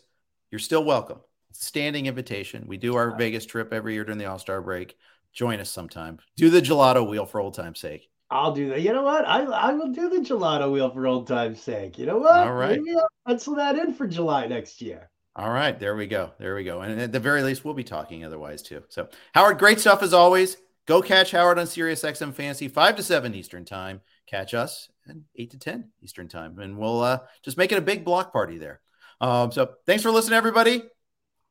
you're 0.51 0.59
still 0.59 0.85
welcome. 0.85 1.21
Standing 1.53 2.07
invitation. 2.07 2.65
We 2.67 2.77
do 2.77 2.97
our 2.97 3.17
Vegas 3.17 3.47
trip 3.47 3.73
every 3.73 3.95
year 3.95 4.05
during 4.05 4.19
the 4.19 4.27
All 4.27 4.39
Star 4.39 4.61
break. 4.61 4.97
Join 5.33 5.61
us 5.61 5.71
sometime. 5.71 6.19
Do 6.37 6.51
the 6.51 6.61
gelato 6.61 7.09
wheel 7.09 7.27
for 7.27 7.41
old 7.41 7.55
time's 7.55 7.81
sake. 7.81 8.09
I'll 8.31 8.53
do 8.53 8.69
that. 8.71 8.83
You 8.83 8.93
know 8.93 9.03
what? 9.03 9.27
I 9.27 9.43
I 9.43 9.73
will 9.73 9.93
do 9.93 10.09
the 10.09 10.19
gelato 10.19 10.71
wheel 10.73 10.91
for 10.91 11.07
old 11.07 11.27
time's 11.27 11.61
sake. 11.61 11.99
You 11.99 12.07
know 12.07 12.19
what? 12.19 12.47
All 12.47 12.53
right. 12.53 12.81
Maybe 12.81 12.97
I'll 12.97 13.09
pencil 13.27 13.57
that 13.57 13.77
in 13.77 13.95
for 13.95 14.07
July 14.07 14.47
next 14.47 14.81
year. 14.81 15.11
All 15.37 15.51
right. 15.51 15.79
There 15.79 15.97
we 15.97 16.07
go. 16.07 16.33
There 16.39 16.55
we 16.55 16.65
go. 16.65 16.81
And 16.81 17.01
at 17.01 17.13
the 17.13 17.21
very 17.21 17.43
least, 17.43 17.65
we'll 17.65 17.75
be 17.75 17.85
talking 17.85 18.25
otherwise 18.25 18.63
too. 18.63 18.83
So 18.89 19.09
Howard, 19.35 19.59
great 19.59 19.81
stuff 19.81 20.03
as 20.03 20.13
always. 20.13 20.57
Go 20.87 21.03
catch 21.03 21.31
Howard 21.31 21.59
on 21.59 21.67
Sirius 21.67 22.03
XM 22.03 22.35
Fantasy, 22.35 22.69
5 22.69 22.97
to 22.97 23.03
7 23.03 23.35
Eastern 23.35 23.65
Time. 23.65 24.01
Catch 24.27 24.55
us 24.55 24.89
at 25.09 25.17
8 25.37 25.51
to 25.53 25.59
10 25.59 25.91
Eastern 26.03 26.29
Time. 26.29 26.59
And 26.59 26.79
we'll 26.79 27.01
uh, 27.01 27.21
just 27.45 27.59
make 27.59 27.73
it 27.73 27.79
a 27.79 27.83
big 27.83 28.05
block 28.05 28.33
party 28.33 28.59
there. 28.59 28.81
Um, 29.21 29.53
so 29.53 29.75
thanks 29.87 30.03
for 30.03 30.11
listening, 30.11 30.37
everybody. 30.37 30.83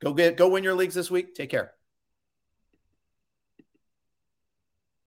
Go 0.02 0.14
get 0.14 0.38
go 0.38 0.50
win 0.50 0.64
your 0.64 0.76
leagues 0.76 0.96
this 0.96 1.12
week. 1.12 1.36
Take 1.36 1.50
care. 1.50 1.74